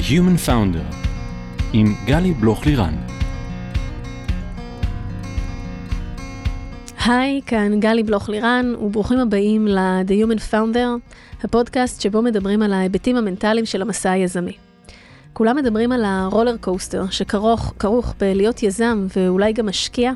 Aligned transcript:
The 0.00 0.02
Human 0.02 0.48
Founder 0.48 0.94
עם 1.72 1.94
גלי 2.04 2.32
בלוך-לירן. 2.32 2.94
היי, 7.04 7.40
כאן 7.46 7.80
גלי 7.80 8.02
בלוך-לירן, 8.02 8.74
וברוכים 8.80 9.18
הבאים 9.18 9.66
ל-The 9.66 10.10
Human 10.10 10.52
Founder, 10.52 11.14
הפודקאסט 11.44 12.00
שבו 12.00 12.22
מדברים 12.22 12.62
על 12.62 12.72
ההיבטים 12.72 13.16
המנטליים 13.16 13.66
של 13.66 13.82
המסע 13.82 14.10
היזמי. 14.10 14.52
כולם 15.32 15.56
מדברים 15.56 15.92
על 15.92 16.04
ה 16.04 16.11
roller 16.11 16.56
coaster 16.56 17.04
שכרוך 17.10 18.14
בלהיות 18.20 18.62
יזם 18.62 19.06
ואולי 19.16 19.52
גם 19.52 19.66
משקיע, 19.66 20.12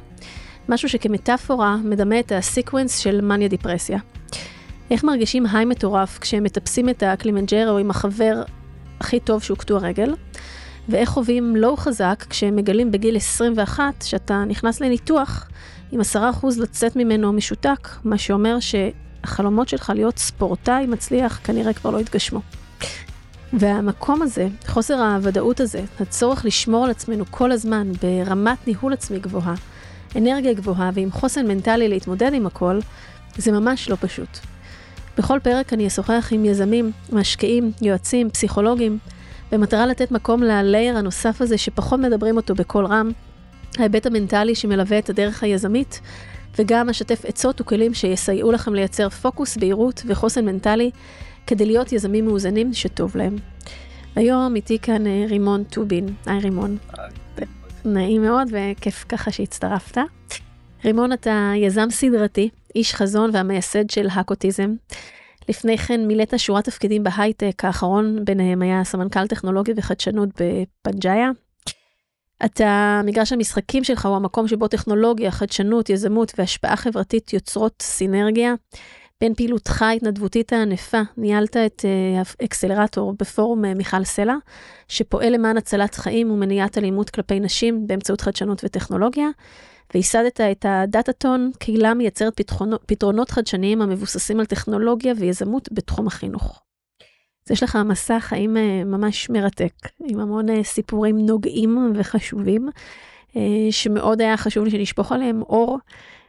משהו 0.69 0.89
שכמטאפורה 0.89 1.77
מדמה 1.77 2.21
את 2.21 2.32
ה 2.32 2.40
sequence 2.40 2.98
של 2.98 3.21
מניה 3.21 3.48
דיפרסיה. 3.48 3.98
איך 4.91 5.05
מרגישים 5.05 5.46
high 5.46 5.64
מטורף 5.64 6.19
כשהם 6.19 6.43
מטפסים 6.43 6.89
את 6.89 7.03
הקלימנג'רו 7.03 7.79
עם 7.79 7.91
החבר 7.91 8.42
הכי 9.01 9.21
טוב 9.21 9.43
שהוא 9.43 9.59
קטוע 9.59 9.80
רגל, 9.80 10.15
ואיך 10.89 11.09
חווים 11.09 11.57
low 11.56 11.77
חזק 11.77 12.25
כשהם 12.30 12.57
מגלים 12.57 12.91
בגיל 12.91 13.17
21 13.17 13.83
שאתה 14.03 14.45
נכנס 14.48 14.80
לניתוח 14.80 15.48
עם 15.93 16.01
10% 16.01 16.15
לצאת 16.59 16.97
ממנו 16.97 17.33
משותק, 17.33 17.89
מה 18.05 18.19
שאומר 18.19 18.57
שהחלומות 18.61 19.69
שלך 19.69 19.93
להיות 19.95 20.19
ספורטאי 20.19 20.87
מצליח 20.87 21.41
כנראה 21.45 21.73
כבר 21.73 21.91
לא 21.91 21.98
יתגשמו. 21.98 22.41
והמקום 23.53 24.23
הזה, 24.23 24.48
חוסר 24.67 25.03
הוודאות 25.03 25.61
הזה, 25.61 25.81
הצורך 26.01 26.45
לשמור 26.45 26.84
על 26.84 26.91
עצמנו 26.91 27.25
כל 27.31 27.53
הזמן 27.53 27.92
ברמת 28.03 28.67
ניהול 28.67 28.92
עצמי 28.92 29.19
גבוהה, 29.19 29.55
אנרגיה 30.17 30.55
גבוהה 30.55 30.91
ועם 30.95 31.11
חוסן 31.11 31.47
מנטלי 31.47 31.89
להתמודד 31.89 32.34
עם 32.34 32.47
הכל, 32.47 32.79
זה 33.37 33.53
ממש 33.53 33.91
לא 33.91 33.97
פשוט. 34.01 34.39
בכל 35.18 35.38
פרק 35.42 35.73
אני 35.73 35.86
אשוחח 35.86 36.28
עם 36.32 36.45
יזמים, 36.45 36.91
משקיעים, 37.12 37.72
יועצים, 37.82 38.30
פסיכולוגים, 38.30 38.98
במטרה 39.52 39.86
לתת 39.86 40.10
מקום 40.10 40.42
ללייר 40.42 40.97
הנוסף 40.97 41.41
הזה 41.41 41.58
שפחות 41.58 42.00
מדברים 42.00 42.36
אותו 42.36 42.55
בקול 42.55 42.86
רם, 42.86 43.11
ההיבט 43.78 44.06
המנטלי 44.06 44.55
שמלווה 44.55 44.98
את 44.98 45.11
הדרך 45.11 45.42
היזמית, 45.42 46.00
וגם 46.58 46.89
אשתף 46.89 47.24
עצות 47.24 47.61
וכלים 47.61 47.94
שיסייעו 47.94 48.52
לכם 48.52 48.74
לייצר 48.74 49.08
פוקוס, 49.08 49.56
בהירות 49.56 50.02
וחוסן 50.06 50.44
מנטלי 50.44 50.91
כדי 51.46 51.67
להיות 51.67 51.92
יזמים 51.92 52.24
מאוזנים 52.24 52.74
שטוב 52.74 53.17
להם. 53.17 53.36
היום 54.17 54.56
איתי 54.56 54.78
כאן 54.78 55.06
אה, 55.06 55.24
רימון 55.28 55.64
טובין. 55.64 56.08
היי 56.27 56.39
רימון. 56.39 56.77
נעים 57.84 58.22
מאוד 58.22 58.48
וכיף 58.52 59.05
ככה 59.08 59.30
שהצטרפת. 59.30 59.98
רימון, 60.84 61.12
אתה 61.12 61.52
יזם 61.56 61.90
סדרתי, 61.90 62.48
איש 62.74 62.94
חזון 62.94 63.30
והמייסד 63.32 63.90
של 63.90 64.08
האקוטיזם. 64.12 64.74
לפני 65.48 65.78
כן 65.78 66.06
מילאת 66.06 66.38
שורת 66.38 66.64
תפקידים 66.64 67.02
בהייטק, 67.02 67.64
האחרון 67.64 68.24
ביניהם 68.24 68.62
היה 68.62 68.84
סמנכ"ל 68.84 69.27
טכנולוגיה 69.27 69.74
וחדשנות 69.78 70.28
בפנג'איה. 70.28 71.30
אתה, 72.44 73.00
מגרש 73.05 73.32
המשחקים 73.32 73.84
שלך 73.84 74.06
הוא 74.06 74.16
המקום 74.16 74.48
שבו 74.48 74.68
טכנולוגיה, 74.68 75.30
חדשנות, 75.30 75.90
יזמות 75.90 76.32
והשפעה 76.38 76.77
חברתית 76.77 77.32
יוצרות 77.32 77.82
סינרגיה. 77.82 78.55
בין 79.20 79.34
פעילותך 79.34 79.82
ההתנדבותית 79.82 80.52
הענפה, 80.52 81.00
ניהלת 81.16 81.56
את 81.56 81.84
uh, 81.84 82.44
אקסלרטור 82.44 83.14
בפורום 83.18 83.64
uh, 83.64 83.68
מיכל 83.77 84.05
סלע, 84.05 84.34
שפועל 84.88 85.32
למען 85.32 85.56
הצלת 85.56 85.94
חיים 85.94 86.30
ומניעת 86.30 86.78
אלימות 86.78 87.10
כלפי 87.10 87.40
נשים 87.40 87.86
באמצעות 87.86 88.20
חדשנות 88.20 88.64
וטכנולוגיה, 88.64 89.28
וייסדת 89.94 90.40
את 90.40 90.66
הדאטאטון, 90.68 91.50
קהילה 91.58 91.94
מייצרת 91.94 92.36
פתרונות, 92.36 92.82
פתרונות 92.86 93.30
חדשניים 93.30 93.82
המבוססים 93.82 94.40
על 94.40 94.46
טכנולוגיה 94.46 95.14
ויזמות 95.16 95.68
בתחום 95.72 96.06
החינוך. 96.06 96.62
אז 97.46 97.50
יש 97.50 97.62
לך 97.62 97.78
מסע 97.84 98.20
חיים 98.20 98.56
uh, 98.56 98.84
ממש 98.84 99.30
מרתק, 99.30 99.74
עם 100.05 100.20
המון 100.20 100.48
uh, 100.48 100.62
סיפורים 100.62 101.27
נוגעים 101.27 101.92
וחשובים, 101.94 102.68
uh, 103.30 103.36
שמאוד 103.70 104.20
היה 104.20 104.36
חשוב 104.36 104.64
לי 104.64 104.70
שנשפוך 104.70 105.12
עליהם 105.12 105.42
אור 105.42 105.78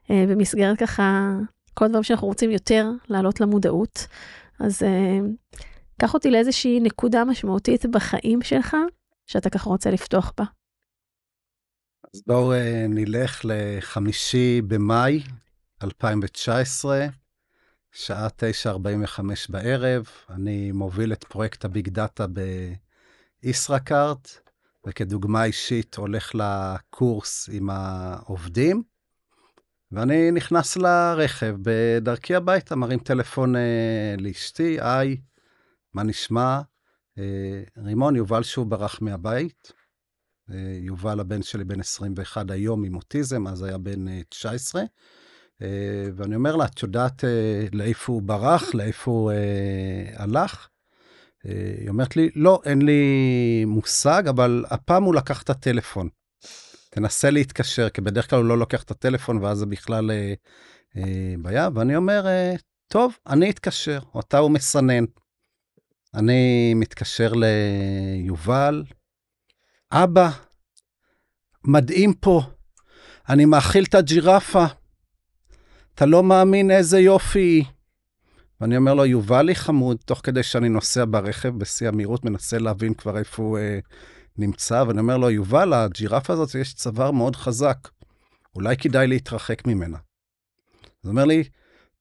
במסגרת 0.09 0.79
ככה 0.79 1.31
כל 1.73 1.85
הדברים 1.85 2.03
שאנחנו 2.03 2.27
רוצים 2.27 2.51
יותר 2.51 2.91
להעלות 3.09 3.41
למודעות. 3.41 4.07
אז 4.59 4.81
קח 6.01 6.13
אותי 6.13 6.31
לאיזושהי 6.31 6.79
נקודה 6.79 7.25
משמעותית 7.25 7.85
בחיים 7.85 8.41
שלך, 8.41 8.77
שאתה 9.27 9.49
ככה 9.49 9.69
רוצה 9.69 9.91
לפתוח 9.91 10.33
בה. 10.37 10.45
אז 12.15 12.21
בואו 12.27 12.53
uh, 12.53 12.57
נלך 12.89 13.41
לחמישי 13.43 14.61
במאי 14.61 15.23
2019, 15.83 17.07
שעה 17.91 18.27
9:45 18.65 19.21
בערב. 19.49 20.07
אני 20.29 20.71
מוביל 20.71 21.13
את 21.13 21.23
פרויקט 21.23 21.65
הביג 21.65 21.89
דאטה 21.89 22.25
בישראכרט, 23.43 24.29
וכדוגמה 24.87 25.43
אישית 25.43 25.95
הולך 25.95 26.31
לקורס 26.35 27.49
עם 27.51 27.69
העובדים. 27.69 28.83
ואני 29.91 30.31
נכנס 30.31 30.77
לרכב 30.77 31.55
בדרכי 31.61 32.35
הביתה, 32.35 32.75
מרים 32.75 32.99
טלפון 32.99 33.55
אה, 33.55 34.15
לאשתי, 34.17 34.77
היי, 34.81 35.17
מה 35.93 36.03
נשמע? 36.03 36.61
אה, 37.17 37.63
רימון, 37.77 38.15
יובל 38.15 38.43
שוב 38.43 38.69
ברח 38.69 39.01
מהבית. 39.01 39.84
אה, 40.51 40.77
יובל, 40.81 41.19
הבן 41.19 41.43
שלי, 41.43 41.63
בן 41.63 41.79
21 41.79 42.51
היום 42.51 42.83
עם 42.83 42.95
אוטיזם, 42.95 43.47
אז 43.47 43.63
היה 43.63 43.77
בן 43.77 44.07
אה, 44.07 44.21
19. 44.29 44.81
אה, 45.61 45.67
ואני 46.15 46.35
אומר 46.35 46.55
לה, 46.55 46.65
את 46.65 46.83
יודעת 46.83 47.23
אה, 47.23 47.65
לאיפה 47.73 48.13
הוא 48.13 48.21
ברח, 48.21 48.75
לאיפה 48.75 49.11
הוא 49.11 49.31
אה, 49.31 50.23
הלך? 50.23 50.67
אה, 51.45 51.75
היא 51.79 51.89
אומרת 51.89 52.15
לי, 52.15 52.29
לא, 52.35 52.61
אין 52.65 52.81
לי 52.81 53.65
מושג, 53.65 54.23
אבל 54.29 54.65
הפעם 54.69 55.03
הוא 55.03 55.15
לקח 55.15 55.41
את 55.41 55.49
הטלפון. 55.49 56.09
תנסה 56.89 57.29
להתקשר, 57.29 57.89
כי 57.89 58.01
בדרך 58.01 58.29
כלל 58.29 58.39
הוא 58.39 58.47
לא 58.47 58.57
לוקח 58.57 58.83
את 58.83 58.91
הטלפון, 58.91 59.37
ואז 59.37 59.57
זה 59.57 59.65
בכלל 59.65 60.11
אה, 60.11 60.33
אה, 60.97 61.35
בעיה. 61.41 61.69
ואני 61.75 61.95
אומר, 61.95 62.27
אה, 62.27 62.53
טוב, 62.87 63.17
אני 63.27 63.49
אתקשר, 63.49 63.99
אותה 64.15 64.37
הוא 64.37 64.51
מסנן. 64.51 65.03
אני 66.13 66.73
מתקשר 66.73 67.33
ליובל, 67.33 68.83
אבא, 69.91 70.29
מדהים 71.63 72.13
פה, 72.13 72.41
אני 73.29 73.45
מאכיל 73.45 73.83
את 73.83 73.95
הג'ירפה, 73.95 74.65
אתה 75.95 76.05
לא 76.05 76.23
מאמין 76.23 76.71
איזה 76.71 76.99
יופי 76.99 77.39
היא. 77.39 77.65
ואני 78.61 78.77
אומר 78.77 78.93
לו, 78.93 79.05
יובלי 79.05 79.55
חמוד, 79.55 79.97
תוך 80.05 80.21
כדי 80.23 80.43
שאני 80.43 80.69
נוסע 80.69 81.05
ברכב 81.09 81.49
בשיא 81.49 81.87
המהירות, 81.87 82.25
מנסה 82.25 82.57
להבין 82.57 82.93
כבר 82.93 83.17
איפה 83.17 83.43
הוא 83.43 83.57
אה, 83.57 83.79
נמצא, 84.37 84.83
ואני 84.87 84.99
אומר 84.99 85.17
לו, 85.17 85.29
יובל, 85.29 85.73
הג'ירפה 85.73 86.33
הזאת 86.33 86.55
יש 86.55 86.73
צוואר 86.73 87.11
מאוד 87.11 87.35
חזק, 87.35 87.77
אולי 88.55 88.77
כדאי 88.77 89.07
להתרחק 89.07 89.67
ממנה. 89.67 89.97
אז 91.03 91.09
אומר 91.09 91.25
לי, 91.25 91.43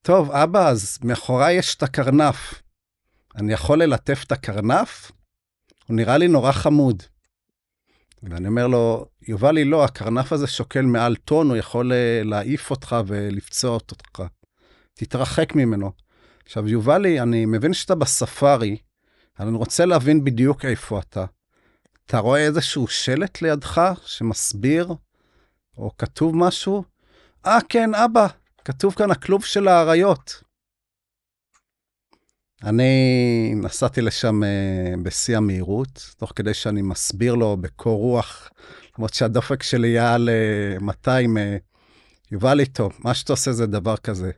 טוב, 0.02 0.30
אבא, 0.30 0.68
אז 0.68 0.98
מאחוריי 1.04 1.56
יש 1.56 1.74
את 1.74 1.82
הקרנף. 1.82 2.62
אני 3.36 3.52
יכול 3.52 3.82
ללטף 3.82 4.24
את 4.26 4.32
הקרנף? 4.32 5.12
הוא 5.86 5.96
נראה 5.96 6.18
לי 6.18 6.28
נורא 6.28 6.52
חמוד. 6.52 7.02
ואני 8.30 8.48
אומר 8.48 8.66
לו, 8.66 9.06
יובלי, 9.28 9.64
לא, 9.64 9.84
הקרנף 9.84 10.32
הזה 10.32 10.46
שוקל 10.46 10.82
מעל 10.82 11.16
טון, 11.16 11.48
הוא 11.48 11.56
יכול 11.56 11.92
אה, 11.92 12.22
להעיף 12.24 12.70
אותך 12.70 12.96
ולפצוע 13.06 13.70
אותך. 13.70 14.22
תתרחק 14.94 15.54
ממנו. 15.54 15.92
עכשיו, 16.44 16.68
יובלי, 16.68 17.20
אני 17.20 17.46
מבין 17.46 17.74
שאתה 17.74 17.94
בספארי, 17.94 18.76
אבל 19.38 19.48
אני 19.48 19.56
רוצה 19.56 19.84
להבין 19.84 20.24
בדיוק 20.24 20.64
איפה 20.64 20.98
אתה. 20.98 21.24
אתה 22.06 22.18
רואה 22.18 22.40
איזשהו 22.40 22.86
שלט 22.86 23.42
לידך 23.42 23.92
שמסביר, 24.06 24.94
או 25.78 25.90
כתוב 25.98 26.36
משהו? 26.36 26.84
אה, 27.46 27.58
כן, 27.68 27.94
אבא, 27.94 28.26
כתוב 28.64 28.94
כאן 28.94 29.10
הכלוב 29.10 29.44
של 29.44 29.68
האריות. 29.68 30.43
אני 32.64 33.54
נסעתי 33.56 34.00
לשם 34.00 34.42
uh, 34.42 34.46
בשיא 35.02 35.36
המהירות, 35.36 36.14
תוך 36.16 36.32
כדי 36.36 36.54
שאני 36.54 36.82
מסביר 36.82 37.34
לו 37.34 37.56
בקור 37.56 37.98
רוח, 37.98 38.50
למרות 38.98 39.14
שהדופק 39.14 39.62
שלי 39.62 39.88
היה 39.88 40.14
על 40.14 40.28
uh, 40.78 40.82
200, 40.82 41.36
uh, 41.36 41.40
יובל 42.32 42.60
איתו, 42.60 42.90
מה 42.98 43.14
שאתה 43.14 43.32
עושה 43.32 43.52
זה 43.52 43.66
דבר 43.66 43.96
כזה. 43.96 44.30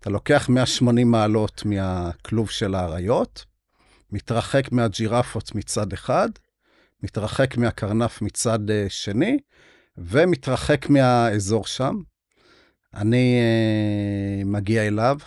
אתה 0.00 0.10
לוקח 0.10 0.48
180 0.48 1.10
מעלות 1.10 1.62
מהכלוב 1.64 2.50
של 2.50 2.74
האריות, 2.74 3.44
מתרחק 4.12 4.72
מהג'ירפות 4.72 5.54
מצד 5.54 5.92
אחד, 5.92 6.28
מתרחק 7.02 7.56
מהקרנף 7.56 8.22
מצד 8.22 8.58
שני, 8.88 9.38
ומתרחק 9.98 10.88
מהאזור 10.88 11.66
שם. 11.66 11.96
אני 12.94 13.40
מגיע 14.44 14.86
אליו, 14.86 15.18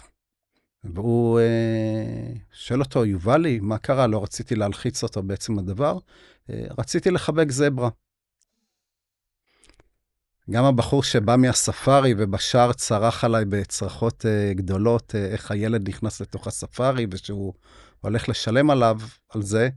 והוא 0.94 1.39
uh, 1.39 2.39
שואל 2.51 2.80
אותו, 2.80 3.06
יובלי, 3.06 3.60
מה 3.60 3.78
קרה? 3.78 4.07
לא 4.07 4.24
רציתי 4.24 4.56
להלחיץ 4.56 5.04
אותו 5.04 5.24
בעצם 5.24 5.60
הדבר, 5.60 5.98
uh, 5.98 6.51
רציתי 6.78 7.12
לחבק 7.12 7.51
זברה. 7.51 7.89
גם 10.50 10.63
הבחור 10.66 11.04
שבא 11.04 11.36
מהספארי 11.36 12.13
ובשער 12.18 12.74
צרח 12.74 13.24
עליי 13.24 13.45
בצרחות 13.45 14.25
uh, 14.25 14.54
גדולות, 14.57 15.16
איך 15.16 15.51
הילד 15.51 15.89
נכנס 15.89 16.22
לתוך 16.22 16.48
הספארי 16.48 17.07
ושהוא 17.12 17.54
הולך 18.01 18.30
לשלם 18.30 18.69
עליו, 18.69 19.00
על 19.30 19.42
זה, 19.42 19.69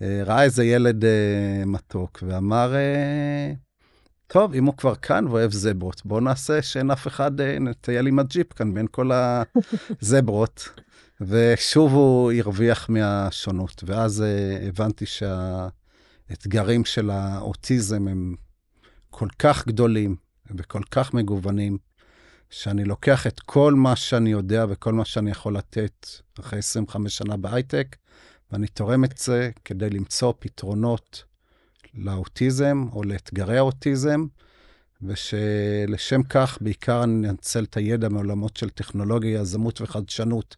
ראה 0.00 0.42
איזה 0.42 0.64
ילד 0.64 1.04
מתוק 1.66 2.22
ואמר, 2.26 2.74
טוב, 4.34 4.54
אם 4.54 4.64
הוא 4.64 4.76
כבר 4.76 4.94
כאן 4.94 5.26
ואוהב 5.26 5.52
זברות, 5.52 6.02
בוא 6.04 6.20
נעשה 6.20 6.62
שאין 6.62 6.90
אף 6.90 7.06
אחד, 7.06 7.40
נטייל 7.40 8.06
עם 8.06 8.18
הג'יפ 8.18 8.52
כאן 8.52 8.74
בין 8.74 8.86
כל 8.90 9.10
הזברות. 10.02 10.68
ושוב 11.20 11.92
הוא 11.92 12.32
הרוויח 12.32 12.88
מהשונות, 12.88 13.84
ואז 13.86 14.24
הבנתי 14.68 15.04
שהאתגרים 15.06 16.84
של 16.84 17.10
האוטיזם 17.10 18.08
הם 18.08 18.34
כל 19.10 19.28
כך 19.38 19.66
גדולים 19.66 20.16
וכל 20.50 20.82
כך 20.90 21.14
מגוונים, 21.14 21.78
שאני 22.50 22.84
לוקח 22.84 23.26
את 23.26 23.40
כל 23.40 23.74
מה 23.74 23.96
שאני 23.96 24.30
יודע 24.30 24.66
וכל 24.68 24.92
מה 24.92 25.04
שאני 25.04 25.30
יכול 25.30 25.56
לתת 25.56 26.06
אחרי 26.40 26.58
25 26.58 27.16
שנה 27.16 27.36
בהייטק, 27.36 27.96
ואני 28.52 28.66
תורם 28.66 29.04
את 29.04 29.18
זה 29.18 29.50
כדי 29.64 29.90
למצוא 29.90 30.32
פתרונות 30.38 31.24
לאוטיזם 31.96 32.86
או 32.92 33.02
לאתגרי 33.02 33.58
האוטיזם, 33.58 34.26
ושלשם 35.02 36.22
כך 36.22 36.58
בעיקר 36.60 37.04
אני 37.04 37.30
אנצל 37.30 37.64
את 37.64 37.76
הידע 37.76 38.08
מעולמות 38.08 38.56
של 38.56 38.70
טכנולוגיה, 38.70 39.40
יזמות 39.40 39.80
וחדשנות. 39.80 40.56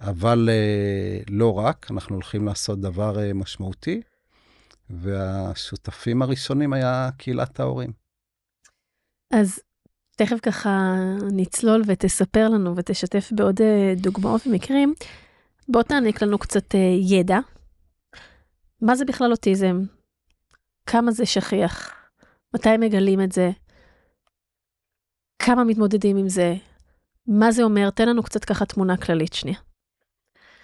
אבל 0.00 0.48
uh, 0.48 1.24
לא 1.30 1.58
רק, 1.58 1.86
אנחנו 1.90 2.14
הולכים 2.14 2.46
לעשות 2.46 2.80
דבר 2.80 3.16
uh, 3.16 3.34
משמעותי, 3.34 4.00
והשותפים 4.90 6.22
הראשונים 6.22 6.72
היה 6.72 7.10
קהילת 7.16 7.60
ההורים. 7.60 7.92
אז 9.30 9.60
תכף 10.16 10.36
ככה 10.42 10.94
נצלול 11.32 11.82
ותספר 11.86 12.48
לנו 12.48 12.76
ותשתף 12.76 13.28
בעוד 13.32 13.60
uh, 13.60 14.00
דוגמאות 14.00 14.46
ומקרים. 14.46 14.94
בוא 15.68 15.82
תעניק 15.82 16.22
לנו 16.22 16.38
קצת 16.38 16.74
ידע. 17.10 17.38
מה 18.82 18.96
זה 18.96 19.04
בכלל 19.04 19.30
אוטיזם? 19.32 19.82
כמה 20.90 21.10
זה 21.12 21.26
שכיח? 21.26 21.94
מתי 22.54 22.76
מגלים 22.76 23.20
את 23.20 23.32
זה? 23.32 23.50
כמה 25.38 25.64
מתמודדים 25.64 26.16
עם 26.16 26.28
זה? 26.28 26.54
מה 27.26 27.52
זה 27.52 27.62
אומר? 27.62 27.90
תן 27.90 28.08
לנו 28.08 28.22
קצת 28.22 28.44
ככה 28.44 28.66
תמונה 28.66 28.96
כללית 28.96 29.32
שנייה. 29.32 29.58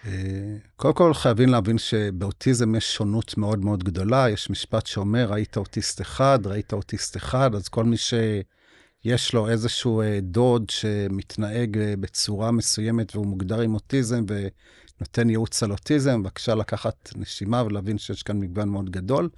אה, 0.06 0.56
קודם 0.76 0.94
כל 0.94 1.14
חייבים 1.14 1.48
להבין 1.48 1.78
שבאוטיזם 1.78 2.74
יש 2.74 2.94
שונות 2.94 3.38
מאוד 3.38 3.64
מאוד 3.64 3.84
גדולה. 3.84 4.30
יש 4.30 4.50
משפט 4.50 4.86
שאומר, 4.86 5.26
ראית 5.30 5.56
אוטיסט 5.56 6.00
אחד, 6.00 6.38
ראית 6.44 6.72
אוטיסט 6.72 7.16
אחד, 7.16 7.54
אז 7.54 7.68
כל 7.68 7.84
מי 7.84 7.96
שיש 7.96 9.34
לו 9.34 9.48
איזשהו 9.48 10.00
אה, 10.00 10.18
דוד 10.22 10.70
שמתנהג 10.70 11.78
אה, 11.78 11.94
בצורה 12.00 12.50
מסוימת 12.50 13.16
והוא 13.16 13.26
מוגדר 13.26 13.60
עם 13.60 13.74
אוטיזם 13.74 14.24
ונותן 14.28 15.30
ייעוץ 15.30 15.62
על 15.62 15.72
אוטיזם, 15.72 16.22
בבקשה 16.22 16.54
לקחת 16.54 17.10
נשימה 17.16 17.62
ולהבין 17.62 17.98
שיש 17.98 18.22
כאן 18.22 18.40
מגוון 18.40 18.68
מאוד 18.68 18.90
גדול. 18.90 19.28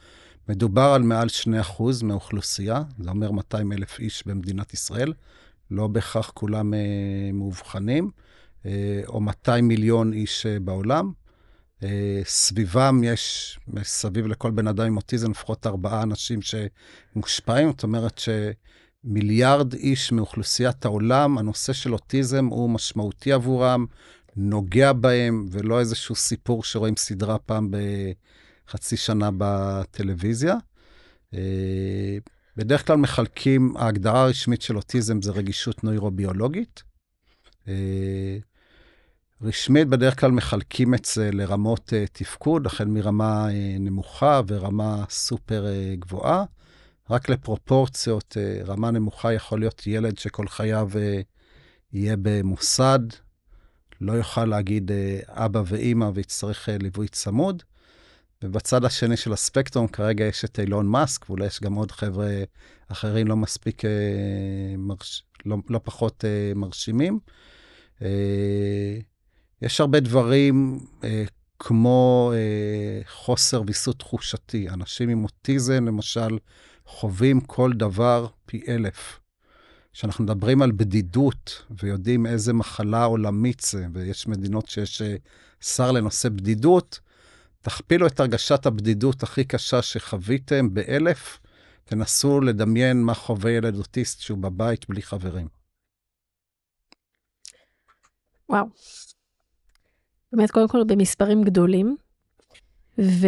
מדובר 0.49 0.93
על 0.95 1.03
מעל 1.03 1.29
2% 1.29 1.83
מהאוכלוסייה, 2.03 2.83
זה 2.99 3.11
אומר 3.11 3.31
200 3.31 3.73
אלף 3.73 3.99
איש 3.99 4.27
במדינת 4.27 4.75
ישראל, 4.75 5.13
לא 5.71 5.87
בהכרח 5.87 6.31
כולם 6.35 6.75
מאובחנים. 7.33 8.11
אה, 8.67 9.01
או 9.09 9.21
200 9.21 9.69
מיליון 9.69 10.13
איש 10.13 10.47
אה, 10.47 10.61
בעולם. 10.61 11.13
אה, 11.83 12.21
סביבם 12.25 13.01
יש, 13.05 13.59
מסביב 13.69 14.27
לכל 14.27 14.51
בן 14.51 14.67
אדם 14.67 14.87
עם 14.87 14.97
אוטיזם, 14.97 15.31
לפחות 15.31 15.67
ארבעה 15.67 16.03
אנשים 16.03 16.41
שמושפעים. 16.43 17.71
זאת 17.71 17.83
אומרת 17.83 18.21
שמיליארד 19.05 19.73
איש 19.73 20.13
מאוכלוסיית 20.13 20.85
העולם, 20.85 21.39
הנושא 21.39 21.73
של 21.73 21.93
אוטיזם 21.93 22.47
הוא 22.47 22.71
משמעותי 22.71 23.33
עבורם, 23.33 23.87
נוגע 24.37 24.93
בהם, 24.93 25.47
ולא 25.51 25.81
איזשהו 25.81 26.15
סיפור 26.15 26.65
שרואים 26.65 26.97
סדרה 26.97 27.39
פעם 27.39 27.71
בחצי 28.67 28.97
שנה 28.97 29.31
בטלוויזיה. 29.39 30.57
בדרך 32.57 32.87
כלל 32.87 32.97
מחלקים, 32.97 33.77
ההגדרה 33.77 34.23
הרשמית 34.23 34.63
של 34.63 34.77
אוטיזם 34.77 35.23
זה 35.23 35.33
רגישות 35.33 35.85
נוירוביולוגית. 35.85 36.83
רשמית 39.43 39.89
בדרך 39.89 40.21
כלל 40.21 40.31
מחלקים 40.31 40.95
את 40.95 41.05
זה 41.05 41.31
לרמות 41.33 41.93
uh, 41.93 42.09
תפקוד, 42.13 42.67
החל 42.67 42.85
מרמה 42.85 43.47
נמוכה 43.81 44.41
ורמה 44.47 45.05
סופר 45.11 45.67
גבוהה. 45.99 46.45
רק 47.11 47.29
לפרופורציות, 47.29 48.37
רמה 48.67 48.91
נמוכה 48.91 49.33
יכול 49.33 49.61
להיות 49.61 49.87
ילד 49.87 50.19
שכל 50.19 50.49
חייו 50.49 50.91
יהיה 51.93 52.17
במוסד, 52.23 52.99
לא 54.01 54.13
יוכל 54.13 54.45
להגיד 54.45 54.91
אבא 55.29 55.63
ואימא 55.67 56.11
ויצטרך 56.15 56.69
ליווי 56.83 57.09
צמוד. 57.09 57.63
ובצד 58.45 58.85
השני 58.85 59.17
של 59.17 59.33
הספקטרום 59.33 59.89
כרגע 59.89 60.25
יש 60.25 60.45
את 60.45 60.61
אילון 60.61 60.87
מאסק, 60.87 61.31
ואולי 61.31 61.47
יש 61.47 61.61
גם 61.61 61.75
עוד 61.75 61.93
חבר'ה 61.93 62.31
אחרים 62.89 63.27
לא 63.27 63.37
מספיק, 63.37 63.85
uh, 63.85 63.89
מרש... 64.79 65.25
לא, 65.47 65.57
לא 65.69 65.81
פחות 65.85 66.25
uh, 66.25 66.59
מרשימים. 66.59 67.19
Uh, 67.99 68.05
יש 69.63 69.81
הרבה 69.81 70.01
דברים 70.01 70.79
אה, 71.05 71.25
כמו 71.59 72.33
אה, 72.35 73.01
חוסר 73.09 73.63
ויסות 73.67 73.99
תחושתי. 73.99 74.69
אנשים 74.69 75.09
עם 75.09 75.25
אוטיזם, 75.25 75.85
למשל, 75.87 76.39
חווים 76.87 77.41
כל 77.41 77.73
דבר 77.73 78.27
פי 78.47 78.63
אלף. 78.69 79.21
כשאנחנו 79.93 80.25
מדברים 80.25 80.63
על 80.63 80.73
בדידות 80.73 81.63
ויודעים 81.83 82.27
איזה 82.27 82.53
מחלה 82.53 83.05
עולמית 83.05 83.61
זה, 83.61 83.87
ויש 83.93 84.27
מדינות 84.27 84.69
שיש 84.69 85.03
אה, 85.03 85.17
שר 85.61 85.93
לנושא 85.93 86.29
בדידות, 86.29 87.01
תכפילו 87.67 88.07
את 88.07 88.21
הרגשת 88.21 88.67
הבדידות 88.67 89.23
הכי 89.23 89.45
קשה 89.45 89.83
שחוויתם 89.83 90.75
באלף, 90.75 91.41
תנסו 91.85 92.41
לדמיין 92.41 93.03
מה 93.03 93.15
חווה 93.15 93.51
ילד 93.51 93.77
אוטיסט 93.77 94.21
שהוא 94.21 94.39
בבית 94.39 94.89
בלי 94.89 95.03
חברים. 95.03 95.49
וואו, 98.49 98.67
באמת, 100.33 100.51
קודם 100.51 100.69
כל 100.69 100.85
במספרים 100.87 101.43
גדולים, 101.43 101.97
ו, 102.99 103.27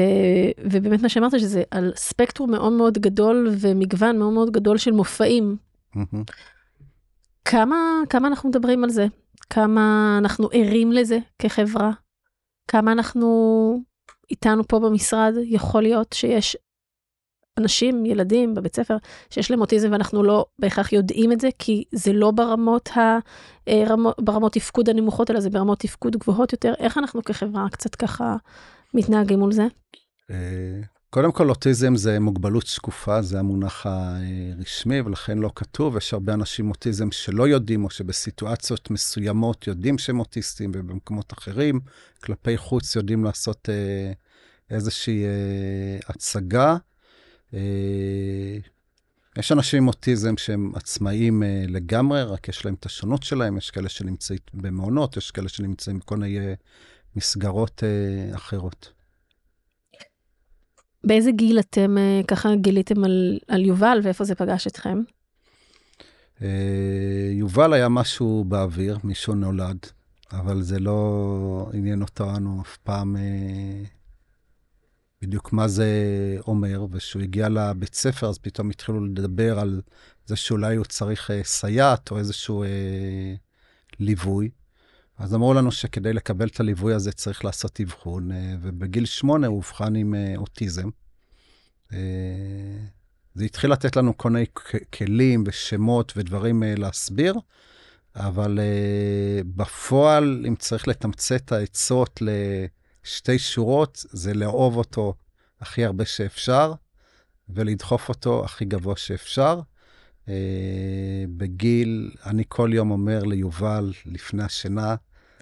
ובאמת 0.71 1.03
מה 1.03 1.09
שאמרת 1.09 1.41
שזה 1.41 1.63
על 1.71 1.93
ספקטרום 1.97 2.51
מאוד 2.51 2.73
מאוד 2.73 2.99
גדול 2.99 3.49
ומגוון 3.61 4.19
מאוד 4.19 4.33
מאוד 4.33 4.51
גדול 4.51 4.79
של 4.79 4.91
מופעים. 4.91 5.57
כמה, 7.45 7.77
כמה 8.11 8.29
אנחנו 8.29 8.49
מדברים 8.49 8.85
על 8.85 8.91
זה? 8.91 9.07
כמה 9.51 10.17
אנחנו 10.19 10.49
ערים 10.53 10.93
לזה 10.93 11.19
כחברה? 11.39 11.91
כמה 12.69 12.93
אנחנו 12.93 13.88
איתנו 14.31 14.69
פה 14.69 14.79
במשרד 14.79 15.35
יכול 15.43 15.83
להיות 15.83 16.13
שיש 16.13 16.57
אנשים, 17.59 18.07
ילדים 18.07 18.55
בבית 18.55 18.77
ספר, 18.77 18.97
שיש 19.31 19.51
להם 19.51 19.61
אוטיזם 19.61 19.93
ואנחנו 19.93 20.23
לא 20.23 20.47
בהכרח 20.59 20.93
יודעים 20.93 21.33
את 21.33 21.41
זה, 21.41 21.49
כי 21.59 21.85
זה 21.93 22.13
לא 22.13 22.31
ברמות, 22.31 22.89
ה, 22.97 23.19
אה, 23.69 23.85
רמות, 23.87 24.15
ברמות 24.21 24.53
תפקוד 24.53 24.89
הנמוכות, 24.89 25.31
אלא 25.31 25.41
זה 25.41 25.51
ברמות 25.51 25.79
תפקוד 25.79 26.17
גבוהות 26.17 26.53
יותר. 26.53 26.73
איך 26.79 26.99
אנחנו 26.99 27.25
כחברה 27.25 27.69
קצת 27.71 27.95
ככה 27.95 28.37
מתנהגים 28.95 29.39
מול 29.39 29.53
זה? 29.53 29.67
אה, 31.09 31.13
קודם 31.13 31.33
כל, 31.33 31.51
אוטיזם 31.51 31.97
זה 31.97 32.21
מוגבלות 32.21 32.67
שקופה, 32.67 33.23
זה 33.23 33.39
המונח 33.39 33.87
הרשמי, 33.87 35.01
ולכן 35.01 35.39
לא 35.39 35.51
כתוב. 35.55 35.97
יש 35.97 36.13
הרבה 36.13 36.35
אנשים 36.35 36.65
עם 36.65 36.71
אוטיזם 36.71 37.13
שלא 37.13 37.49
יודעים, 37.49 37.85
או 37.85 37.91
שבסיטואציות 37.91 38.91
מסוימות 38.91 39.67
יודעים 39.67 39.99
שהם 39.99 40.21
אוטיסטים, 40.21 40.73
ובמקומות 40.75 41.33
אחרים, 41.33 41.81
כלפי 42.23 42.57
חוץ 42.57 42.97
יודעים 42.97 43.25
לעשות 43.25 43.69
אה, 43.69 44.13
איזושהי 44.71 45.25
הצגה. 46.09 46.77
אה, 47.55 48.59
יש 49.39 49.53
אנשים 49.53 49.83
עם 49.83 49.89
אוטיזם 49.89 50.37
שהם 50.37 50.73
עצמאיים 50.75 51.43
אה, 51.43 51.65
לגמרי, 51.69 52.23
רק 52.23 52.49
יש 52.49 52.65
להם 52.65 52.75
את 52.75 52.87
השונות 52.87 53.23
שלהם, 53.23 53.57
יש 53.57 53.71
כאלה 53.71 53.89
שנמצאים 53.89 54.39
במעונות, 54.55 55.17
יש 55.17 55.31
כאלה 55.31 55.49
שנמצאים 55.49 55.99
בכל 55.99 56.17
מיני 56.17 56.39
אה, 56.39 56.55
מסגרות 57.17 57.83
אחרות. 58.35 58.98
באיזה 61.05 61.31
גיל 61.31 61.59
אתם 61.59 61.97
ככה 62.29 62.55
גיליתם 62.55 63.05
על, 63.05 63.39
על 63.49 63.65
יובל 63.65 64.01
ואיפה 64.03 64.25
זה 64.25 64.35
פגש 64.35 64.67
אתכם? 64.67 65.03
יובל 67.33 67.73
היה 67.73 67.89
משהו 67.89 68.45
באוויר, 68.49 68.99
מישהו 69.05 69.35
נולד, 69.35 69.79
אבל 70.33 70.63
זה 70.63 70.79
לא 70.79 71.71
עניין 71.73 72.03
אותנו 72.03 72.63
אף 72.63 72.77
פעם 72.77 73.17
בדיוק 75.23 75.53
מה 75.53 75.69
זה 75.69 75.89
אומר, 76.47 76.87
וכשהוא 76.91 77.23
הגיע 77.23 77.49
לבית 77.49 77.95
ספר, 77.95 78.29
אז 78.29 78.39
פתאום 78.39 78.71
התחילו 78.71 79.07
לדבר 79.07 79.59
על 79.59 79.83
זה 80.27 80.37
שאולי 80.37 80.77
הוא 80.77 80.85
צריך 80.85 81.31
אה, 81.31 81.41
סייעת 81.45 82.11
או 82.11 82.19
איזשהו 82.19 82.63
אה, 82.63 83.35
ליווי. 84.01 84.51
אז 85.19 85.35
אמרו 85.35 85.55
לנו 85.55 85.73
שכדי 85.73 86.13
לקבל 86.13 86.49
את 86.49 86.61
הליווי 86.61 86.95
הזה 86.95 87.13
צריך 87.13 87.45
לעשות 87.45 87.81
אבחון, 87.81 88.33
אה, 88.33 88.55
ובגיל 88.63 89.07
שמונה 89.07 89.47
הוא 89.47 89.57
אובחן 89.57 89.97
עם 89.97 90.15
אה, 90.15 90.35
אוטיזם. 90.37 90.89
אה, 91.93 91.99
זה 93.35 93.45
התחיל 93.45 93.73
לתת 93.73 93.97
לנו 93.97 94.19
כל 94.19 94.31
מיני 94.31 94.47
כלים 94.95 95.45
ושמות 95.47 96.13
ודברים 96.17 96.63
להסביר, 96.67 97.35
אבל 98.17 98.59
בפועל, 99.57 100.45
אם 100.49 100.55
צריך 100.57 100.89
לתמצת 100.89 101.37
את 101.45 101.53
העצות 101.53 102.23
ל... 102.23 102.29
שתי 103.03 103.39
שורות 103.39 104.05
זה 104.11 104.35
לאהוב 104.35 104.77
אותו 104.77 105.15
הכי 105.61 105.85
הרבה 105.85 106.05
שאפשר, 106.05 106.73
ולדחוף 107.49 108.09
אותו 108.09 108.45
הכי 108.45 108.65
גבוה 108.65 108.97
שאפשר. 108.97 109.61
בגיל, 111.37 112.11
אני 112.27 112.45
כל 112.49 112.71
יום 112.73 112.91
אומר 112.91 113.23
ליובל, 113.25 113.93
לפני 114.07 114.43
השינה, 114.43 114.95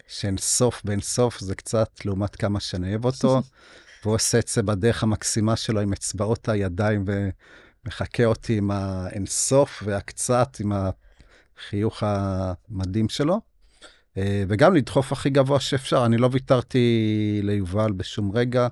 שאין 0.06 0.38
סוף 0.38 0.82
ואין 0.84 1.00
סוף, 1.00 1.40
זה 1.40 1.54
קצת 1.54 2.04
לעומת 2.04 2.36
כמה 2.36 2.60
שאני 2.60 2.90
אוהב 2.90 3.04
אותו. 3.04 3.42
והוא 4.02 4.14
עושה 4.14 4.38
את 4.38 4.48
זה 4.48 4.62
בדרך 4.62 5.02
המקסימה 5.02 5.56
שלו 5.56 5.80
עם 5.80 5.92
אצבעות 5.92 6.48
הידיים 6.48 7.04
ומחקה 7.06 8.24
אותי 8.24 8.58
עם 8.58 8.70
האינסוף 8.70 9.82
והקצת, 9.86 10.56
עם 10.60 10.72
החיוך 10.72 12.02
המדהים 12.06 13.08
שלו. 13.08 13.40
אה, 14.16 14.44
וגם 14.48 14.74
לדחוף 14.74 15.12
הכי 15.12 15.30
גבוה 15.30 15.60
שאפשר. 15.60 16.06
אני 16.06 16.16
לא 16.16 16.28
ויתרתי 16.32 17.40
ליובל 17.42 17.92
בשום 17.92 18.30
רגע. 18.32 18.68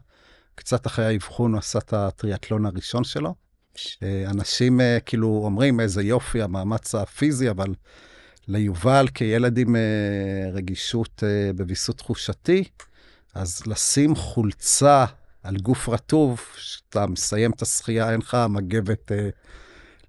קצת 0.55 0.87
אחרי 0.87 1.05
האבחון 1.05 1.53
הוא 1.53 1.59
עשה 1.59 1.79
את 1.79 1.93
הטריאטלון 1.93 2.67
הראשון 2.67 3.05
שלו. 3.05 3.35
אה, 4.03 4.25
אנשים 4.31 4.81
אה, 4.81 4.99
כאילו 5.07 5.41
אומרים 5.45 5.81
איזה 5.81 6.03
יופי 6.03 6.43
המאמץ 6.43 6.95
הפיזי, 6.95 7.51
אבל 7.51 7.75
ליובל 8.49 9.09
כילד 9.15 9.59
עם 9.59 9.77
רגישות 10.53 11.23
בוויסות 11.57 11.99
תחושתי, 11.99 12.65
אז 13.35 13.63
לשים 13.67 14.15
חולצה 14.15 15.05
על 15.43 15.57
גוף 15.57 15.89
רטוב, 15.89 16.41
כשאתה 16.55 17.07
מסיים 17.07 17.51
את 17.51 17.63
השחייה, 17.63 18.13
אין 18.13 18.21
לך 18.21 18.37
מגבת 18.51 19.13
אה, 19.13 19.29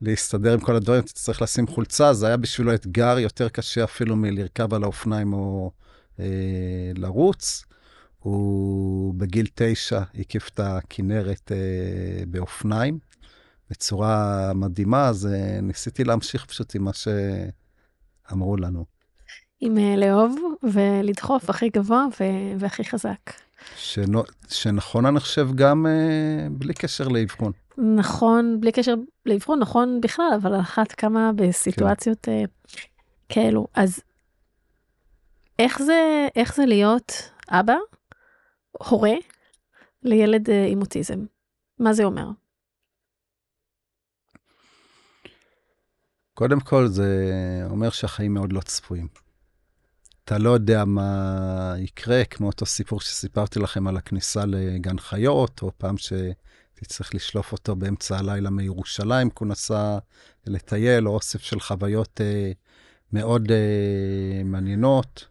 להסתדר 0.02 0.54
עם 0.54 0.60
כל 0.60 0.76
הדברים, 0.76 1.00
אתה 1.00 1.14
צריך 1.14 1.42
לשים 1.42 1.68
חולצה, 1.68 2.14
זה 2.14 2.28
היה 2.28 2.38
בשבילו 2.38 2.74
אתגר 2.74 3.20
יותר 3.20 3.50
קשה 3.50 3.84
אפילו 3.84 4.16
מלרכב 4.16 4.74
על 4.74 4.84
האופניים 4.84 5.34
או 5.34 5.72
אה, 6.20 6.26
לרוץ. 6.96 7.66
הוא 8.20 9.14
בגיל 9.14 9.48
תשע 9.56 10.02
הקיף 10.16 10.50
את 10.50 10.60
הכנרת 10.60 11.52
אה, 11.52 12.26
באופניים 12.28 13.00
בצורה 13.70 14.52
מדהימה, 14.56 15.08
אז 15.08 15.28
אה, 15.28 15.62
ניסיתי 15.62 16.04
להמשיך 16.04 16.46
פשוט 16.46 16.76
עם 16.76 16.84
מה 16.84 16.94
שאמרו 18.30 18.58
לנו. 18.58 18.86
עם 19.60 19.78
אה, 19.78 19.96
לאהוב 19.98 20.40
ולדחוף 20.64 21.50
הכי 21.50 21.70
גבוה 21.70 22.06
והכי 22.60 22.84
חזק. 22.84 23.32
שנו, 23.76 24.24
שנכון, 24.50 25.06
אני 25.06 25.20
חושב, 25.20 25.50
גם 25.56 25.86
אה, 25.86 26.48
בלי 26.52 26.74
קשר 26.74 27.08
לאבחון. 27.08 27.52
נכון, 27.78 28.62
בלי 28.62 28.72
קשר 28.72 28.96
לאבחון, 29.26 29.60
נכון 29.60 30.02
בכלל, 30.02 30.30
אבל 30.42 30.54
על 30.54 30.60
אחת 30.60 30.92
כמה 30.92 31.32
בסיטואציות 31.36 32.20
כן. 32.22 32.32
אה, 32.32 32.44
כאלו. 33.30 33.68
אז 33.74 34.00
איך 35.60 35.82
זה, 35.82 36.28
איך 36.36 36.56
זה 36.56 36.66
להיות 36.66 37.32
אבא, 37.50 37.76
הורה, 38.72 39.14
לילד 40.04 40.50
אה, 40.50 40.66
עם 40.70 40.82
אוטיזם? 40.82 41.26
מה 41.80 41.94
זה 41.94 42.04
אומר? 42.04 42.30
קודם 46.36 46.60
כל, 46.60 46.88
זה 46.88 47.08
אומר 47.70 47.90
שהחיים 47.90 48.34
מאוד 48.34 48.54
לא 48.54 48.62
צפויים. 48.62 49.08
אתה 50.26 50.38
לא 50.38 50.50
יודע 50.50 50.86
מה 50.86 51.76
יקרה, 51.78 52.26
כמו 52.26 52.48
אותו 52.48 52.66
סיפור 52.66 53.02
שסיפרתי 53.02 53.60
לכם 53.60 53.88
על 53.88 53.98
הכניסה 53.98 54.46
לגן 54.46 55.00
חיות, 55.00 55.62
או 55.62 55.72
פעם 55.78 55.96
שתצטרך 55.98 57.16
לשלוף 57.16 57.52
אותו 57.52 57.76
באמצע 57.76 58.18
הלילה 58.18 58.50
מירושלים, 58.50 59.30
כי 59.30 59.36
הוא 59.40 59.48
נסע 59.48 59.98
לטייל, 60.46 61.08
או 61.08 61.14
אוסף 61.14 61.42
של 61.42 61.60
חוויות 61.60 62.22
אה, 62.22 62.52
מאוד 63.14 63.52
אה, 63.52 64.44
מעניינות. 64.46 65.28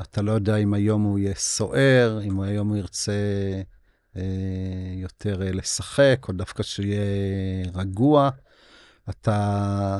אתה 0.00 0.22
לא 0.22 0.32
יודע 0.32 0.56
אם 0.56 0.74
היום 0.74 1.02
הוא 1.02 1.18
יהיה 1.18 1.34
סוער, 1.34 2.20
אם 2.24 2.40
היום 2.40 2.68
הוא 2.68 2.76
ירצה 2.76 3.12
אה, 4.16 4.22
יותר 4.94 5.42
אה, 5.42 5.52
לשחק, 5.52 6.26
או 6.28 6.32
דווקא 6.32 6.62
שיהיה 6.62 7.00
רגוע. 7.74 8.30
אתה 9.10 9.98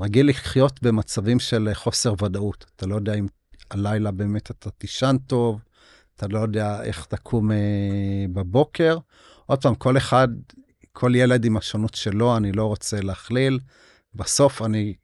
רגיל 0.00 0.28
לחיות 0.28 0.82
במצבים 0.82 1.40
של 1.40 1.68
חוסר 1.74 2.14
ודאות. 2.24 2.66
אתה 2.76 2.86
לא 2.86 2.94
יודע 2.94 3.14
אם 3.14 3.26
הלילה 3.70 4.10
באמת 4.10 4.50
אתה 4.50 4.70
תישן 4.70 5.16
טוב, 5.26 5.60
אתה 6.16 6.26
לא 6.28 6.38
יודע 6.38 6.82
איך 6.82 7.04
תקום 7.04 7.52
אה, 7.52 8.24
בבוקר. 8.32 8.98
עוד 9.46 9.62
פעם, 9.62 9.74
כל 9.74 9.96
אחד, 9.96 10.28
כל 10.92 11.12
ילד 11.14 11.44
עם 11.44 11.56
השונות 11.56 11.94
שלו, 11.94 12.36
אני 12.36 12.52
לא 12.52 12.64
רוצה 12.66 13.00
להכליל. 13.00 13.58
בסוף 14.14 14.62
אני 14.62 14.94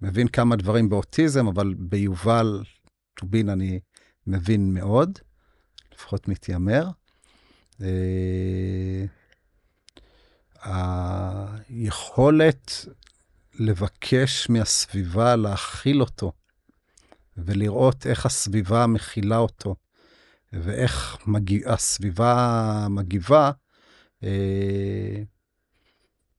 מבין 0.00 0.28
כמה 0.28 0.56
דברים 0.56 0.88
באוטיזם, 0.88 1.46
אבל 1.46 1.74
ביובל 1.78 2.62
טובין 3.14 3.48
אני 3.48 3.80
מבין 4.26 4.74
מאוד, 4.74 5.18
לפחות 5.94 6.28
מתיימר. 6.28 6.88
אה, 7.82 9.04
היכולת 11.68 12.86
לבקש 13.58 14.50
מהסביבה 14.50 15.36
להכיל 15.36 16.00
אותו, 16.00 16.32
ולראות 17.36 18.06
איך 18.06 18.26
הסביבה 18.26 18.86
מכילה 18.86 19.38
אותו, 19.38 19.74
ואיך 20.52 21.16
מגיע, 21.26 21.72
הסביבה 21.72 22.86
מגיבה, 22.90 23.50
אה, 24.24 25.22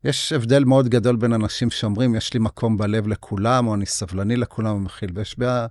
יש 0.04 0.32
הבדל 0.32 0.64
מאוד 0.64 0.88
גדול 0.90 1.16
בין 1.16 1.34
אנשים 1.34 1.70
שאומרים, 1.70 2.16
יש 2.16 2.34
לי 2.34 2.40
מקום 2.40 2.78
בלב 2.78 3.08
לכולם, 3.08 3.68
או 3.68 3.76
אני 3.76 3.86
סבלני 3.86 4.36
לכולם 4.36 4.76
ומכיל, 4.76 5.10
ויש 5.16 5.40
בה 5.40 5.66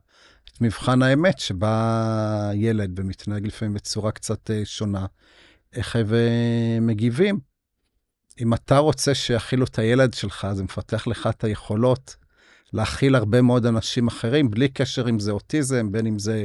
את 0.45 0.61
מבחן 0.61 1.03
האמת, 1.03 1.39
שבה 1.39 2.51
ילד 2.55 3.01
ומתנהג 3.01 3.47
לפעמים 3.47 3.75
בצורה 3.75 4.13
קצת 4.13 4.51
אה, 4.51 4.61
שונה, 4.65 5.07
איך 5.73 5.97
הם 5.97 6.15
אה, 6.15 6.79
מגיבים. 6.81 7.54
אם 8.41 8.55
אתה 8.55 8.79
רוצה 8.79 9.15
שיכילו 9.15 9.65
את 9.65 9.79
הילד 9.79 10.15
שלך, 10.15 10.47
זה 10.53 10.65
מפתח 10.65 11.07
לך 11.07 11.27
את 11.27 11.45
היכולות 11.45 12.17
להכיל 12.73 13.15
הרבה 13.15 13.43
מאוד 13.43 13.67
אנשים 13.67 14.07
אחרים, 14.07 14.51
בלי 14.51 14.69
קשר 14.69 15.09
אם 15.09 15.19
זה 15.19 15.31
אוטיזם, 15.31 15.93
בין 15.93 16.07
אם 16.07 16.19
זה 16.19 16.45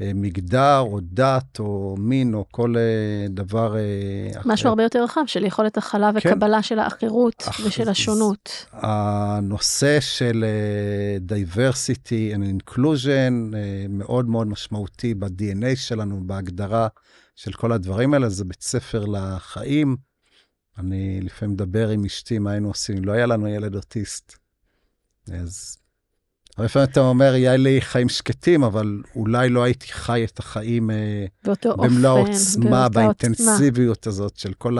אה, 0.00 0.10
מגדר 0.14 0.78
או 0.78 0.98
דת 1.02 1.58
או 1.58 1.94
מין 1.98 2.34
או 2.34 2.44
כל 2.50 2.74
אה, 2.76 3.28
דבר 3.28 3.76
אה, 3.76 4.40
אחר. 4.40 4.48
משהו 4.48 4.68
הרבה 4.68 4.82
יותר 4.82 5.04
רחב 5.04 5.20
של 5.26 5.44
יכולת 5.44 5.78
הכלה 5.78 6.10
כן. 6.20 6.28
וקבלה 6.32 6.62
של 6.62 6.78
האחרות 6.78 7.44
אח... 7.48 7.60
ושל 7.66 7.88
השונות. 7.88 8.66
הנושא 8.72 10.00
של 10.00 10.44
uh, 10.44 11.32
diversity 11.32 12.34
and 12.34 12.62
inclusion 12.62 13.52
uh, 13.52 13.88
מאוד 13.88 14.28
מאוד 14.28 14.46
משמעותי 14.46 15.14
ב-DNA 15.14 15.76
שלנו, 15.76 16.20
בהגדרה 16.26 16.88
של 17.36 17.52
כל 17.52 17.72
הדברים 17.72 18.14
האלה, 18.14 18.28
זה 18.28 18.44
בית 18.44 18.62
ספר 18.62 19.04
לחיים. 19.04 20.09
אני 20.78 21.20
לפעמים 21.20 21.54
מדבר 21.54 21.88
עם 21.88 22.04
אשתי 22.04 22.38
מה 22.38 22.50
היינו 22.50 22.68
עושים, 22.68 23.04
לא 23.04 23.12
היה 23.12 23.26
לנו 23.26 23.48
ילד 23.48 23.74
אוטיסט. 23.74 24.38
אז 25.32 25.78
הרבה 26.56 26.68
פעמים 26.68 26.88
אתה 26.92 27.00
אומר, 27.00 27.34
יהיה 27.34 27.56
לי 27.56 27.80
חיים 27.80 28.08
שקטים, 28.08 28.64
אבל 28.64 29.02
אולי 29.16 29.48
לא 29.48 29.62
הייתי 29.62 29.86
חי 29.92 30.24
את 30.24 30.38
החיים 30.38 30.90
אה, 30.90 31.26
במלוא 31.64 32.10
העוצמה, 32.10 32.88
באינטנסיביות 32.88 33.96
עוצמה. 33.96 34.12
הזאת 34.12 34.36
של 34.36 34.54
כל 34.54 34.78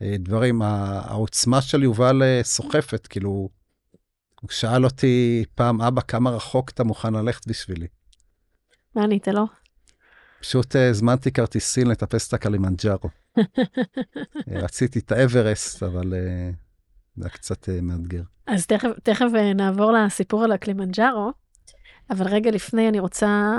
הדברים. 0.00 0.62
העוצמה 0.62 1.62
של 1.62 1.82
יובל 1.82 2.22
אה, 2.22 2.40
סוחפת, 2.44 3.06
כאילו, 3.06 3.48
הוא 4.40 4.50
שאל 4.50 4.84
אותי 4.84 5.44
פעם, 5.54 5.82
אבא, 5.82 6.00
כמה 6.00 6.30
רחוק 6.30 6.70
אתה 6.70 6.84
מוכן 6.84 7.14
ללכת 7.14 7.46
בשבילי? 7.46 7.86
מה 8.94 9.02
ענית 9.02 9.28
לו? 9.28 9.46
פשוט 10.40 10.76
אה, 10.76 10.88
הזמנתי 10.88 11.32
כרטיסים 11.32 11.86
לטפס 11.86 12.28
את 12.28 12.34
הקלימנג'ארו. 12.34 13.08
רציתי 14.64 14.98
את 14.98 15.12
האברסט, 15.12 15.82
אבל 15.82 16.14
זה 17.16 17.24
היה 17.24 17.30
קצת 17.30 17.68
מאתגר. 17.82 18.22
אז 18.46 18.66
תכף, 18.66 18.88
תכף 19.02 19.26
אה, 19.36 19.52
נעבור 19.52 19.92
לסיפור 19.92 20.44
על 20.44 20.52
הקלימנג'ארו, 20.52 21.32
אבל 22.10 22.26
רגע 22.26 22.50
לפני 22.50 22.88
אני 22.88 23.00
רוצה 23.00 23.54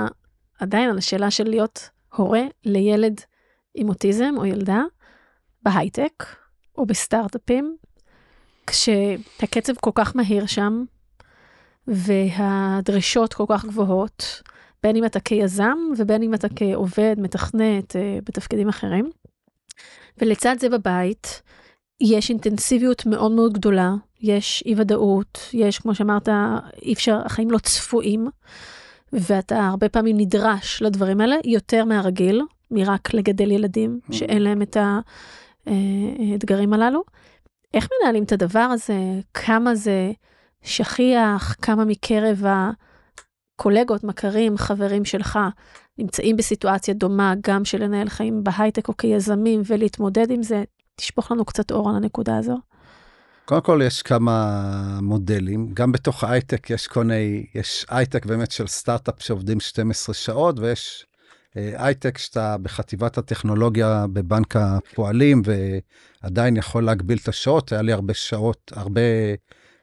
עדיין 0.60 0.90
על 0.90 0.98
השאלה 0.98 1.30
של 1.30 1.48
להיות 1.48 1.90
הורה 2.14 2.42
לילד 2.64 3.20
עם 3.74 3.88
אוטיזם 3.88 4.34
או 4.36 4.46
ילדה 4.46 4.82
בהייטק 5.62 6.24
או 6.78 6.86
בסטארט-אפים, 6.86 7.76
כשהקצב 8.66 9.72
כל 9.80 9.90
כך 9.94 10.16
מהיר 10.16 10.46
שם 10.46 10.84
והדרישות 11.86 13.34
כל 13.34 13.44
כך 13.48 13.64
גבוהות, 13.64 14.42
בין 14.82 14.96
אם 14.96 15.04
אתה 15.04 15.20
כיזם 15.20 15.78
ובין 15.98 16.22
אם 16.22 16.34
אתה 16.34 16.48
כעובד, 16.56 17.14
מתכנת 17.18 17.96
אה, 17.96 18.18
בתפקידים 18.24 18.68
אחרים. 18.68 19.10
ולצד 20.18 20.56
זה 20.58 20.68
בבית 20.68 21.42
יש 22.00 22.30
אינטנסיביות 22.30 23.06
מאוד 23.06 23.32
מאוד 23.32 23.52
גדולה 23.52 23.94
יש 24.20 24.62
אי 24.66 24.74
ודאות, 24.76 25.38
יש, 25.52 25.78
כמו 25.78 25.94
שאמרת, 25.94 26.28
אי 26.82 26.92
אפשר, 26.92 27.20
החיים 27.24 27.50
לא 27.50 27.58
צפויים, 27.58 28.28
ואתה 29.12 29.66
הרבה 29.66 29.88
פעמים 29.88 30.16
נדרש 30.16 30.82
לדברים 30.82 31.20
האלה 31.20 31.36
יותר 31.44 31.84
מהרגיל, 31.84 32.42
מרק 32.70 33.14
לגדל 33.14 33.50
ילדים 33.50 34.00
mm. 34.10 34.14
שאין 34.14 34.42
להם 34.42 34.62
את 34.62 34.76
האתגרים 35.66 36.72
הללו. 36.72 37.02
איך 37.74 37.88
מנהלים 38.02 38.24
את 38.24 38.32
הדבר 38.32 38.58
הזה? 38.58 38.94
כמה 39.34 39.74
זה 39.74 40.12
שכיח? 40.62 41.56
כמה 41.62 41.84
מקרב 41.84 42.44
הקולגות, 43.60 44.04
מכרים, 44.04 44.56
חברים 44.56 45.04
שלך, 45.04 45.38
נמצאים 45.98 46.36
בסיטואציה 46.36 46.94
דומה 46.94 47.34
גם 47.40 47.64
של 47.64 47.84
לנהל 47.84 48.08
חיים 48.08 48.44
בהייטק 48.44 48.88
או 48.88 48.96
כיזמים 48.96 49.62
ולהתמודד 49.66 50.30
עם 50.30 50.42
זה, 50.42 50.62
תשפוך 50.96 51.32
לנו 51.32 51.44
קצת 51.44 51.70
אור 51.70 51.90
על 51.90 51.96
הנקודה 51.96 52.38
הזו. 52.38 52.56
קודם 53.44 53.60
כל 53.60 53.80
יש 53.84 54.02
כמה 54.02 54.98
מודלים, 55.02 55.70
גם 55.74 55.92
בתוך 55.92 56.24
ההייטק 56.24 56.70
יש 56.70 56.86
כל 56.86 57.04
מיני, 57.04 57.46
יש 57.54 57.86
הייטק 57.88 58.26
באמת 58.26 58.50
של 58.50 58.66
סטארט-אפ 58.66 59.22
שעובדים 59.22 59.60
12 59.60 60.14
שעות 60.14 60.58
ויש 60.58 61.06
אה, 61.56 61.72
הייטק 61.76 62.18
שאתה 62.18 62.56
בחטיבת 62.62 63.18
הטכנולוגיה 63.18 64.06
בבנק 64.12 64.56
הפועלים 64.56 65.42
ועדיין 66.22 66.56
יכול 66.56 66.84
להגביל 66.84 67.18
את 67.22 67.28
השעות, 67.28 67.72
היה 67.72 67.82
לי 67.82 67.92
הרבה 67.92 68.14
שעות, 68.14 68.72
הרבה 68.76 69.00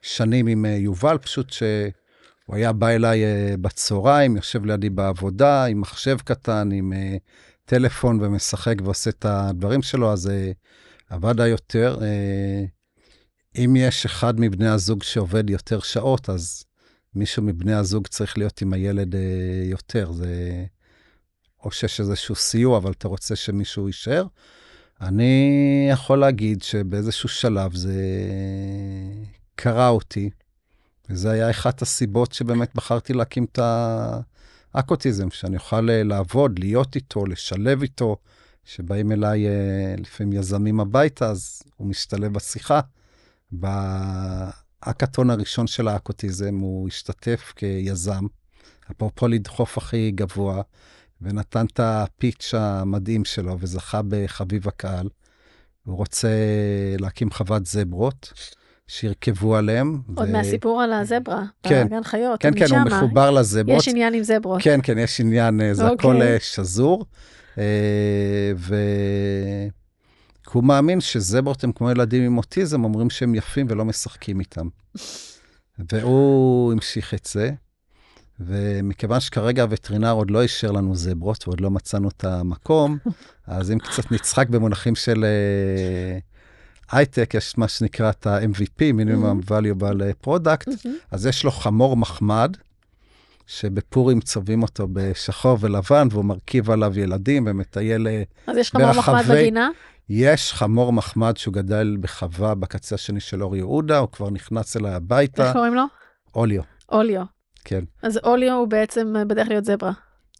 שנים 0.02 0.46
עם 0.46 0.66
אה, 0.66 0.70
יובל, 0.70 1.18
פשוט 1.18 1.52
שהוא 2.48 2.56
היה 2.56 2.72
בא 2.72 2.88
אליי 2.88 3.24
אה, 3.24 3.54
בצהריים, 3.60 4.36
יושב 4.36 4.64
לידי 4.64 4.90
בעבודה 4.90 5.64
עם 5.64 5.80
מחשב 5.80 6.16
קטן, 6.24 6.68
עם 6.72 6.92
טלפון 7.64 8.20
ומשחק 8.20 8.74
ועושה 8.84 9.10
את 9.10 9.24
הדברים 9.24 9.82
שלו, 9.82 10.12
אז 10.12 10.30
עבד 11.10 11.46
יותר. 11.46 11.98
אם 13.56 13.76
יש 13.76 14.06
אחד 14.06 14.40
מבני 14.40 14.68
הזוג 14.68 15.02
שעובד 15.02 15.50
יותר 15.50 15.80
שעות, 15.80 16.30
אז 16.30 16.64
מישהו 17.14 17.42
מבני 17.42 17.74
הזוג 17.74 18.06
צריך 18.06 18.38
להיות 18.38 18.62
עם 18.62 18.72
הילד 18.72 19.14
יותר. 19.64 20.12
זה 20.12 20.64
או 21.64 21.70
שיש 21.70 22.00
איזשהו 22.00 22.34
סיוע, 22.34 22.78
אבל 22.78 22.92
אתה 22.92 23.08
רוצה 23.08 23.36
שמישהו 23.36 23.86
יישאר. 23.86 24.26
אני 25.00 25.88
יכול 25.92 26.18
להגיד 26.18 26.62
שבאיזשהו 26.62 27.28
שלב 27.28 27.74
זה 27.74 28.02
קרה 29.54 29.88
אותי, 29.88 30.30
וזה 31.10 31.30
היה 31.30 31.50
אחת 31.50 31.82
הסיבות 31.82 32.32
שבאמת 32.32 32.74
בחרתי 32.74 33.12
להקים 33.12 33.44
את 33.44 33.58
האקוטיזם, 34.74 35.30
שאני 35.30 35.56
אוכל 35.56 35.90
אה, 35.90 36.02
לעבוד, 36.02 36.58
להיות 36.58 36.96
איתו, 36.96 37.26
לשלב 37.26 37.82
איתו, 37.82 38.16
שבאים 38.64 39.12
אליי 39.12 39.46
אה, 39.46 39.94
לפעמים 39.98 40.32
יזמים 40.32 40.80
הביתה, 40.80 41.30
אז 41.30 41.62
הוא 41.76 41.86
משתלב 41.88 42.32
בשיחה. 42.32 42.80
בהאקתון 43.52 45.30
הראשון 45.30 45.66
של 45.66 45.88
האקוטיזם 45.88 46.54
הוא 46.58 46.88
השתתף 46.88 47.52
כיזם, 47.56 48.26
אפרופו 48.90 49.28
לדחוף 49.28 49.78
הכי 49.78 50.10
גבוה, 50.10 50.62
ונתן 51.22 51.66
את 51.66 51.80
הפיץ' 51.80 52.54
המדהים 52.54 53.24
שלו 53.24 53.56
וזכה 53.60 54.00
בחביב 54.08 54.68
הקהל. 54.68 55.08
הוא 55.84 55.96
רוצה 55.96 56.28
להקים 56.98 57.30
חוות 57.30 57.66
זברות 57.66 58.32
שירכבו 58.88 59.56
עליהם. 59.56 60.00
עוד 60.14 60.28
ו... 60.28 60.32
מהסיפור 60.32 60.82
על 60.82 60.92
הזברה, 60.92 61.44
כן, 61.62 61.86
הגן 61.86 62.02
חיות, 62.02 62.40
כן, 62.40 62.50
כן, 62.56 62.64
משמה. 62.64 62.82
הוא 62.82 62.86
מחובר 62.86 63.30
לזברות. 63.30 63.78
יש 63.78 63.88
עניין 63.88 64.14
עם 64.14 64.22
זברות. 64.22 64.62
כן, 64.62 64.80
כן, 64.82 64.98
יש 64.98 65.20
עניין, 65.20 65.60
אה, 65.60 65.74
זה 65.74 65.82
okay. 65.82 65.90
אוקיי. 65.90 66.10
הכל 66.10 66.22
אה, 66.22 66.36
שזור. 66.40 67.04
אה, 67.58 68.52
ו... 68.56 68.76
הוא 70.52 70.64
מאמין 70.64 71.00
שזברות 71.00 71.64
הם 71.64 71.72
כמו 71.72 71.90
ילדים 71.90 72.22
עם 72.22 72.38
אוטיזם, 72.38 72.84
אומרים 72.84 73.10
שהם 73.10 73.34
יפים 73.34 73.66
ולא 73.70 73.84
משחקים 73.84 74.40
איתם. 74.40 74.68
והוא 75.78 76.72
המשיך 76.72 77.14
את 77.14 77.28
זה. 77.32 77.50
ומכיוון 78.40 79.20
שכרגע 79.20 79.62
הווטרינר 79.62 80.12
עוד 80.12 80.30
לא 80.30 80.42
אישר 80.42 80.72
לנו 80.72 80.94
זברות 80.94 81.48
ועוד 81.48 81.60
לא 81.60 81.70
מצאנו 81.70 82.08
את 82.08 82.24
המקום, 82.24 82.98
אז 83.46 83.70
אם 83.70 83.78
קצת 83.78 84.12
נצחק 84.12 84.48
במונחים 84.48 84.94
של 84.94 85.24
הייטק, 86.92 87.34
uh, 87.34 87.38
יש 87.38 87.58
מה 87.58 87.68
שנקרא 87.68 88.10
את 88.10 88.26
ה-MVP, 88.26 88.92
מינימום 88.94 89.40
valuable 89.48 90.26
product, 90.26 90.70
אז 91.10 91.26
יש 91.26 91.44
לו 91.44 91.50
חמור 91.50 91.96
מחמד, 91.96 92.56
שבפורים 93.46 94.20
צובעים 94.20 94.62
אותו 94.62 94.88
בשחור 94.92 95.58
ולבן, 95.60 96.08
והוא 96.10 96.24
מרכיב 96.24 96.70
עליו 96.70 96.98
ילדים 96.98 97.44
ומטייל 97.46 98.02
ברחבי... 98.02 98.24
אז 98.46 98.56
יש 98.56 98.70
חמור 98.70 98.92
מחמד 98.92 99.24
בגינה? 99.30 99.70
יש 100.08 100.52
חמור 100.52 100.92
מחמד 100.92 101.36
שהוא 101.36 101.54
גדל 101.54 101.96
בחווה 102.00 102.54
בקצה 102.54 102.94
השני 102.94 103.20
של 103.20 103.42
אור 103.42 103.56
יהודה, 103.56 103.98
הוא 103.98 104.08
כבר 104.08 104.30
נכנס 104.30 104.76
אליי 104.76 104.92
הביתה. 104.92 105.44
איך 105.44 105.52
קוראים 105.52 105.74
לו? 105.74 105.82
אוליו. 106.34 106.62
אוליו. 106.92 107.22
כן. 107.64 107.84
אז 108.02 108.18
אוליו 108.24 108.54
הוא 108.54 108.68
בעצם 108.68 109.14
בדרך 109.26 109.48
להיות 109.48 109.64
זברה. 109.64 109.92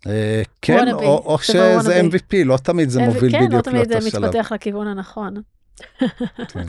אה, 0.07 0.43
כן, 0.63 0.93
או 0.93 1.39
שזה 1.43 2.01
MVP, 2.01 2.45
לא 2.45 2.57
תמיד 2.57 2.89
זה 2.89 3.01
מוביל 3.01 3.33
כן, 3.33 3.39
בדיוק 3.47 3.53
לאותו 3.53 3.71
שלב. 3.71 3.85
כן, 3.85 3.89
לא 3.91 3.99
תמיד 4.01 4.03
זה 4.03 4.19
מתפתח 4.19 4.53
לכיוון 4.53 4.87
הנכון. 4.87 5.35
כן. 6.49 6.67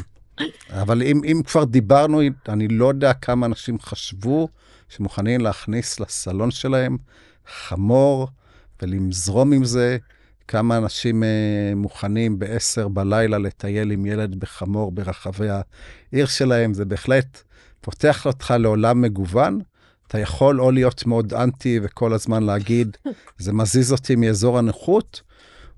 אבל 0.69 1.01
אם 1.03 1.41
כבר 1.45 1.63
דיברנו, 1.63 2.21
אני 2.49 2.67
לא 2.67 2.87
יודע 2.87 3.13
כמה 3.13 3.45
אנשים 3.45 3.79
חשבו 3.79 4.47
שמוכנים 4.89 5.41
להכניס 5.41 5.99
לסלון 5.99 6.51
שלהם 6.51 6.97
חמור 7.47 8.27
ולמזרום 8.81 9.53
עם 9.53 9.65
זה. 9.65 9.97
כמה 10.47 10.77
אנשים 10.77 11.23
uh, 11.23 11.75
מוכנים 11.75 12.39
ב-10 12.39 12.87
בלילה 12.87 13.37
לטייל 13.37 13.91
עם 13.91 14.05
ילד 14.05 14.35
בחמור 14.35 14.91
ברחבי 14.91 15.47
העיר 15.49 16.25
שלהם, 16.25 16.73
זה 16.73 16.85
בהחלט 16.85 17.41
פותח 17.81 18.25
אותך 18.25 18.53
לעולם 18.59 19.01
מגוון. 19.01 19.59
אתה 20.07 20.19
יכול 20.19 20.61
או 20.61 20.71
להיות 20.71 21.05
מאוד 21.05 21.33
אנטי 21.33 21.79
וכל 21.83 22.13
הזמן 22.13 22.43
להגיד, 22.43 22.97
זה 23.37 23.53
מזיז 23.53 23.91
אותי 23.91 24.15
מאזור 24.15 24.57
הנוחות, 24.57 25.21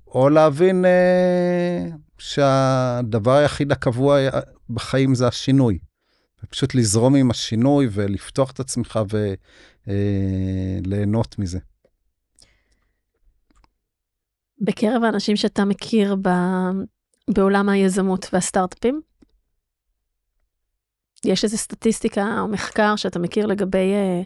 או 0.08 0.30
להבין 0.30 0.86
אה, 0.86 1.86
שהדבר 2.22 3.32
היחיד 3.32 3.72
הקבוע 3.72 4.18
בחיים 4.70 5.16
זה 5.16 5.28
השינוי. 5.28 5.80
ופשוט 6.44 6.76
לזרום 6.76 7.16
עם 7.16 7.32
השינוי 7.32 7.88
ולפתוח 7.92 8.52
את 8.52 8.60
עצמך 8.60 9.00
וליהנות 9.88 11.36
אה, 11.40 11.44
מזה. 11.44 11.60
בקרב 14.62 15.04
האנשים 15.04 15.36
שאתה 15.36 15.66
מכיר 15.66 16.16
ב... 16.22 16.30
בעולם 17.30 17.70
היזמות 17.70 18.28
והסטארט-אפים, 18.34 19.02
יש 21.26 21.44
איזו 21.44 21.58
סטטיסטיקה 21.58 22.40
או 22.40 22.48
מחקר 22.48 22.96
שאתה 22.96 23.20
מכיר 23.20 23.46
לגבי 23.46 23.94
אה, 23.94 24.22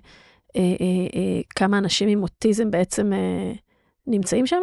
אה, 0.55 0.61
אה, 0.61 1.07
אה, 1.15 1.41
כמה 1.55 1.77
אנשים 1.77 2.09
עם 2.09 2.23
אוטיזם 2.23 2.71
בעצם 2.71 3.13
אה, 3.13 3.53
נמצאים 4.07 4.47
שם? 4.47 4.61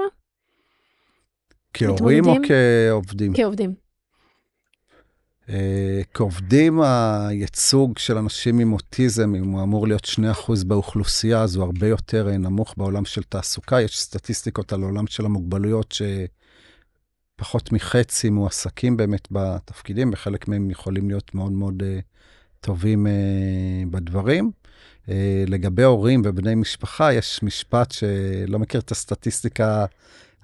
כהורים 1.74 2.24
או 2.26 2.34
כעובדים? 2.48 3.32
כעובדים. 3.34 3.74
Uh, 5.46 5.52
כעובדים, 6.14 6.80
הייצוג 6.80 7.98
של 7.98 8.18
אנשים 8.18 8.58
עם 8.58 8.72
אוטיזם, 8.72 9.34
אם 9.34 9.44
הוא 9.44 9.62
אמור 9.62 9.86
להיות 9.86 10.04
2% 10.04 10.64
באוכלוסייה, 10.66 11.42
אז 11.42 11.56
הוא 11.56 11.64
הרבה 11.64 11.86
יותר 11.86 12.28
uh, 12.34 12.38
נמוך 12.38 12.74
בעולם 12.76 13.04
של 13.04 13.22
תעסוקה. 13.22 13.80
יש 13.80 14.00
סטטיסטיקות 14.00 14.72
על 14.72 14.82
העולם 14.82 15.06
של 15.06 15.24
המוגבלויות 15.24 15.94
שפחות 17.38 17.72
מחצי 17.72 18.30
מועסקים 18.30 18.96
באמת 18.96 19.28
בתפקידים, 19.30 20.10
וחלק 20.12 20.48
מהם 20.48 20.70
יכולים 20.70 21.08
להיות 21.08 21.34
מאוד 21.34 21.52
מאוד 21.52 21.82
uh, 21.82 22.02
טובים 22.60 23.06
uh, 23.06 23.10
בדברים. 23.90 24.50
Uh, 25.06 25.10
לגבי 25.46 25.82
הורים 25.82 26.22
ובני 26.24 26.54
משפחה, 26.54 27.12
יש 27.12 27.42
משפט 27.42 27.90
שלא 27.90 28.58
מכיר 28.58 28.80
את 28.80 28.90
הסטטיסטיקה 28.90 29.86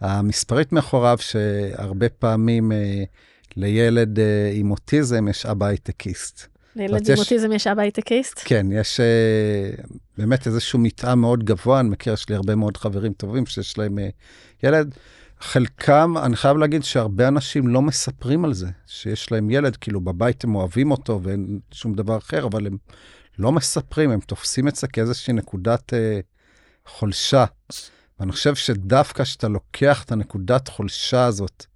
המספרית 0.01 0.73
מאחוריו, 0.73 1.19
שהרבה 1.21 2.09
פעמים 2.09 2.73
uh, 2.73 2.75
לילד 3.57 4.19
uh, 4.19 4.23
עם 4.53 4.71
אוטיזם 4.71 5.29
יש 5.29 5.47
אבא 5.47 5.67
הייטקיסט. 5.67 6.47
לילד 6.77 7.09
עם 7.09 7.15
יש... 7.15 7.19
אוטיזם 7.19 7.53
יש 7.53 7.67
אבא 7.67 7.83
הייטקיסט? 7.83 8.41
כן, 8.45 8.67
יש 8.73 9.01
uh, 9.01 9.87
באמת 10.19 10.47
איזשהו 10.47 10.79
מתאם 10.79 11.21
מאוד 11.21 11.45
גבוה, 11.45 11.81
אני 11.81 11.89
מכיר, 11.89 12.13
יש 12.13 12.29
לי 12.29 12.35
הרבה 12.35 12.55
מאוד 12.55 12.77
חברים 12.77 13.13
טובים 13.13 13.47
שיש 13.47 13.79
להם 13.79 13.99
uh, 13.99 14.03
ילד. 14.67 14.95
חלקם, 15.41 16.15
אני 16.23 16.37
חייב 16.37 16.57
להגיד 16.57 16.85
שהרבה 16.85 17.29
אנשים 17.29 17.69
לא 17.69 17.83
מספרים 17.83 18.45
על 18.45 18.55
זה, 18.55 18.67
שיש 18.87 19.33
להם 19.33 19.51
ילד, 19.51 19.77
כאילו 19.77 20.01
בבית 20.01 20.45
הם 20.45 20.55
אוהבים 20.55 20.91
אותו 20.91 21.21
ואין 21.23 21.59
שום 21.73 21.95
דבר 21.95 22.19
אחר, 22.19 22.47
אבל 22.47 22.67
הם 22.67 22.77
לא 23.39 23.53
מספרים, 23.53 24.11
הם 24.11 24.21
תופסים 24.21 24.69
את 24.69 24.77
זה 24.77 24.89
כאיזושהי 24.89 25.33
נקודת 25.33 25.95
אה, 25.95 26.21
חולשה. 26.87 27.45
ואני 28.21 28.33
חושב 28.33 28.55
שדווקא 28.55 29.25
כשאתה 29.25 29.49
לוקח 29.49 30.05
את 30.05 30.13
הנקודת 30.13 30.69
חולשה 30.69 31.25
הזאת 31.25 31.67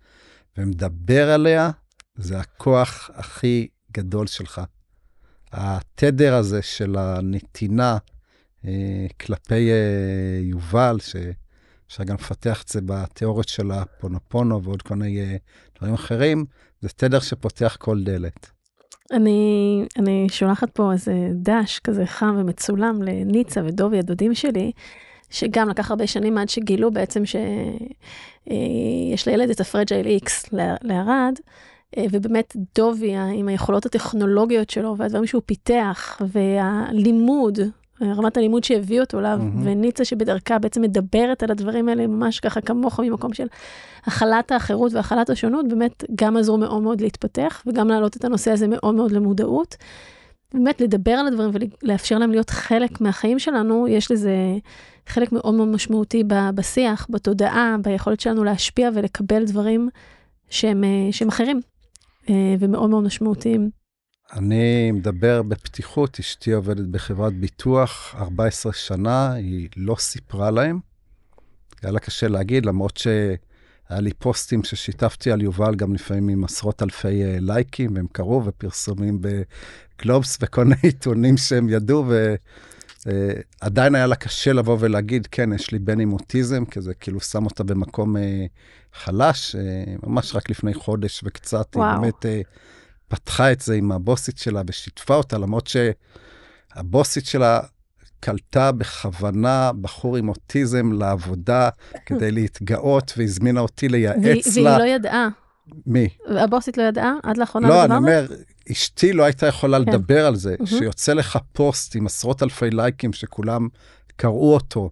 ומדבר 0.58 1.30
עליה, 1.30 1.70
זה 2.14 2.40
הכוח 2.40 3.10
הכי 3.14 3.68
גדול 3.92 4.26
שלך. 4.26 4.60
התדר 5.52 6.34
הזה 6.34 6.62
של 6.62 6.96
הנתינה 6.98 7.98
אה, 8.64 9.06
כלפי 9.20 9.70
אה, 9.70 10.40
יובל, 10.42 10.96
ש... 11.00 11.16
אפשר 11.92 12.04
גם 12.04 12.14
לפתח 12.14 12.62
את 12.62 12.68
זה 12.68 12.80
בתיאוריות 12.84 13.48
של 13.48 13.70
הפונופונו 13.70 14.62
ועוד 14.62 14.82
כל 14.82 14.94
מיני 14.94 15.20
אה, 15.20 15.36
דברים 15.78 15.94
אחרים, 15.94 16.44
זה 16.80 16.88
תדר 16.88 17.20
שפותח 17.20 17.76
כל 17.80 18.02
דלת. 18.04 18.50
אני, 19.12 19.84
אני 19.98 20.26
שולחת 20.30 20.70
פה 20.70 20.92
איזה 20.92 21.12
דש 21.34 21.78
כזה 21.78 22.06
חם 22.06 22.36
ומצולם 22.38 23.02
לניצה 23.02 23.64
ודובי, 23.64 23.98
הדודים 23.98 24.34
שלי, 24.34 24.72
שגם 25.32 25.68
לקח 25.68 25.90
הרבה 25.90 26.06
שנים 26.06 26.38
עד 26.38 26.48
שגילו 26.48 26.90
בעצם 26.90 27.26
שיש 27.26 29.28
אה, 29.28 29.32
לילד 29.32 29.50
את 29.50 29.60
הפרג'ייל 29.60 30.06
איקס 30.06 30.46
לערד, 30.82 31.34
אה, 31.96 32.04
ובאמת 32.10 32.56
דובי 32.74 33.16
עם 33.16 33.48
היכולות 33.48 33.86
הטכנולוגיות 33.86 34.70
שלו 34.70 34.96
והדברים 34.96 35.26
שהוא 35.26 35.42
פיתח 35.46 36.20
והלימוד 36.32 37.58
רמת 38.02 38.36
הלימוד 38.36 38.64
שהביא 38.64 39.00
אותו 39.00 39.18
אליו, 39.18 39.38
מהמם. 39.42 39.62
וניצה 39.64 40.04
שבדרכה 40.04 40.58
בעצם 40.58 40.82
מדברת 40.82 41.42
על 41.42 41.50
הדברים 41.50 41.88
האלה 41.88 42.06
ממש 42.06 42.40
ככה 42.40 42.60
כמוך 42.60 43.00
ממקום 43.00 43.32
של 43.32 43.46
הכלת 44.04 44.52
החירות 44.52 44.92
והכלת 44.92 45.30
השונות, 45.30 45.68
באמת 45.68 46.04
גם 46.14 46.36
עזרו 46.36 46.58
מאוד 46.58 46.82
מאוד 46.82 47.00
להתפתח, 47.00 47.62
וגם 47.66 47.88
להעלות 47.88 48.16
את 48.16 48.24
הנושא 48.24 48.50
הזה 48.50 48.66
מאוד 48.68 48.94
מאוד 48.94 49.12
למודעות. 49.12 49.76
באמת 50.54 50.80
לדבר 50.80 51.10
על 51.10 51.26
הדברים 51.26 51.50
ולאפשר 51.82 52.18
להם 52.18 52.30
להיות 52.30 52.50
חלק 52.50 53.00
מהחיים 53.00 53.38
שלנו, 53.38 53.88
יש 53.88 54.10
לזה 54.10 54.34
חלק 55.06 55.32
מאוד 55.32 55.54
מאוד 55.54 55.68
משמעותי 55.68 56.24
בשיח, 56.54 57.06
בתודעה, 57.10 57.76
ביכולת 57.82 58.20
שלנו 58.20 58.44
להשפיע 58.44 58.90
ולקבל 58.94 59.44
דברים 59.44 59.88
שהם, 60.50 60.84
אה, 60.84 61.12
שהם 61.12 61.28
אחרים 61.28 61.60
אה, 62.30 62.54
ומאוד 62.58 62.90
מאוד 62.90 63.04
משמעותיים. 63.04 63.70
אני 64.32 64.92
מדבר 64.92 65.42
בפתיחות, 65.42 66.18
אשתי 66.20 66.52
עובדת 66.52 66.86
בחברת 66.86 67.32
ביטוח 67.32 68.14
14 68.18 68.72
שנה, 68.72 69.32
היא 69.32 69.68
לא 69.76 69.96
סיפרה 69.98 70.50
להם. 70.50 70.80
היה 71.82 71.92
לה 71.92 72.00
קשה 72.00 72.28
להגיד, 72.28 72.66
למרות 72.66 72.96
שהיה 73.88 74.00
לי 74.00 74.12
פוסטים 74.12 74.64
ששיתפתי 74.64 75.32
על 75.32 75.42
יובל 75.42 75.74
גם 75.74 75.94
לפעמים 75.94 76.28
עם 76.28 76.44
עשרות 76.44 76.82
אלפי 76.82 77.24
אה, 77.24 77.36
לייקים, 77.40 77.94
והם 77.94 78.06
קראו, 78.12 78.42
ופרסומים 78.44 79.18
בגלובס 79.20 80.38
וכל 80.40 80.64
מיני 80.70 80.80
עיתונים 80.82 81.36
שהם 81.36 81.68
ידעו, 81.68 82.06
ועדיין 83.62 83.94
היה 83.94 84.06
לה 84.06 84.16
קשה 84.16 84.52
לבוא 84.52 84.76
ולהגיד, 84.80 85.26
כן, 85.26 85.52
יש 85.52 85.70
לי 85.70 85.78
בן 85.78 86.00
עם 86.00 86.12
אוטיזם, 86.12 86.64
כי 86.64 86.80
זה 86.80 86.94
כאילו 86.94 87.20
שם 87.20 87.44
אותה 87.44 87.64
במקום 87.64 88.16
אה, 88.16 88.46
חלש, 88.94 89.56
אה, 89.56 89.84
ממש 90.02 90.34
רק 90.34 90.50
לפני 90.50 90.74
חודש 90.74 91.20
וקצת, 91.24 91.76
וואו. 91.76 91.90
היא 91.90 92.00
באמת... 92.00 92.26
אה, 92.26 92.40
פתחה 93.12 93.52
את 93.52 93.60
זה 93.60 93.74
עם 93.74 93.92
הבוסית 93.92 94.38
שלה 94.38 94.62
ושיתפה 94.66 95.14
אותה, 95.14 95.38
למרות 95.38 95.70
שהבוסית 96.74 97.26
שלה 97.26 97.60
קלטה 98.24 98.72
בכוונה 98.72 99.70
בחור 99.80 100.16
עם 100.16 100.28
אוטיזם 100.28 100.92
לעבודה 100.92 101.68
כדי 102.06 102.30
להתגאות, 102.30 103.12
והזמינה 103.16 103.60
אותי 103.60 103.88
לייעץ 103.88 104.16
והיא, 104.22 104.42
והיא 104.54 104.64
לה. 104.64 104.78
לא 104.78 104.84
ידעה, 104.84 105.28
מי? 105.86 106.08
הבוסית 106.26 106.78
לא 106.78 106.82
ידעה 106.82 107.14
עד 107.22 107.36
לאחרונה 107.36 107.68
לא, 107.68 107.84
אני? 107.84 107.94
אומר, 107.94 108.26
אשתי 108.72 109.12
לא 109.12 109.22
הייתה 109.22 109.46
יכולה 109.46 109.84
כן. 109.84 109.90
לדבר 109.90 110.26
על 110.26 110.36
זה, 110.36 110.54
מהמם. 110.58 110.66
שיוצא 110.66 111.12
לך 111.12 111.38
פוסט 111.52 111.96
עם 111.96 112.06
עשרות 112.06 112.42
אלפי 112.42 112.70
לייקים 112.70 113.12
שכולם 113.12 113.68
קראו 114.16 114.54
אותו, 114.54 114.90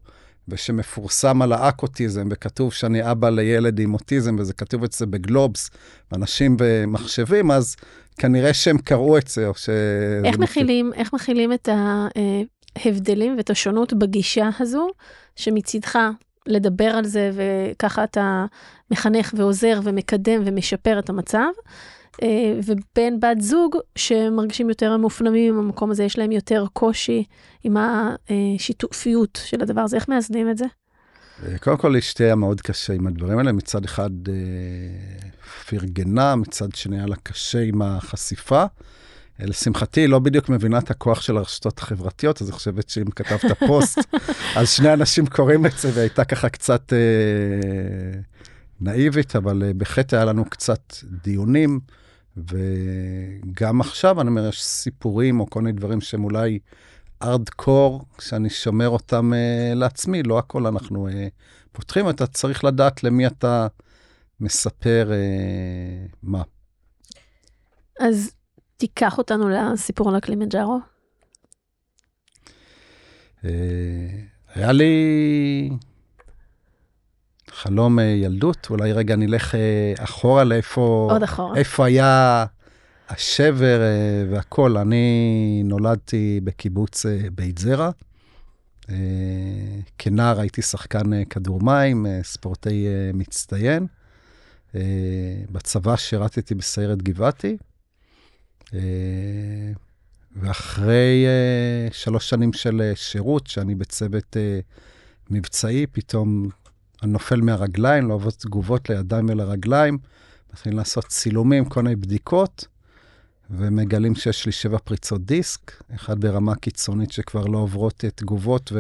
ושמפורסם 0.49 1.43
על 1.43 1.53
האקוטיזם, 1.53 2.29
וכתוב 2.31 2.73
שאני 2.73 3.11
אבא 3.11 3.31
לילד 3.31 3.81
עם 3.81 3.95
אוטיזם, 3.95 4.37
וזה 4.39 4.53
כתוב 4.53 4.85
את 4.85 4.93
זה 4.93 5.07
בגלובס, 5.07 5.71
אנשים 6.13 6.57
במחשבים, 6.59 7.51
אז 7.51 7.77
כנראה 8.19 8.55
שהם 8.55 8.79
קראו 8.79 9.19
את 9.19 9.29
זה, 9.29 9.47
או 9.47 9.55
ש... 9.55 9.69
איך 10.25 10.39
מכילים, 10.39 10.93
איך 10.95 11.15
מכילים 11.15 11.53
את 11.53 11.69
ההבדלים 12.77 13.37
ואת 13.37 13.51
השונות 13.51 13.93
בגישה 13.93 14.49
הזו, 14.59 14.89
שמצידך 15.37 15.99
לדבר 16.47 16.85
על 16.85 17.05
זה, 17.05 17.31
וככה 17.35 18.05
אתה 18.05 18.47
מחנך 18.91 19.35
ועוזר 19.37 19.81
ומקדם 19.85 20.43
ומשפר 20.45 20.99
את 20.99 21.09
המצב, 21.09 21.49
אה, 22.23 22.61
ובין 22.65 23.21
בת 23.21 23.41
זוג 23.41 23.77
שמרגישים 23.97 24.69
יותר 24.69 24.97
מופנמים 24.97 25.55
עם 25.55 25.61
המקום 25.61 25.91
הזה, 25.91 26.05
יש 26.05 26.19
להם 26.19 26.33
יותר 26.33 26.65
קושי 26.73 27.25
עם 27.65 27.77
השיתופיות 27.77 29.41
של 29.45 29.63
הדבר 29.63 29.81
הזה, 29.81 29.97
איך 29.97 30.09
מאזנים 30.09 30.51
את 30.51 30.59
זה? 30.59 30.65
קודם 31.61 31.77
כל, 31.77 31.89
לאשתי 31.89 32.25
היה 32.25 32.35
מאוד 32.35 32.61
קשה 32.61 32.93
עם 32.93 33.07
הדברים 33.07 33.39
האלה. 33.39 33.53
מצד 33.53 33.85
אחד 33.85 34.11
אה, 34.29 35.29
פרגנה, 35.69 36.37
מצד 36.37 36.75
שני 36.75 36.99
היה 36.99 37.07
לה 37.07 37.17
קשה 37.17 37.61
עם 37.61 37.83
החשיפה. 37.83 38.65
אה, 39.41 39.47
לשמחתי, 39.47 40.01
היא 40.01 40.09
לא 40.09 40.19
בדיוק 40.19 40.49
מבינה 40.49 40.79
את 40.79 40.91
הכוח 40.91 41.21
של 41.21 41.37
הרשתות 41.37 41.79
החברתיות, 41.79 42.43
אז 42.43 42.49
אני 42.49 42.57
חושבת 42.57 42.89
שאם 42.89 43.11
כתבת 43.11 43.59
פוסט, 43.67 43.99
אז 44.57 44.71
שני 44.71 44.93
אנשים 44.93 45.27
קוראים 45.27 45.67
את 45.67 45.79
זה, 45.79 45.91
והייתה 45.95 46.25
ככה 46.25 46.49
קצת 46.49 46.93
אה, 46.93 48.21
נאיבית, 48.81 49.37
אבל 49.37 49.63
אה, 49.63 49.73
בהחלט 49.73 50.15
היה 50.15 50.25
לנו 50.25 50.45
קצת 50.45 50.95
דיונים, 51.05 51.81
וגם 52.37 53.81
עכשיו, 53.81 54.21
אני 54.21 54.29
אומר, 54.29 54.49
יש 54.49 54.65
סיפורים 54.65 55.41
או 55.41 55.51
כל 55.51 55.63
מיני 55.63 55.79
דברים 55.79 56.01
שהם 56.01 56.25
אולי 56.25 56.59
ארדקור, 57.23 58.05
שאני 58.21 58.51
שומר 58.51 58.89
אותם 58.89 59.33
uh, 59.33 59.75
לעצמי, 59.75 60.23
לא 60.23 60.39
הכל 60.39 60.67
אנחנו 60.67 61.09
uh, 61.09 61.13
פותחים, 61.73 62.11
אתה 62.11 62.27
צריך 62.27 62.65
לדעת 62.65 63.05
למי 63.05 63.27
אתה 63.27 63.67
מספר 64.41 65.11
uh, 65.11 66.17
מה. 66.23 66.43
אז 68.01 68.31
תיקח 68.81 69.19
אותנו 69.19 69.49
לסיפור 69.49 70.09
על 70.09 70.15
הקלימנג'ארו. 70.15 70.79
Uh, 73.43 73.47
היה 74.55 74.73
לי 74.73 75.71
חלום 77.51 77.99
uh, 77.99 78.03
ילדות, 78.03 78.67
אולי 78.71 78.93
רגע 78.93 79.17
נלך 79.17 79.55
uh, 79.55 80.05
אחורה 80.05 80.45
לאיפה 80.45 81.09
עוד 81.11 81.23
אחורה. 81.23 81.57
איפה 81.57 81.87
היה 81.87 82.47
השבר 83.09 83.81
והכל. 84.31 84.77
אני 84.77 85.63
נולדתי 85.65 86.41
בקיבוץ 86.45 87.07
בית 87.35 87.59
זרע. 87.59 87.91
כנער 89.99 90.41
הייתי 90.41 90.63
שחקן 90.63 91.25
כדור 91.25 91.61
מים, 91.63 92.07
ספורטאי 92.23 92.87
מצטיין. 93.15 93.87
בצבא 95.51 95.97
שירתתי 95.97 96.55
בסיירת 96.55 97.03
גבעתי. 97.03 97.57
Uh, 98.71 98.75
ואחרי 100.37 101.27
uh, 101.27 101.95
שלוש 101.95 102.31
שנים 102.31 102.53
של 102.53 102.93
uh, 102.93 102.97
שירות, 102.97 103.47
שאני 103.47 103.75
בצוות 103.75 104.37
מבצעי, 105.31 105.87
פתאום 105.87 106.49
אני 107.03 107.13
נופל 107.13 107.41
מהרגליים, 107.41 108.09
לא 108.09 108.15
עובד 108.15 108.31
תגובות 108.31 108.91
לידיים 108.91 109.29
ולרגליים. 109.29 109.99
מתחילים 110.53 110.79
לעשות 110.79 111.07
צילומים, 111.07 111.65
כל 111.65 111.83
מיני 111.83 111.97
בדיקות, 111.97 112.67
ומגלים 113.51 114.15
שיש 114.15 114.47
לי 114.47 114.53
שבע 114.53 114.79
פריצות 114.79 115.25
דיסק, 115.25 115.83
אחד 115.95 116.21
ברמה 116.21 116.55
קיצונית 116.55 117.13
שכבר 117.13 117.47
לא 117.47 117.59
עוברות 117.59 118.05
אה, 118.05 118.11
תגובות 118.11 118.73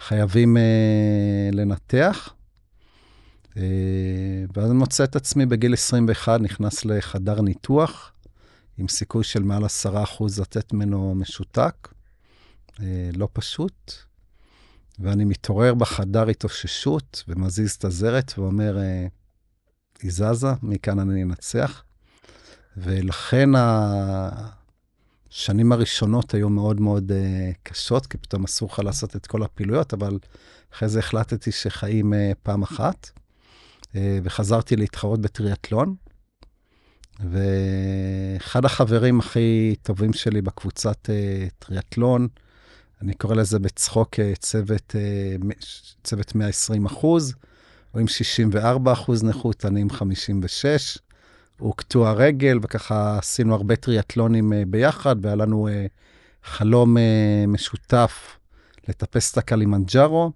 וחייבים 0.00 0.56
אה, 0.56 0.62
לנתח. 1.52 2.34
אה, 3.56 3.62
ואז 4.56 4.70
אני 4.70 4.78
מוצא 4.78 5.04
את 5.04 5.16
עצמי 5.16 5.46
בגיל 5.46 5.72
21, 5.72 6.40
נכנס 6.40 6.84
לחדר 6.84 7.40
ניתוח, 7.40 8.12
עם 8.80 8.88
סיכוי 8.88 9.24
של 9.24 9.42
מעל 9.42 9.64
10% 9.64 9.68
לתת 10.40 10.72
ממנו 10.72 11.14
משותק. 11.14 11.88
אה, 12.80 13.10
לא 13.16 13.28
פשוט. 13.32 13.92
ואני 14.98 15.24
מתעורר 15.24 15.74
בחדר 15.74 16.28
התאוששות 16.28 17.24
ומזיז 17.28 17.72
את 17.72 17.84
הזרת 17.84 18.32
ואומר, 18.38 18.78
אה, 18.78 19.06
היא 20.02 20.10
זזה, 20.10 20.48
מכאן 20.62 20.98
אני 20.98 21.22
אנצח. 21.22 21.84
ולכן 22.76 23.48
השנים 25.30 25.72
הראשונות 25.72 26.34
היו 26.34 26.48
מאוד 26.48 26.80
מאוד 26.80 27.10
uh, 27.10 27.14
קשות, 27.62 28.06
כי 28.06 28.18
פתאום 28.18 28.44
אסור 28.44 28.68
לך 28.72 28.78
לעשות 28.78 29.16
את 29.16 29.26
כל 29.26 29.42
הפעילויות, 29.42 29.94
אבל 29.94 30.18
אחרי 30.74 30.88
זה 30.88 30.98
החלטתי 30.98 31.52
שחיים 31.52 32.12
פעם 32.42 32.62
אחת, 32.62 33.10
וחזרתי 33.94 34.76
להתחרות 34.76 35.20
בטריאטלון. 35.20 35.94
ואחד 37.28 38.64
החברים 38.64 39.20
הכי 39.20 39.74
טובים 39.82 40.12
שלי 40.12 40.42
בקבוצת 40.42 41.08
uh, 41.08 41.50
טריאטלון, 41.58 42.28
אני 43.02 43.14
קורא 43.14 43.34
לזה 43.34 43.58
בצחוק 43.58 44.14
uh, 44.14 44.38
צוות, 44.38 44.94
uh, 44.94 45.54
צוות 46.04 46.34
120 46.34 46.86
אחוז, 46.86 47.34
הוא 47.92 48.00
עם 48.00 48.08
64 48.08 48.92
אחוז 48.92 49.24
נכות, 49.24 49.66
אני 49.66 49.80
עם 49.80 49.90
56. 49.90 50.98
הוא 51.58 51.74
קטוע 51.76 52.12
רגל, 52.12 52.58
וככה 52.62 53.18
עשינו 53.18 53.54
הרבה 53.54 53.76
טריאטלונים 53.76 54.52
אה, 54.52 54.56
ביחד, 54.68 55.16
והיה 55.22 55.36
לנו 55.36 55.68
uh, 55.68 55.88
חלום 56.44 56.96
אה, 56.96 57.00
משותף 57.48 58.38
לטפס 58.88 59.32
את 59.32 59.38
הקלימנג'ארו. 59.38 60.32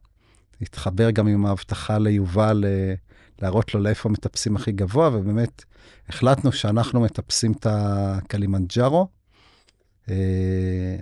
התחבר 0.61 1.11
גם 1.11 1.27
עם 1.27 1.47
ההבטחה 1.47 1.99
ליובל 1.99 2.65
אה, 2.65 3.04
להראות 3.43 3.75
לו 3.75 3.81
לאיפה 3.81 4.09
מטפסים 4.09 4.57
הכי 4.57 4.73
גבוה, 4.73 5.09
ובאמת 5.09 5.65
החלטנו 6.09 6.53
שאנחנו 6.53 7.01
מטפסים 7.01 7.53
את 7.53 7.67
הקלימנג'ארו. 7.71 9.09
אה, 10.07 10.09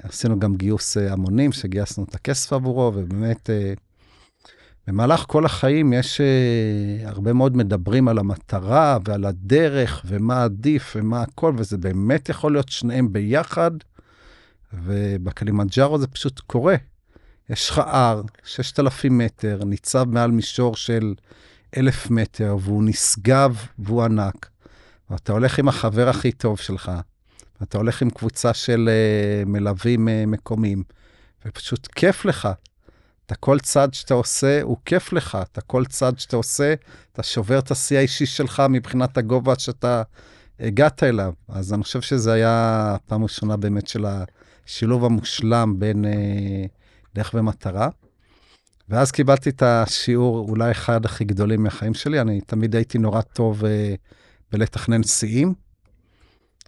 עשינו 0.02 0.38
גם 0.38 0.56
גיוס 0.56 0.96
uh, 0.96 1.00
המונים, 1.00 1.52
שגייסנו 1.52 2.04
את 2.04 2.14
הכסף 2.14 2.52
עבורו, 2.52 2.92
ובאמת... 2.94 3.50
Uh, 3.50 3.80
במהלך 4.86 5.24
כל 5.28 5.44
החיים 5.44 5.92
יש 5.92 6.20
uh, 6.20 7.08
הרבה 7.08 7.32
מאוד 7.32 7.56
מדברים 7.56 8.08
על 8.08 8.18
המטרה 8.18 8.98
ועל 9.04 9.24
הדרך 9.24 10.02
ומה 10.06 10.44
עדיף 10.44 10.92
ומה 10.96 11.22
הכל, 11.22 11.54
וזה 11.56 11.78
באמת 11.78 12.28
יכול 12.28 12.52
להיות 12.52 12.68
שניהם 12.68 13.12
ביחד, 13.12 13.70
ובקלימנג'ארו 14.72 15.98
זה 15.98 16.06
פשוט 16.06 16.40
קורה. 16.40 16.76
יש 17.50 17.70
לך 17.70 17.78
הר, 17.78 18.22
6,000 18.44 19.18
מטר, 19.18 19.60
ניצב 19.64 20.04
מעל 20.08 20.30
מישור 20.30 20.76
של 20.76 21.14
1,000 21.76 22.10
מטר, 22.10 22.56
והוא 22.60 22.84
נשגב 22.86 23.56
והוא 23.78 24.02
ענק. 24.02 24.48
ואתה 25.10 25.32
הולך 25.32 25.58
עם 25.58 25.68
החבר 25.68 26.08
הכי 26.08 26.32
טוב 26.32 26.58
שלך, 26.58 26.92
ואתה 27.60 27.78
הולך 27.78 28.02
עם 28.02 28.10
קבוצה 28.10 28.54
של 28.54 28.88
uh, 28.88 29.48
מלווים 29.48 30.08
uh, 30.08 30.10
מקומיים, 30.26 30.82
ופשוט 31.46 31.86
כיף 31.86 32.24
לך. 32.24 32.48
אתה 33.26 33.34
כל 33.34 33.58
צעד 33.58 33.94
שאתה 33.94 34.14
עושה 34.14 34.62
הוא 34.62 34.76
כיף 34.84 35.12
לך, 35.12 35.38
אתה 35.42 35.60
כל 35.60 35.84
צעד 35.84 36.18
שאתה 36.18 36.36
עושה, 36.36 36.74
אתה 37.12 37.22
שובר 37.22 37.58
את 37.58 37.70
השיא 37.70 37.98
האישי 37.98 38.26
שלך 38.26 38.62
מבחינת 38.70 39.18
הגובה 39.18 39.58
שאתה 39.58 40.02
הגעת 40.60 41.02
אליו. 41.02 41.32
אז 41.48 41.74
אני 41.74 41.82
חושב 41.82 42.00
שזה 42.00 42.32
היה 42.32 42.94
הפעם 42.94 43.20
הראשונה 43.20 43.56
באמת 43.56 43.88
של 43.88 44.06
השילוב 44.66 45.04
המושלם 45.04 45.74
בין 45.78 46.04
אה, 46.04 46.64
דרך 47.14 47.30
ומטרה. 47.34 47.88
ואז 48.88 49.10
קיבלתי 49.10 49.50
את 49.50 49.62
השיעור 49.62 50.48
אולי 50.48 50.70
אחד 50.70 51.04
הכי 51.04 51.24
גדולים 51.24 51.62
מהחיים 51.62 51.94
שלי, 51.94 52.20
אני 52.20 52.40
תמיד 52.40 52.76
הייתי 52.76 52.98
נורא 52.98 53.20
טוב 53.20 53.64
אה, 53.64 53.94
בלתכנן 54.52 55.02
שיאים. 55.02 55.54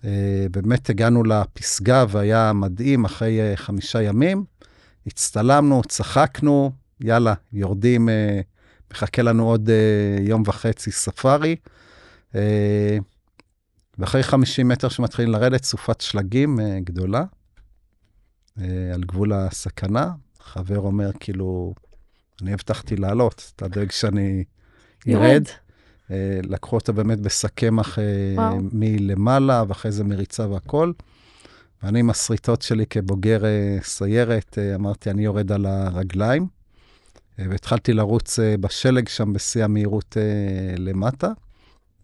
אה, 0.04 0.46
באמת 0.50 0.90
הגענו 0.90 1.24
לפסגה 1.24 2.04
והיה 2.08 2.52
מדהים 2.52 3.04
אחרי 3.04 3.40
אה, 3.40 3.56
חמישה 3.56 4.02
ימים. 4.02 4.44
הצטלמנו, 5.06 5.82
צחקנו, 5.88 6.72
יאללה, 7.00 7.34
יורדים, 7.52 8.08
אה, 8.08 8.40
מחכה 8.90 9.22
לנו 9.22 9.48
עוד 9.48 9.70
אה, 9.70 10.22
יום 10.22 10.42
וחצי 10.46 10.90
ספארי. 10.90 11.56
אה, 12.34 12.98
ואחרי 13.98 14.22
50 14.22 14.68
מטר 14.68 14.88
שמתחילים 14.88 15.30
לרדת, 15.30 15.64
סופת 15.64 16.00
שלגים 16.00 16.60
אה, 16.60 16.78
גדולה, 16.84 17.24
אה, 18.60 18.90
על 18.94 19.04
גבול 19.04 19.32
הסכנה. 19.32 20.12
חבר 20.40 20.78
אומר, 20.78 21.10
כאילו, 21.20 21.74
אני 22.42 22.52
הבטחתי 22.52 22.96
לעלות, 22.96 23.52
אתה 23.56 23.68
דואג 23.68 23.90
שאני 23.90 24.44
ירד. 25.06 25.44
אה, 26.10 26.40
לקחו 26.42 26.76
אותו 26.76 26.92
באמת 26.92 27.20
בשק 27.20 27.50
קמח 27.54 27.98
אה, 27.98 28.50
מלמעלה, 28.72 29.64
ואחרי 29.68 29.92
זה 29.92 30.04
מריצה 30.04 30.48
והכול. 30.48 30.92
ואני 31.82 32.00
עם 32.00 32.10
השריטות 32.10 32.62
שלי 32.62 32.86
כבוגר 32.86 33.44
אה, 33.44 33.78
סיירת, 33.82 34.58
אמרתי, 34.74 35.10
אני 35.10 35.24
יורד 35.24 35.52
על 35.52 35.66
הרגליים. 35.66 36.46
והתחלתי 37.38 37.92
לרוץ 37.92 38.38
בשלג 38.60 39.08
שם 39.08 39.32
בשיא 39.32 39.64
המהירות 39.64 40.16
למטה. 40.78 41.28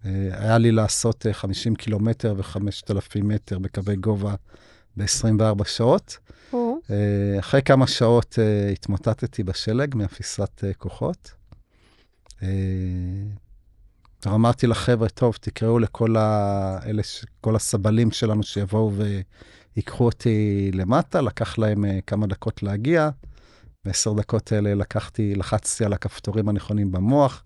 היה 0.04 0.58
לי 0.58 0.72
לעשות 0.72 1.26
אה, 1.26 1.32
50 1.32 1.74
קילומטר 1.74 2.34
ו-5,000 2.36 3.22
מטר 3.22 3.58
בקווי 3.58 3.96
גובה 3.96 4.34
ב-24 4.96 5.64
שעות. 5.64 6.18
אה, 6.54 6.69
אחרי 7.38 7.62
כמה 7.62 7.86
שעות 7.86 8.38
אה, 8.38 8.68
התמוטטתי 8.72 9.42
בשלג 9.42 9.94
מאפיסת 9.96 10.64
אה, 10.64 10.74
כוחות. 10.74 11.32
אה, 12.42 12.48
אמרתי 14.26 14.66
לחבר'ה, 14.66 15.08
טוב, 15.08 15.38
תקראו 15.40 15.78
לכל 15.78 16.16
ה... 16.16 16.78
אלה, 16.86 17.02
ש- 17.02 17.24
כל 17.40 17.56
הסבלים 17.56 18.10
שלנו 18.10 18.42
שיבואו 18.42 18.92
ויקחו 19.76 20.04
אותי 20.04 20.70
למטה, 20.74 21.20
לקח 21.20 21.58
להם 21.58 21.84
אה, 21.84 21.98
כמה 22.06 22.26
דקות 22.26 22.62
להגיע. 22.62 23.10
בעשר 23.84 24.12
דקות 24.12 24.52
האלה 24.52 24.74
לקחתי, 24.74 25.34
לחצתי 25.34 25.84
על 25.84 25.92
הכפתורים 25.92 26.48
הנכונים 26.48 26.92
במוח. 26.92 27.44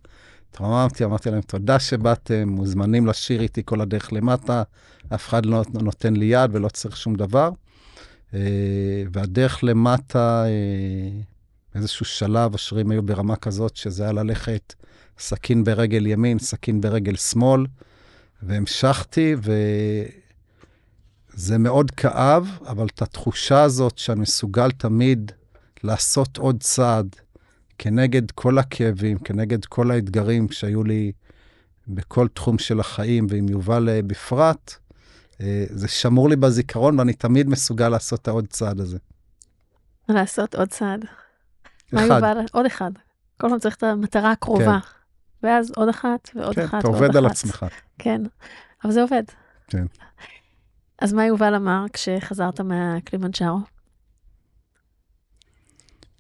התרוממתי, 0.50 1.04
אמרתי 1.04 1.30
להם, 1.30 1.40
תודה 1.40 1.78
שבאתם, 1.78 2.48
מוזמנים 2.48 3.07
לשיר 3.07 3.40
איתי 3.40 3.62
כל 3.64 3.80
הדרך 3.80 4.12
למטה, 4.12 4.62
אף 5.14 5.28
אחד 5.28 5.46
לא 5.46 5.62
נותן 5.74 6.14
לי 6.16 6.24
יד 6.24 6.50
ולא 6.52 6.68
צריך 6.68 6.96
שום 6.96 7.14
דבר. 7.14 7.50
אה, 8.35 8.40
והדרך 9.12 9.64
למטה, 9.64 10.44
אה, 10.47 11.20
באיזשהו 11.75 12.07
שלב, 12.07 12.55
השירים 12.55 12.90
היו 12.90 13.03
ברמה 13.03 13.37
כזאת 13.37 13.77
שזה 13.77 14.03
היה 14.03 14.12
ללכת 14.12 14.75
סכין 15.18 15.64
ברגל 15.64 16.07
ימין, 16.07 16.38
סכין 16.38 16.81
ברגל 16.81 17.16
שמאל, 17.16 17.66
והמשכתי, 18.42 19.35
וזה 21.35 21.59
מאוד 21.59 21.90
כאב, 21.90 22.59
אבל 22.66 22.87
את 22.87 23.03
התחושה 23.03 23.62
הזאת 23.62 23.99
שאני 23.99 24.20
מסוגל 24.20 24.70
תמיד 24.70 25.33
לעשות 25.85 26.37
עוד 26.37 26.62
צעד 26.62 27.16
כנגד 27.79 28.31
כל 28.31 28.59
הכאבים, 28.59 29.18
כנגד 29.18 29.64
כל 29.64 29.90
האתגרים 29.90 30.49
שהיו 30.51 30.85
לי 30.85 31.12
בכל 31.88 32.29
תחום 32.29 32.59
של 32.59 32.81
החיים, 32.81 33.27
ועם 33.31 33.49
יובל 33.49 33.88
אה, 33.88 34.03
בפרט, 34.03 34.77
זה 35.70 35.88
שמור 35.88 36.29
לי 36.29 36.37
בזיכרון, 36.37 36.99
ואני 36.99 37.12
תמיד 37.12 37.49
מסוגל 37.49 37.88
לעשות 37.88 38.23
את 38.23 38.29
העוד 38.29 38.47
צעד 38.47 38.81
הזה. 38.81 38.99
לעשות 40.09 40.55
עוד 40.55 40.68
צעד. 40.68 41.05
אחד. 41.94 42.23
עוד 42.53 42.66
אחד. 42.66 42.90
כל 43.40 43.49
פעם 43.49 43.59
צריך 43.59 43.77
את 43.77 43.83
המטרה 43.83 44.31
הקרובה. 44.31 44.79
ואז 45.42 45.73
עוד 45.77 45.88
אחת 45.88 46.31
ועוד 46.35 46.55
כן, 46.55 46.64
אחת 46.64 46.79
אתה 46.79 46.88
ועוד 46.88 47.03
עובד 47.03 47.16
על 47.16 47.27
אחת. 47.27 47.33
עצמך. 47.33 47.66
כן, 47.99 48.23
אבל 48.85 48.92
זה 48.92 49.03
עובד. 49.03 49.23
כן. 49.68 49.85
אז 50.99 51.12
מה 51.12 51.27
יובל 51.27 51.55
אמר 51.55 51.85
כשחזרת 51.92 52.61
מהקלימנג'ארו? 52.61 53.59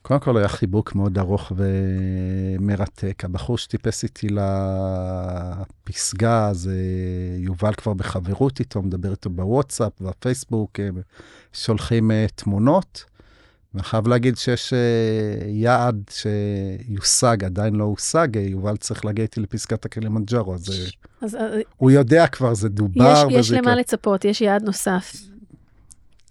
קודם 0.06 0.20
כל 0.20 0.36
היה 0.36 0.48
חיבוק 0.48 0.94
מאוד 0.94 1.18
ארוך 1.18 1.52
ומרתק. 1.56 3.24
הבחור 3.24 3.58
שטיפס 3.58 4.02
איתי 4.02 4.26
לפסגה, 5.88 6.50
זה 6.52 6.76
יובל 7.38 7.74
כבר 7.74 7.94
בחברות 7.94 8.60
איתו, 8.60 8.82
מדבר 8.82 9.10
איתו 9.10 9.30
בוואטסאפ, 9.30 9.92
בפייסבוק, 10.00 10.80
אה, 10.80 10.88
שולחים 11.52 12.10
אה, 12.10 12.26
תמונות. 12.34 13.04
ואני 13.74 13.84
חייב 13.84 14.08
להגיד 14.08 14.36
שיש 14.36 14.72
אה, 14.72 14.78
יעד 15.46 16.10
שיושג, 16.10 17.44
עדיין 17.44 17.74
לא 17.74 17.84
הושג, 17.84 18.36
אה, 18.36 18.42
יובל 18.42 18.76
צריך 18.76 19.04
להגיע 19.04 19.22
איתי 19.22 19.40
לפסגת 19.40 19.84
הקלימנג'ארו, 19.84 20.54
אז 20.54 20.70
אה, 20.70 20.86
אז 21.20 21.34
אה, 21.34 21.60
הוא 21.76 21.90
יודע 21.90 22.26
כבר, 22.26 22.54
זה 22.54 22.68
דובר. 22.68 23.26
יש, 23.30 23.36
יש 23.38 23.50
למה 23.50 23.76
לצפות, 23.76 24.24
יש 24.24 24.40
יעד 24.40 24.62
נוסף. 24.62 25.14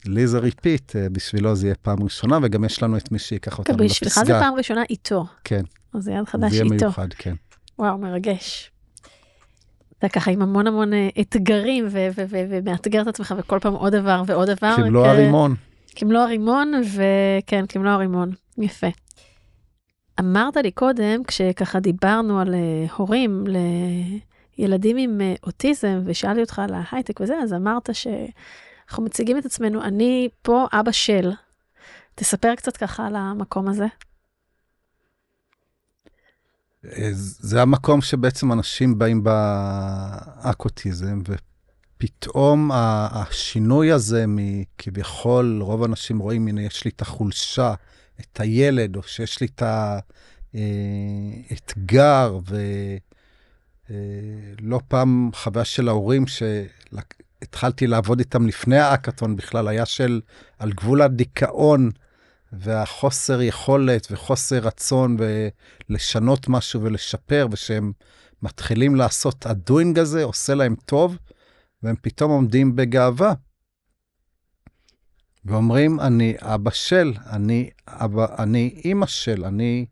לי 0.06 0.28
זה 0.28 0.40
repeat, 0.40 0.96
אה, 0.96 1.10
בשבילו 1.10 1.56
זה 1.56 1.68
יהיה 1.68 1.76
פעם 1.76 2.04
ראשונה, 2.04 2.40
וגם 2.44 2.64
יש 2.66 2.84
לנו 2.84 2.98
את 2.98 3.12
מי 3.12 3.20
שיקח 3.20 3.60
אותנו 3.60 3.76
לפסגה. 3.78 3.88
בשבילך 3.90 4.20
זה 4.28 4.34
פעם 4.40 4.54
ראשונה 4.56 4.84
איתו. 4.90 5.26
כן, 5.44 5.62
אז 5.94 6.04
זה 6.04 6.12
יעד 6.12 6.26
חדש 6.30 6.52
זה 6.52 6.56
יהיה 6.56 6.64
איתו. 6.74 6.76
מיוחד, 6.86 7.08
כן. 7.18 7.34
וואו, 7.80 7.98
מרגש. 7.98 8.72
אתה 10.00 10.10
ככה 10.10 10.32
עם 10.32 10.42
המון 10.42 10.68
המון 10.68 10.94
אה, 10.94 11.10
אתגרים 11.22 11.88
ומאתגר 11.90 13.02
את 13.02 13.08
עצמך 13.08 13.36
וכל 13.38 13.60
פעם 13.62 13.74
עוד 13.74 13.96
דבר 13.96 14.24
ועוד 14.28 14.50
דבר. 14.50 14.76
קיבלו 14.76 15.04
כ- 15.04 15.08
הרימון. 15.08 15.56
כמלוא 15.96 16.22
הרימון, 16.22 16.72
וכן, 16.94 17.66
כמלוא 17.70 17.92
הרימון. 17.92 18.32
יפה. 18.58 18.88
אמרת 20.20 20.58
לי 20.58 20.72
קודם, 20.72 21.24
כשככה 21.28 21.80
דיברנו 21.80 22.40
על 22.40 22.54
אה, 22.54 22.86
הורים 22.98 23.44
לילדים 24.58 24.98
עם 24.98 25.22
אה, 25.22 25.34
אוטיזם, 25.44 26.02
ושאלתי 26.06 26.42
אותך 26.42 26.60
על 26.60 26.74
ההייטק 26.74 27.22
וזה, 27.22 27.34
אז 27.44 27.54
אמרת 27.54 27.90
שאנחנו 28.88 29.04
מציגים 29.04 29.38
את 29.38 29.46
עצמנו, 29.46 29.84
אני 29.84 30.30
פה 30.42 30.68
אבא 30.74 30.92
של. 30.92 31.32
תספר 32.16 32.56
קצת 32.56 32.78
ככה 32.78 33.08
על 33.08 33.16
המקום 33.16 33.68
הזה. 33.68 33.86
אה, 36.86 37.10
זה 37.14 37.62
המקום 37.62 38.02
שבעצם 38.02 38.52
אנשים 38.52 38.98
באים 39.00 39.24
באקוטיזם, 39.24 41.22
ופתאום 41.28 42.72
השינוי 42.74 43.92
הזה 43.92 44.26
מכביכול, 44.28 45.62
רוב 45.62 45.82
האנשים 45.82 46.20
רואים, 46.20 46.48
הנה, 46.48 46.62
יש 46.62 46.86
לי 46.86 46.92
את 46.96 47.02
החולשה, 47.02 47.74
את 48.20 48.40
הילד, 48.40 48.96
או 48.96 49.04
שיש 49.04 49.42
לי 49.42 49.48
את 49.56 49.64
האתגר, 51.50 52.40
ולא 53.90 54.80
פעם 54.88 55.30
חוויה 55.34 55.66
של 55.66 55.88
ההורים 55.88 56.28
שהתחלתי 57.44 57.88
לעבוד 57.88 58.20
איתם 58.20 58.48
לפני 58.48 58.78
האקתון 58.78 59.36
בכלל, 59.36 59.68
היה 59.68 59.86
של 59.86 60.22
על 60.60 60.72
גבול 60.72 61.02
הדיכאון. 61.02 61.92
והחוסר 62.54 63.42
יכולת 63.42 64.08
וחוסר 64.12 64.60
רצון 64.60 65.18
ולשנות 65.90 66.50
משהו 66.50 66.82
ולשפר, 66.82 67.48
ושהם 67.52 67.92
מתחילים 68.42 68.96
לעשות, 68.96 69.46
הדוינג 69.46 70.00
הזה 70.00 70.24
עושה 70.24 70.54
להם 70.56 70.76
טוב, 70.86 71.18
והם 71.84 71.96
פתאום 72.02 72.32
עומדים 72.32 72.76
בגאווה. 72.76 73.34
ואומרים, 75.46 76.00
אני 76.00 76.36
אבא 76.40 76.72
של, 76.72 77.14
אני 77.30 77.70
אבא, 77.88 78.44
אני 78.44 78.82
אימא 78.86 79.06
של, 79.06 79.46
אני 79.46 79.86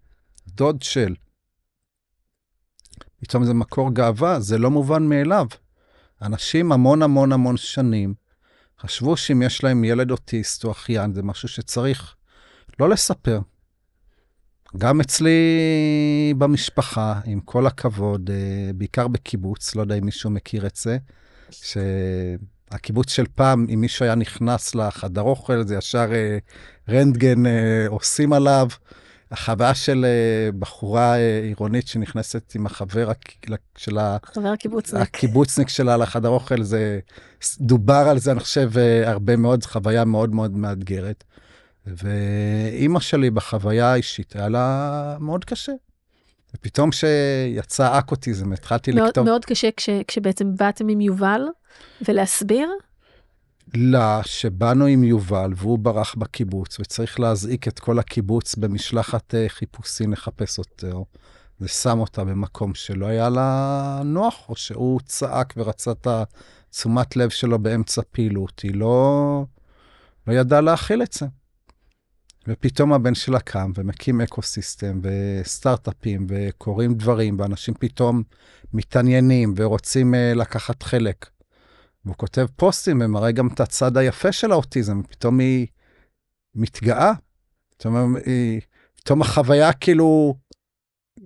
דוד 0.48 0.82
של. 0.82 1.16
פתאום 3.20 3.44
זה 3.44 3.54
מקור 3.54 3.94
גאווה, 3.94 4.40
זה 4.40 4.58
לא 4.58 4.72
מובן 4.72 5.04
מאליו. 5.04 5.46
אנשים 6.22 6.72
המון 6.72 7.02
המון 7.02 7.32
המון 7.32 7.58
שנים 7.58 8.14
חשבו 8.80 9.18
שאם 9.18 9.42
יש 9.42 9.64
להם 9.64 9.84
ילד 9.84 10.12
אוטיסט 10.12 10.64
או 10.64 10.72
אחיין, 10.72 11.14
זה 11.14 11.24
משהו 11.24 11.48
שצריך 11.48 12.16
לא 12.80 12.90
לספר. 12.90 13.40
גם 14.78 15.02
אצלי 15.02 15.40
במשפחה, 16.38 17.20
עם 17.26 17.40
כל 17.40 17.68
הכבוד, 17.68 18.30
אה, 18.34 18.74
בעיקר 18.76 19.08
בקיבוץ, 19.08 19.76
לא 19.76 19.82
יודע 19.82 19.96
אם 19.96 20.06
מישהו 20.06 20.30
מכיר 20.30 20.68
את 20.68 20.76
זה, 20.76 20.98
שהקיבוץ 21.52 23.10
של 23.12 23.26
פעם, 23.36 23.66
אם 23.74 23.82
מישהו 23.82 24.06
היה 24.06 24.16
נכנס 24.16 24.76
לחדר 24.76 25.22
אוכל, 25.22 25.68
זה 25.68 25.76
ישר 25.76 26.12
אה, 26.14 26.38
רנטגן 26.90 27.46
אה, 27.46 27.86
עושים 27.88 28.34
עליו. 28.34 28.68
החוויה 29.32 29.76
של 29.76 30.06
אה, 30.06 30.52
בחורה 30.60 31.15
אה, 31.15 31.39
עירונית 31.44 31.88
שנכנסת 31.88 32.54
עם 32.56 32.65
החבר 32.65 33.12
של 33.78 33.98
ה... 33.98 34.17
חבר 34.24 34.48
הקיבוצניק. 34.48 35.02
הקיבוצניק 35.02 35.70
שלה 35.70 35.98
לחדר 35.98 36.30
אוכל, 36.30 36.63
זה 36.63 37.00
דובר 37.60 38.08
על 38.10 38.20
זה, 38.20 38.32
אני 38.32 38.39
חושב, 38.39 38.72
אה, 38.78 39.12
הרבה 39.12 39.36
מאוד, 39.36 39.63
חוויה 39.63 40.06
מאוד 40.06 40.36
מאוד 40.36 40.58
מאתגרת. 40.58 41.24
ואימא 41.88 43.00
שלי 43.00 43.30
בחוויה 43.30 43.91
האישית 43.94 44.36
היה 44.36 44.50
לה 44.50 45.17
מאוד 45.20 45.46
קשה. 45.46 45.72
ופתאום 46.56 46.89
כשיצא 46.89 48.00
אקוטיזם, 48.00 48.54
התחלתי 48.54 48.91
מאוד, 48.91 49.08
לכתוב... 49.08 49.26
מאוד 49.26 49.46
קשה 49.46 49.70
כש, 49.78 49.89
כשבעצם 50.08 50.56
באתם 50.56 50.88
עם 50.88 51.02
יובל 51.02 51.41
ולהסביר. 52.08 52.70
לה, 53.74 54.22
שבאנו 54.26 54.86
עם 54.86 55.04
יובל 55.04 55.54
והוא 55.56 55.80
ברח 55.80 56.16
בקיבוץ, 56.16 56.80
וצריך 56.80 57.20
להזעיק 57.20 57.68
את 57.68 57.80
כל 57.80 58.00
הקיבוץ 58.00 58.56
במשלחת 58.56 59.36
אה, 59.36 59.46
חיפושים 59.50 60.12
לחפש 60.12 60.60
אותו, 60.60 61.06
ושם 61.62 62.00
אותה 62.00 62.24
במקום 62.24 62.76
שלא 62.76 63.06
היה 63.06 63.30
לה 63.30 64.02
נוח, 64.06 64.50
או 64.50 64.56
שהוא 64.56 65.00
צעק 65.06 65.54
ורצה 65.58 65.92
את 65.92 66.08
התשומת 66.08 67.16
לב 67.16 67.30
שלו 67.30 67.60
באמצע 67.60 68.02
פעילות. 68.12 68.60
היא 68.60 68.76
לא, 68.76 69.46
לא 70.28 70.34
ידעה 70.34 70.62
להכיל 70.62 71.04
את 71.04 71.14
זה. 71.14 71.26
ופתאום 72.48 72.94
הבן 72.94 73.16
שלה 73.16 73.40
קם 73.40 73.72
ומקים 73.76 74.22
ecosystem 74.22 75.00
וסטארט-אפים 75.04 76.28
וקורים 76.30 76.94
דברים, 76.94 77.40
ואנשים 77.40 77.74
פתאום 77.80 78.24
מתעניינים 78.74 79.54
ורוצים 79.58 80.14
אה, 80.14 80.38
לקחת 80.38 80.84
חלק. 80.84 81.30
והוא 82.06 82.16
כותב 82.16 82.46
פוסטים 82.56 83.02
ומראה 83.02 83.32
גם 83.32 83.48
את 83.48 83.60
הצד 83.60 83.98
היפה 83.98 84.32
של 84.32 84.52
האוטיזם, 84.52 85.00
ופתאום 85.00 85.40
היא 85.40 85.68
מתגאה. 86.56 87.14
פתאום, 87.70 88.16
היא, 88.26 88.62
פתאום 88.96 89.22
החוויה 89.22 89.74
כאילו 89.74 90.36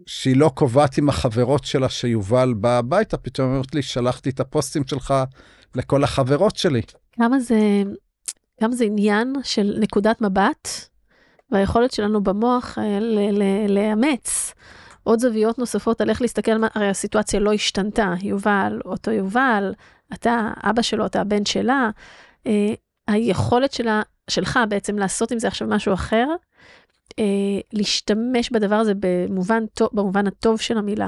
שהיא 0.06 0.38
לא 0.38 0.52
קובעת 0.56 0.98
עם 0.98 1.10
החברות 1.10 1.64
שלה 1.66 1.90
שיובל 1.90 2.54
בא 2.54 2.78
הביתה, 2.78 3.18
פתאום 3.18 3.50
אומרת 3.50 3.76
לי, 3.76 3.82
שלחתי 3.82 4.30
את 4.30 4.40
הפוסטים 4.40 4.88
שלך 4.88 5.14
לכל 5.76 6.04
החברות 6.04 6.56
שלי. 6.56 6.82
כמה 7.12 7.40
זה, 7.40 7.84
כמה 8.60 8.76
זה 8.76 8.84
עניין 8.84 9.34
של 9.44 9.78
נקודת 9.80 10.22
מבט 10.22 10.70
והיכולת 11.52 11.92
שלנו 11.92 12.24
במוח 12.24 12.78
אה, 12.78 13.00
ל- 13.00 13.42
ל- 13.42 13.72
לאמץ 13.72 14.54
עוד 15.04 15.20
זוויות 15.20 15.60
נוספות 15.60 16.02
על 16.02 16.10
איך 16.10 16.22
להסתכל, 16.22 16.52
הרי 16.76 16.90
הסיטואציה 16.90 17.40
לא 17.40 17.54
השתנתה, 17.54 18.14
יובל, 18.22 18.82
אותו 18.86 19.12
יובל, 19.12 19.74
אתה 20.14 20.52
אבא 20.64 20.82
שלו, 20.82 21.06
אתה 21.06 21.22
הבן 21.22 21.46
שלה, 21.46 21.90
אה, 22.48 22.74
היכולת 23.08 23.72
שלה, 23.74 24.02
שלך 24.30 24.60
בעצם 24.70 25.00
לעשות 25.00 25.32
עם 25.32 25.40
זה 25.40 25.48
עכשיו 25.48 25.68
משהו 25.68 25.94
אחר, 25.94 26.28
אה, 27.20 27.24
להשתמש 27.74 28.50
בדבר 28.52 28.76
הזה 28.76 28.94
במובן, 29.00 29.64
במובן 29.94 30.28
הטוב 30.28 30.62
של 30.62 30.78
המילה, 30.78 31.08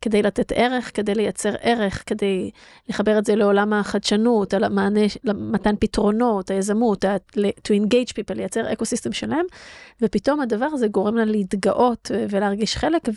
כדי 0.00 0.22
לתת 0.22 0.52
ערך, 0.52 0.90
כדי 0.94 1.14
לייצר 1.14 1.54
ערך, 1.60 2.02
כדי 2.06 2.50
לחבר 2.88 3.18
את 3.18 3.24
זה 3.24 3.36
לעולם 3.36 3.72
החדשנות, 3.72 4.54
על 4.54 4.64
המענה, 4.64 5.00
למתן 5.24 5.74
פתרונות, 5.80 6.50
היזמות, 6.50 7.04
to 7.04 7.72
engage 7.72 8.12
people, 8.12 8.34
לייצר 8.34 8.72
אקו-סיסטם 8.72 9.12
שלם, 9.12 9.44
ופתאום 10.02 10.40
הדבר 10.40 10.66
הזה 10.66 10.88
גורם 10.88 11.16
לה 11.16 11.24
להתגאות 11.24 12.10
ולהרגיש 12.30 12.76
חלק, 12.76 13.08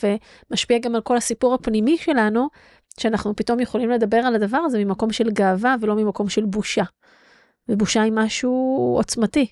ומשפיע 0.52 0.78
גם 0.80 0.96
על 0.96 1.02
כל 1.02 1.18
הסיפור 1.18 1.54
הפנימי 1.54 1.98
שלנו, 1.98 2.48
שאנחנו 3.00 3.36
פתאום 3.36 3.60
יכולים 3.60 3.90
לדבר 3.90 4.18
על 4.18 4.36
הדבר 4.36 4.58
הזה 4.58 4.84
ממקום 4.86 5.12
של 5.12 5.30
גאווה 5.32 5.76
ולא 5.82 5.96
ממקום 5.96 6.30
של 6.30 6.46
בושה. 6.46 6.84
ובושה 7.70 8.02
היא 8.02 8.12
משהו 8.16 8.94
עוצמתי. 8.98 9.48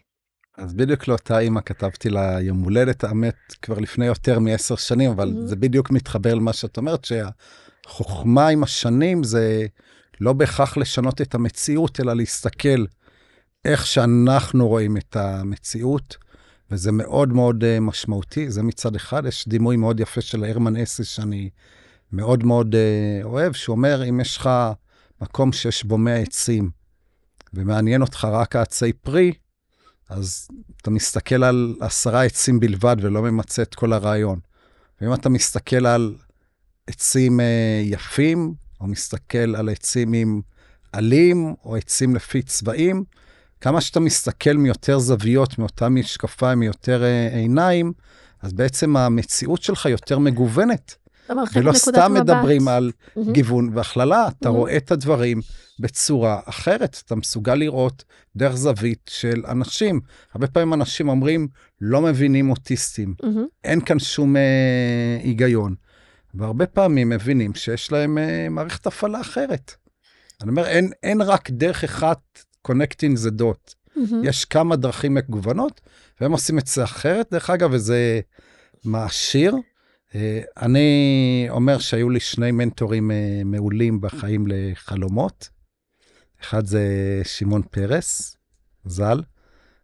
אז 0.57 0.73
בדיוק 0.73 1.07
לאותה 1.07 1.39
אימא 1.39 1.61
כתבתי 1.65 2.09
לה 2.09 2.37
יום 2.41 2.59
הולדת, 2.59 3.03
האמת, 3.03 3.35
כבר 3.61 3.79
לפני 3.79 4.05
יותר 4.05 4.39
מעשר 4.39 4.75
שנים, 4.75 5.11
אבל 5.11 5.29
Mhm. 5.29 5.47
זה 5.47 5.55
בדיוק 5.55 5.91
מתחבר 5.91 6.33
למה 6.33 6.53
שאת 6.53 6.77
אומרת, 6.77 7.05
שהחוכמה 7.05 8.47
עם 8.47 8.63
השנים 8.63 9.23
זה 9.23 9.65
לא 10.21 10.33
בהכרח 10.33 10.77
לשנות 10.77 11.21
את 11.21 11.35
המציאות, 11.35 11.99
אלא 11.99 12.13
להסתכל 12.15 12.85
איך 13.65 13.85
שאנחנו 13.85 14.67
רואים 14.67 14.97
את 14.97 15.15
המציאות, 15.15 16.17
וזה 16.71 16.91
מאוד 16.91 17.33
מאוד 17.33 17.63
אה, 17.63 17.79
משמעותי. 17.79 18.51
זה 18.51 18.63
מצד 18.63 18.95
אחד, 18.95 19.25
יש 19.25 19.47
דימוי 19.47 19.75
מאוד 19.75 19.99
יפה 19.99 20.21
של 20.21 20.43
הרמן 20.43 20.77
אסי 20.77 21.03
שאני 21.03 21.49
מאוד 22.11 22.43
מאוד 22.43 22.75
אה, 22.75 23.19
אוהב, 23.23 23.53
שהוא 23.53 23.75
אומר, 23.75 24.09
אם 24.09 24.19
יש 24.19 24.37
לך 24.37 24.49
מקום 25.21 25.51
שיש 25.51 25.83
בו 25.83 25.97
100 25.97 26.15
עצים, 26.15 26.69
ומעניין 27.53 28.01
אותך 28.01 28.27
רק 28.31 28.55
העצי 28.55 28.93
פרי, 28.93 29.33
אז 30.09 30.47
אתה 30.81 30.91
מסתכל 30.91 31.43
על 31.43 31.75
עשרה 31.79 32.23
עצים 32.23 32.59
בלבד 32.59 32.95
ולא 33.01 33.21
ממצה 33.21 33.61
את 33.61 33.75
כל 33.75 33.93
הרעיון. 33.93 34.39
ואם 35.01 35.13
אתה 35.13 35.29
מסתכל 35.29 35.85
על 35.85 36.15
עצים 36.87 37.39
אה, 37.39 37.81
יפים, 37.83 38.53
או 38.81 38.87
מסתכל 38.87 39.55
על 39.55 39.69
עצים 39.69 40.13
עם 40.13 40.41
עלים, 40.91 41.55
או 41.65 41.75
עצים 41.75 42.15
לפי 42.15 42.41
צבעים, 42.41 43.03
כמה 43.61 43.81
שאתה 43.81 43.99
מסתכל 43.99 44.53
מיותר 44.53 44.99
זוויות, 44.99 45.59
מאותם 45.59 45.95
משקפיים, 45.95 46.59
מיותר 46.59 47.03
אה, 47.03 47.29
עיניים, 47.33 47.93
אז 48.41 48.53
בעצם 48.53 48.97
המציאות 48.97 49.61
שלך 49.61 49.85
יותר 49.85 50.19
מגוונת. 50.19 50.95
ולא 51.53 51.73
סתם 51.73 52.13
מבט. 52.13 52.21
מדברים 52.23 52.67
על 52.67 52.91
מהמם. 53.15 53.33
גיוון 53.33 53.69
והכללה, 53.73 54.27
אתה 54.39 54.49
Mhm. 54.49 54.51
רואה 54.51 54.77
את 54.77 54.91
הדברים 54.91 55.41
בצורה 55.79 56.39
אחרת, 56.45 57.01
אתה 57.05 57.15
מסוגל 57.15 57.55
לראות 57.55 58.03
דרך 58.35 58.55
זווית 58.55 59.09
של 59.13 59.43
אנשים. 59.47 59.99
הרבה 60.33 60.47
פעמים 60.47 60.73
אנשים 60.73 61.09
אומרים, 61.09 61.47
לא 61.81 62.01
מבינים 62.01 62.49
אוטיסטים, 62.49 63.13
מהמם. 63.23 63.45
אין 63.63 63.81
כאן 63.81 63.99
שום 63.99 64.35
אה, 64.37 64.41
היגיון. 65.23 65.75
והרבה 66.33 66.65
פעמים 66.65 67.09
מבינים 67.09 67.55
שיש 67.55 67.91
להם 67.91 68.17
אה, 68.17 68.47
מערכת 68.49 68.87
הפעלה 68.87 69.21
אחרת. 69.21 69.71
אני 70.41 70.49
אומר, 70.49 70.67
אין, 70.67 70.91
אין 71.03 71.21
רק 71.21 71.49
דרך 71.49 71.83
אחת 71.83 72.19
connecting 72.67 73.15
the 73.27 73.41
dot. 73.41 73.73
מהמם. 73.95 74.21
יש 74.23 74.45
כמה 74.45 74.75
דרכים 74.75 75.13
מגוונות, 75.13 75.81
והם 76.21 76.31
עושים 76.31 76.59
את 76.59 76.67
זה 76.67 76.83
אחרת, 76.83 77.27
דרך 77.31 77.49
אגב, 77.49 77.69
וזה 77.73 78.19
מעשיר. 78.85 79.55
אה, 80.15 80.41
אני 80.57 81.47
אומר 81.49 81.79
שהיו 81.79 82.09
לי 82.09 82.19
שני 82.19 82.51
מנטורים 82.51 83.11
אה, 83.11 83.41
מעולים 83.45 84.01
בחיים 84.01 84.45
לחלומות. 84.47 85.49
אחד 86.41 86.65
זה 86.65 86.83
שמעון 87.23 87.61
פרס, 87.61 88.37
ז"ל, 88.85 89.21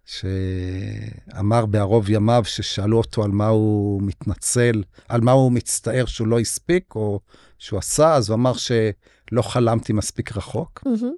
שאמר 0.05 1.65
בערוב 1.65 2.09
ימיו 2.09 2.43
ששאלו 2.45 2.97
אותו 2.97 3.23
על 3.23 3.31
מה 3.31 3.47
הוא 3.47 4.01
מתנצל, 4.01 4.83
על 5.07 5.21
מה 5.21 5.31
הוא 5.31 5.51
מצטער 5.51 6.05
שהוא 6.05 6.27
לא 6.27 6.39
הספיק 6.39 6.95
או 6.95 7.19
שהוא 7.57 7.79
עשה, 7.79 8.13
אז 8.13 8.29
הוא 8.29 8.35
אמר 8.35 8.53
שלא 8.53 9.41
חלמתי 9.41 9.93
מספיק 9.93 10.38
רחוק. 10.38 10.83
מהמם. 10.85 11.13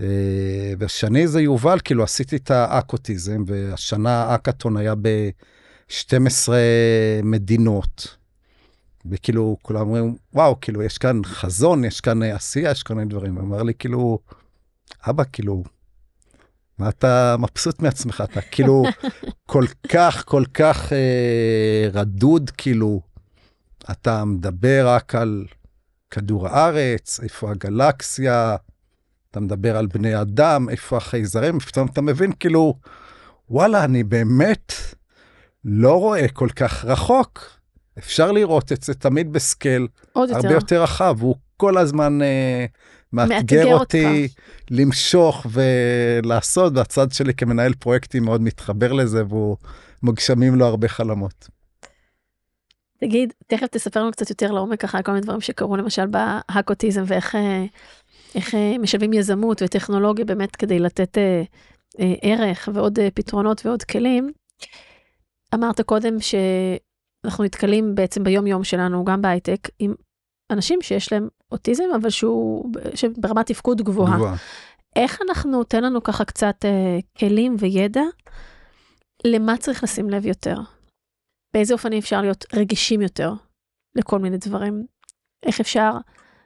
אה, 0.00 0.72
והשני 0.78 1.28
זה 1.28 1.40
יובל, 1.40 1.78
כאילו 1.84 2.04
עשיתי 2.04 2.36
את 2.36 2.50
האקוטיזם, 2.50 3.44
והשנה 3.46 4.24
האקתון 4.24 4.76
היה 4.76 4.94
ב-12 5.88 6.52
מדינות. 7.22 8.16
וכאילו, 9.10 9.56
כולם 9.62 9.80
אומרים, 9.80 10.16
וואו, 10.34 10.60
כאילו, 10.60 10.82
יש 10.82 10.98
כאן 10.98 11.24
חזון, 11.24 11.84
יש 11.84 12.00
כאן 12.00 12.22
אה, 12.22 12.34
עשייה, 12.34 12.70
יש 12.70 12.82
כאן 12.82 13.08
דברים. 13.08 13.38
אמר 13.38 13.62
לי, 13.62 13.74
כאילו, 13.74 14.18
אבא, 15.08 15.24
כאילו, 15.32 15.64
מה 16.78 16.88
אתה 16.88 17.36
מבסוט 17.38 17.82
מעצמך? 17.82 18.24
אתה 18.30 18.40
כאילו 18.40 18.84
כל 19.52 19.64
כך, 19.88 20.24
כל 20.26 20.44
כך 20.54 20.92
אה, 20.92 21.88
רדוד, 21.92 22.50
כאילו, 22.50 23.00
אתה 23.90 24.24
מדבר 24.24 24.84
רק 24.88 25.14
על 25.14 25.46
כדור 26.10 26.48
הארץ, 26.48 27.20
איפה 27.22 27.50
הגלקסיה, 27.50 28.56
אתה 29.30 29.40
מדבר 29.40 29.76
על 29.76 29.86
בני 29.86 30.20
אדם, 30.20 30.68
איפה 30.68 30.96
החייזרים, 30.96 31.58
פתאום 31.58 31.88
אתה 31.92 32.00
מבין, 32.00 32.32
כאילו, 32.40 32.74
וואלה, 33.50 33.84
אני 33.84 34.04
באמת 34.04 34.72
לא 35.64 36.00
רואה 36.00 36.28
כל 36.28 36.48
כך 36.56 36.84
רחוק. 36.84 37.50
אפשר 37.98 38.32
לראות 38.32 38.72
את 38.72 38.82
זה 38.82 38.94
תמיד 38.94 39.32
בסקייל 39.32 39.86
עוד 40.12 40.28
יותר. 40.28 40.40
הרבה 40.40 40.54
יותר 40.54 40.82
רחב, 40.82 41.16
הוא 41.20 41.36
כל 41.56 41.78
הזמן 41.78 42.22
אה, 42.22 42.66
מאתגר 43.12 43.34
מאתגר 43.34 43.74
אותי 43.74 44.22
אותך. 44.24 44.34
למשוך 44.70 45.46
ולעשות, 45.52 46.72
והצד 46.76 47.12
שלי 47.12 47.34
כמנהל 47.34 47.74
פרויקטים 47.74 48.24
מאוד 48.24 48.40
מתחבר 48.40 48.92
לזה, 48.92 49.24
והוא 49.28 49.56
מגשמים 50.02 50.54
לו 50.54 50.66
הרבה 50.66 50.88
חלומות. 50.88 51.48
תגיד, 53.00 53.32
תכף 53.46 53.66
תספר 53.66 54.00
לנו 54.02 54.12
קצת 54.12 54.30
יותר 54.30 54.52
לעומק 54.52 54.80
ככה, 54.80 55.02
כל 55.02 55.12
מיני 55.12 55.22
דברים 55.22 55.40
שקרו 55.40 55.76
למשל 55.76 56.06
בהאקוטיזם 56.06 57.02
ואיך 57.06 57.34
אה, 57.34 57.64
איך 58.34 58.54
אה, 58.54 58.78
משלבים 58.78 59.12
יזמות 59.12 59.62
וטכנולוגיה 59.62 60.24
באמת 60.24 60.56
כדי 60.56 60.78
לתת 60.78 61.18
אה, 61.18 61.42
אה, 62.00 62.14
ערך 62.22 62.68
ועוד 62.72 62.98
אה, 62.98 63.08
פתרונות 63.14 63.66
ועוד 63.66 63.82
כלים. 63.82 64.32
אמרת 65.54 65.80
קודם 65.80 66.16
שאנחנו 66.20 67.44
נתקלים 67.44 67.94
בעצם 67.94 68.24
ביום 68.24 68.46
יום 68.46 68.64
שלנו, 68.64 69.04
גם 69.04 69.22
בהייטק, 69.22 69.68
עם 69.78 69.94
אנשים 70.50 70.82
שיש 70.82 71.12
להם 71.12 71.28
אוטיזם, 71.52 71.84
אבל 71.96 72.10
שהוא 72.10 72.70
ברמת 73.16 73.46
תפקוד 73.46 73.82
גבוהה. 73.82 74.16
גבוהה. 74.16 74.36
איך 74.96 75.18
אנחנו, 75.28 75.64
תן 75.64 75.84
לנו 75.84 76.02
ככה 76.02 76.24
קצת 76.24 76.64
אה, 76.64 76.98
כלים 77.18 77.56
וידע, 77.58 78.02
למה 79.26 79.56
צריך 79.56 79.84
לשים 79.84 80.10
לב 80.10 80.26
יותר? 80.26 80.56
באיזה 81.54 81.74
אופנים 81.74 81.98
אפשר 81.98 82.20
להיות 82.20 82.44
רגישים 82.54 83.02
יותר 83.02 83.32
לכל 83.94 84.18
מיני 84.18 84.36
דברים? 84.36 84.86
איך 85.42 85.60
אפשר 85.60 85.90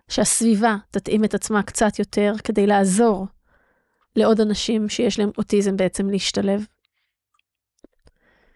שהסביבה 0.09 0.77
תתאים 0.91 1.25
את 1.25 1.35
עצמה 1.35 1.63
קצת 1.63 1.99
יותר 1.99 2.35
כדי 2.45 2.67
לעזור 2.67 3.27
לעוד 4.17 4.41
אנשים 4.41 4.89
שיש 4.89 5.19
להם 5.19 5.31
אוטיזם 5.39 5.77
בעצם 5.77 6.11
להשתלב? 6.11 6.67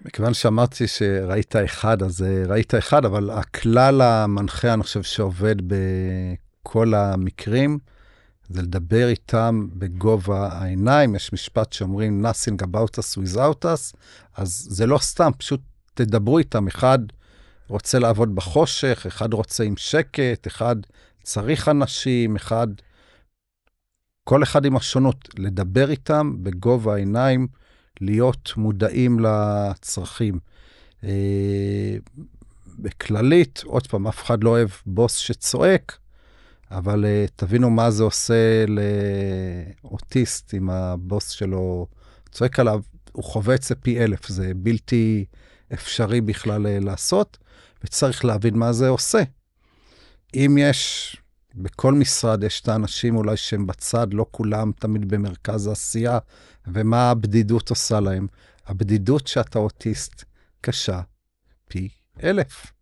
מכיוון 0.05 0.35
שאמרתי 0.35 0.87
שראית 0.87 1.57
אחד, 1.65 2.03
אז 2.03 2.23
אה, 2.23 2.45
ראית 2.47 2.75
אחד, 2.75 3.05
אבל 3.05 3.31
הכלל 3.31 4.03
המנחה, 4.03 4.75
אני 4.75 4.83
חושב, 4.83 5.03
שעובד 5.03 5.57
בכל 5.67 6.95
המקרים, 6.95 7.79
זה 8.49 8.63
לדבר 8.63 9.09
איתם 9.09 9.69
בגובה 9.73 10.49
העיניים. 10.53 11.15
יש 11.15 11.33
משפט 11.33 11.73
שאומרים, 11.73 12.27
nothing 12.27 12.63
about 12.63 12.99
us 12.99 13.19
without 13.19 13.65
us, 13.65 13.97
אז 14.37 14.67
זה 14.71 14.87
לא 14.87 14.99
סתם, 14.99 15.31
פשוט 15.39 15.61
תדברו 15.95 16.39
איתם. 16.39 16.67
אחד 16.67 16.99
רוצה 17.69 17.99
לעבוד 17.99 18.35
בחושך, 18.35 19.05
אחד 19.09 19.33
רוצה 19.33 19.65
עם 19.65 19.77
שקט, 19.77 20.47
אחד 20.47 20.77
צריך 21.23 21.69
אנשים, 21.69 22.37
אחד... 22.37 22.69
כל 24.25 24.43
אחד 24.43 24.65
עם 24.65 24.77
השונות, 24.77 25.29
לדבר 25.39 25.91
איתם 25.91 26.33
בגובה 26.43 26.95
העיניים, 26.95 27.47
להיות 28.01 28.53
מודעים 28.57 29.19
לצרכים. 29.21 30.39
אה, 31.05 31.97
בכללית, 32.79 33.63
עוד 33.67 33.87
פעם, 33.87 34.07
אף 34.07 34.23
אחד 34.25 34.45
לא 34.45 34.51
אוהב 34.51 34.69
בוס 34.87 35.17
שצועק, 35.17 35.99
אבל 36.71 37.05
uh, 37.05 37.31
תבינו 37.37 37.71
מה 37.71 37.91
זה 37.91 38.03
עושה 38.03 38.65
לאוטיסט 39.85 40.55
אם 40.55 40.71
הבוס 40.71 41.29
שלו 41.29 41.87
צועק 42.31 42.61
עליו, 42.61 42.81
הוא 43.13 43.25
חווה 43.25 43.55
את 43.55 43.63
זה 43.63 43.75
פי 43.75 44.05
אלף, 44.05 44.29
זה 44.29 44.53
בלתי 44.57 45.25
אפשרי 45.73 46.21
בכלל 46.21 46.67
uh, 46.67 46.85
לעשות, 46.85 47.39
וצריך 47.85 48.25
להבין 48.25 48.57
מה 48.57 48.73
זה 48.73 48.89
עושה. 48.89 49.23
אם 50.35 50.59
יש, 50.61 51.17
בכל 51.55 51.95
משרד 51.95 52.45
יש 52.45 52.61
את 52.61 52.69
האנשים 52.69 53.17
אולי 53.17 53.37
שהם 53.37 53.67
בצד, 53.67 54.07
לא 54.15 54.27
כולם 54.31 54.73
תמיד 54.79 55.09
במרכז 55.09 55.67
העשייה, 55.67 56.19
ומה 56.67 57.11
הבדידות 57.11 57.71
עושה 57.71 58.01
להם. 58.01 58.27
הבדידות 58.67 59.27
שאתה 59.27 59.59
אוטיסט 59.59 60.25
קשה 60.61 61.01
פי 61.69 61.89
אלף. 62.23 62.73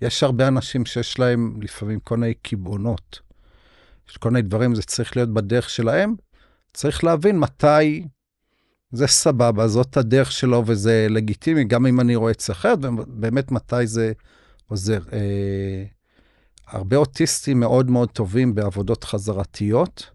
יש 0.00 0.22
הרבה 0.22 0.48
אנשים 0.48 0.86
שיש 0.86 1.18
להם 1.18 1.58
לפעמים 1.62 2.00
כל 2.00 2.16
מיני 2.16 2.34
קיבעונות. 2.34 3.20
יש 4.10 4.16
כל 4.16 4.30
מיני 4.30 4.42
דברים, 4.42 4.74
זה 4.74 4.82
צריך 4.82 5.16
להיות 5.16 5.34
בדרך 5.34 5.70
שלהם. 5.70 6.14
צריך 6.72 7.04
להבין 7.04 7.38
מתי 7.38 8.04
זה 8.92 9.06
סבבה, 9.06 9.68
זאת 9.68 9.96
הדרך 9.96 10.32
שלו 10.32 10.62
וזה 10.66 11.06
לגיטימי, 11.10 11.64
גם 11.64 11.86
אם 11.86 12.00
אני 12.00 12.16
רואה 12.16 12.32
את 12.32 12.40
זה 12.40 12.52
אחרת, 12.52 12.78
ובאמת 12.82 13.50
מתי 13.50 13.86
זה 13.86 14.12
עוזר. 14.66 15.00
אה, 15.12 15.84
הרבה 16.66 16.96
אוטיסטים 16.96 17.60
מאוד 17.60 17.90
מאוד 17.90 18.10
טובים 18.10 18.54
בעבודות 18.54 19.04
חזרתיות, 19.04 20.10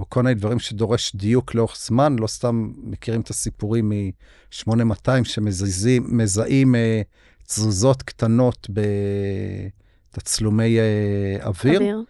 או 0.00 0.04
כל 0.08 0.22
מיני 0.22 0.34
דברים 0.34 0.58
שדורש 0.58 1.12
דיוק 1.14 1.54
לאורך 1.54 1.76
זמן, 1.78 2.16
לא 2.18 2.26
סתם 2.26 2.72
מכירים 2.82 3.20
את 3.20 3.30
הסיפורים 3.30 3.88
מ-8200 3.88 5.24
שמזהים 5.24 6.74
אה, 6.74 7.02
תזוזות 7.46 8.02
קטנות 8.02 8.68
בתצלומי 10.12 10.78
אה, 10.78 11.46
אוויר. 11.46 11.80
אוויר. 11.80 12.04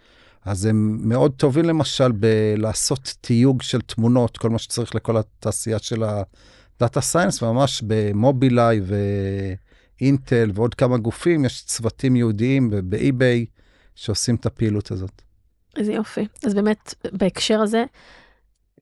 אז 0.45 0.64
הם 0.64 0.99
מאוד 1.03 1.32
טובים 1.36 1.64
למשל 1.64 2.12
בלעשות 2.12 3.14
תיוג 3.20 3.62
של 3.62 3.80
תמונות, 3.80 4.36
כל 4.36 4.51
מה 4.51 4.59
שצריך 4.59 4.95
לכל 4.95 5.16
התעשייה 5.16 5.78
של 5.78 6.03
הדאטה 6.03 7.01
סיינס, 7.01 7.43
וממש 7.43 7.82
במובילאיי 7.86 8.80
ואינטל 10.01 10.51
ועוד 10.55 10.74
כמה 10.74 10.99
גופים, 10.99 11.45
יש 11.45 11.64
צוותים 11.64 12.16
יהודיים 12.16 12.68
ובאי-ביי 12.72 13.47
שעושים 13.95 14.34
את 14.34 14.47
הפעילות 14.47 14.91
הזאת. 14.91 15.22
איזה 15.76 15.92
יופי. 15.92 16.26
אז 16.44 16.54
באמת, 16.54 16.94
בהקשר 17.12 17.60
הזה, 17.60 17.84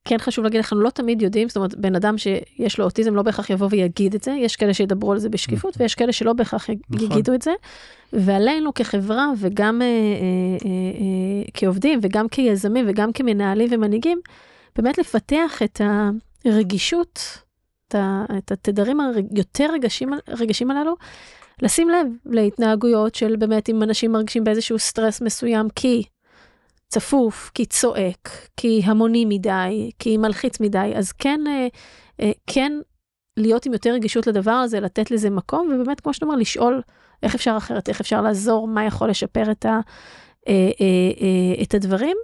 כן 0.04 0.18
חשוב 0.18 0.44
להגיד, 0.44 0.58
אנחנו 0.58 0.80
לא 0.80 0.90
תמיד 0.90 1.22
יודעים, 1.22 1.48
זאת 1.48 1.56
אומרת, 1.56 1.74
בן 1.74 1.94
אדם 1.94 2.18
שיש 2.18 2.78
לו 2.78 2.84
אוטיזם 2.84 3.14
לא 3.14 3.22
בהכרח 3.22 3.50
יבוא 3.50 3.68
ויגיד 3.70 4.14
את 4.14 4.22
זה, 4.22 4.30
יש 4.30 4.56
כאלה 4.56 4.74
שידברו 4.74 5.12
על 5.12 5.18
זה 5.18 5.28
בשקיפות, 5.28 5.70
נכון. 5.74 5.82
ויש 5.82 5.94
כאלה 5.94 6.12
שלא 6.12 6.32
בהכרח 6.32 6.70
נכון. 6.70 7.06
יגידו 7.06 7.34
את 7.34 7.42
זה. 7.42 7.50
ועלינו 8.12 8.74
כחברה 8.74 9.26
וגם 9.38 9.82
אה, 9.82 9.86
אה, 9.86 9.92
אה, 10.64 10.70
אה, 10.70 11.50
כעובדים 11.54 11.98
וגם 12.02 12.28
כיזמים 12.28 12.84
וגם 12.88 13.12
כמנהלים 13.12 13.68
ומנהיגים, 13.72 14.20
באמת 14.76 14.98
לפתח 14.98 15.60
את 15.64 15.80
הרגישות, 16.44 17.20
את, 17.88 17.94
ה, 17.94 18.24
את 18.38 18.52
התדרים 18.52 19.00
היותר 19.00 19.66
רגשים, 19.72 20.10
רגשים 20.28 20.70
הללו, 20.70 20.96
לשים 21.62 21.88
לב 21.88 22.06
להתנהגויות 22.26 23.14
של 23.14 23.36
באמת 23.36 23.68
אם 23.68 23.82
אנשים 23.82 24.12
מרגישים 24.12 24.44
באיזשהו 24.44 24.78
סטרס 24.78 25.20
מסוים, 25.20 25.68
כי 25.74 26.02
צפוף, 26.88 27.50
כי 27.54 27.66
צועק, 27.66 28.28
כי 28.56 28.80
המוני 28.84 29.24
מדי, 29.24 29.90
כי 29.98 30.16
מלחיץ 30.16 30.60
מדי, 30.60 30.92
אז 30.96 31.12
כן, 31.12 31.40
אה, 31.46 31.66
אה, 32.20 32.30
כן 32.46 32.72
להיות 33.36 33.66
עם 33.66 33.72
יותר 33.72 33.92
רגישות 33.92 34.26
לדבר 34.26 34.50
הזה, 34.50 34.80
לתת 34.80 35.10
לזה 35.10 35.30
מקום, 35.30 35.68
ובאמת, 35.74 36.00
כמו 36.00 36.14
שאתה 36.14 36.26
אומר, 36.26 36.36
לשאול 36.36 36.82
איך 37.22 37.34
אפשר 37.34 37.54
אחרת, 37.56 37.88
איך 37.88 38.00
אפשר 38.00 38.20
לעזור, 38.22 38.68
מה 38.68 38.84
יכול 38.84 39.10
לשפר 39.10 39.50
את, 39.50 39.66
ה, 39.66 39.80
אה, 40.48 40.54
את 41.62 41.74
הדברים. 41.74 42.16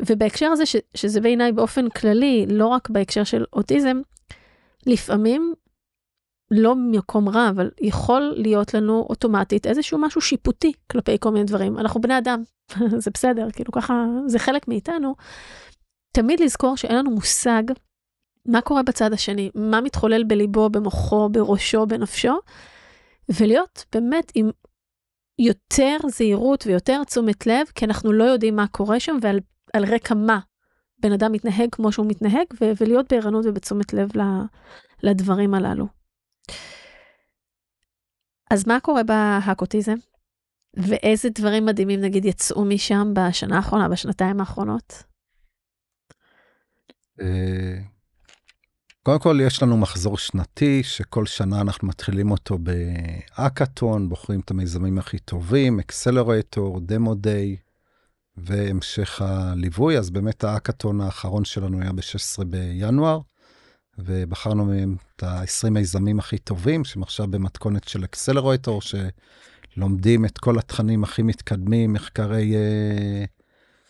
ובהקשר 0.00 0.46
הזה, 0.46 0.66
ש, 0.66 0.76
שזה 0.94 1.20
בעיניי 1.20 1.52
באופן 1.52 1.88
כללי, 1.88 2.46
לא 2.48 2.66
רק 2.66 2.90
בהקשר 2.90 3.24
של 3.24 3.44
אוטיזם, 3.52 4.00
לפעמים 4.86 5.54
לא 6.50 6.74
ממקום 6.76 7.28
רע, 7.28 7.48
אבל 7.50 7.70
יכול 7.80 8.32
להיות 8.36 8.74
לנו 8.74 9.06
אוטומטית 9.10 9.66
איזשהו 9.66 9.98
משהו 9.98 10.20
שיפוטי 10.20 10.72
כלפי 10.90 11.16
כל 11.20 11.30
מיני 11.30 11.44
דברים. 11.44 11.78
אנחנו 11.78 12.00
בני 12.00 12.18
אדם, 12.18 12.42
זה 13.04 13.10
בסדר, 13.14 13.50
כאילו 13.52 13.72
ככה, 13.72 14.04
זה 14.26 14.38
חלק 14.38 14.68
מאיתנו. 14.68 15.14
תמיד 16.12 16.40
לזכור 16.40 16.76
שאין 16.76 16.96
לנו 16.96 17.10
מושג 17.10 17.62
מה 18.46 18.60
קורה 18.60 18.82
בצד 18.82 19.12
השני, 19.12 19.50
מה 19.54 19.80
מתחולל 19.80 20.24
בליבו, 20.24 20.70
במוחו, 20.70 21.28
בראשו, 21.28 21.86
בנפשו, 21.86 22.38
ולהיות 23.28 23.84
באמת 23.92 24.32
עם 24.34 24.50
יותר 25.38 25.96
זהירות 26.08 26.66
ויותר 26.66 27.04
תשומת 27.04 27.46
לב, 27.46 27.66
כי 27.74 27.84
אנחנו 27.84 28.12
לא 28.12 28.24
יודעים 28.24 28.56
מה 28.56 28.66
קורה 28.66 29.00
שם 29.00 29.16
ועל 29.22 29.84
רקע 29.84 30.14
מה 30.14 30.38
בן 30.98 31.12
אדם 31.12 31.32
מתנהג 31.32 31.68
כמו 31.72 31.92
שהוא 31.92 32.06
מתנהג, 32.06 32.46
ולהיות 32.80 33.12
בערנות 33.12 33.46
ובתשומת 33.46 33.92
לב 33.92 34.10
לדברים 35.02 35.54
הללו. 35.54 36.03
אז 38.50 38.66
מה 38.68 38.80
קורה 38.80 39.02
בהאקוטיזם? 39.02 39.94
ואיזה 40.76 41.28
דברים 41.38 41.66
מדהימים 41.66 42.00
נגיד 42.00 42.24
יצאו 42.24 42.64
משם 42.64 43.14
בשנה 43.14 43.56
האחרונה, 43.56 43.88
בשנתיים 43.88 44.40
האחרונות? 44.40 45.02
אה, 47.20 47.78
קודם 49.02 49.18
כל, 49.18 49.38
יש 49.42 49.62
לנו 49.62 49.76
מחזור 49.76 50.18
שנתי, 50.18 50.82
שכל 50.82 51.26
שנה 51.26 51.60
אנחנו 51.60 51.88
מתחילים 51.88 52.30
אותו 52.30 52.58
באקאטון, 52.58 54.08
בוחרים 54.08 54.40
את 54.40 54.50
המיזמים 54.50 54.98
הכי 54.98 55.18
טובים, 55.18 55.80
אקסלרטור, 55.80 56.80
דמו 56.80 57.14
דיי 57.14 57.56
והמשך 58.36 59.22
הליווי. 59.22 59.98
אז 59.98 60.10
באמת 60.10 60.44
האקאטון 60.44 61.00
האחרון 61.00 61.44
שלנו 61.44 61.80
היה 61.80 61.92
ב-16 61.92 62.44
בינואר. 62.44 63.20
ובחרנו 63.98 64.64
מהם 64.64 64.96
את 65.16 65.22
ה-20 65.22 65.70
מיזמים 65.70 66.18
הכי 66.18 66.38
טובים, 66.38 66.84
שהם 66.84 67.02
עכשיו 67.02 67.26
במתכונת 67.26 67.88
של 67.88 68.04
אקסלרטור, 68.04 68.80
שלומדים 68.82 70.24
את 70.24 70.38
כל 70.38 70.58
התכנים 70.58 71.04
הכי 71.04 71.22
מתקדמים, 71.22 71.92
מחקרי 71.92 72.52
uh, 72.54 73.26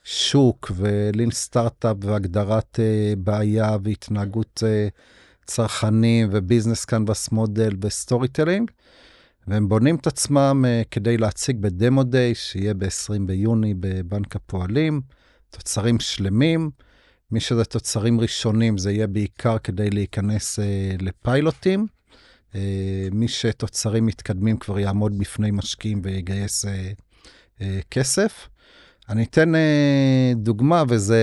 שוק 0.04 0.70
ו 0.76 0.87
lean 0.87 1.30
startup 1.30 1.96
והגדרת 2.00 2.78
uh, 2.78 3.18
בעיה 3.18 3.76
והתנהגות 3.84 4.62
uh, 4.62 5.46
צרכנים 5.46 6.28
ו 6.32 6.38
business 6.38 6.84
canvas 6.84 7.32
model 7.32 7.64
ו 7.64 7.70
storytelling. 7.80 8.70
והם 9.46 9.68
בונים 9.68 9.96
את 9.96 10.06
עצמם 10.06 10.64
uh, 10.64 10.88
כדי 10.90 11.16
להציג 11.16 11.58
ב 11.60 11.68
demo 11.68 12.02
day, 12.02 12.34
שיהיה 12.34 12.74
ב-20 12.74 13.26
ביוני 13.26 13.74
בבנק 13.80 14.36
הפועלים, 14.36 15.00
תוצרים 15.50 16.00
שלמים. 16.00 16.70
מי 17.34 17.40
שזה 17.40 17.64
תוצרים 17.64 18.20
ראשונים, 18.20 18.78
זה 18.78 18.92
יהיה 18.92 19.06
בעיקר 19.06 19.58
כדי 19.58 19.90
להיכנס 19.90 20.58
אה, 20.58 20.94
לפיילוטים. 21.00 21.86
אה, 22.54 23.08
מי 23.12 23.28
שתוצרים 23.28 24.06
מתקדמים 24.06 24.56
כבר 24.56 24.78
יעמוד 24.78 25.18
בפני 25.18 25.50
משקיעים 25.50 26.00
ויגייס 26.04 26.64
אה, 26.64 26.92
אה, 27.60 27.80
כסף. 27.90 28.48
אני 29.08 29.22
אתן 29.24 29.54
אה, 29.54 30.32
דוגמה, 30.36 30.82
וזה 30.88 31.22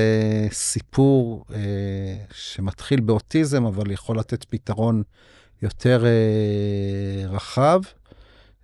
סיפור 0.51 1.45
אה, 1.53 2.15
שמתחיל 2.33 2.99
באוטיזם, 2.99 3.65
אבל 3.65 3.91
יכול 3.91 4.19
לתת 4.19 4.43
פתרון 4.43 5.03
יותר 5.61 6.05
אה, 6.05 7.27
רחב. 7.27 7.81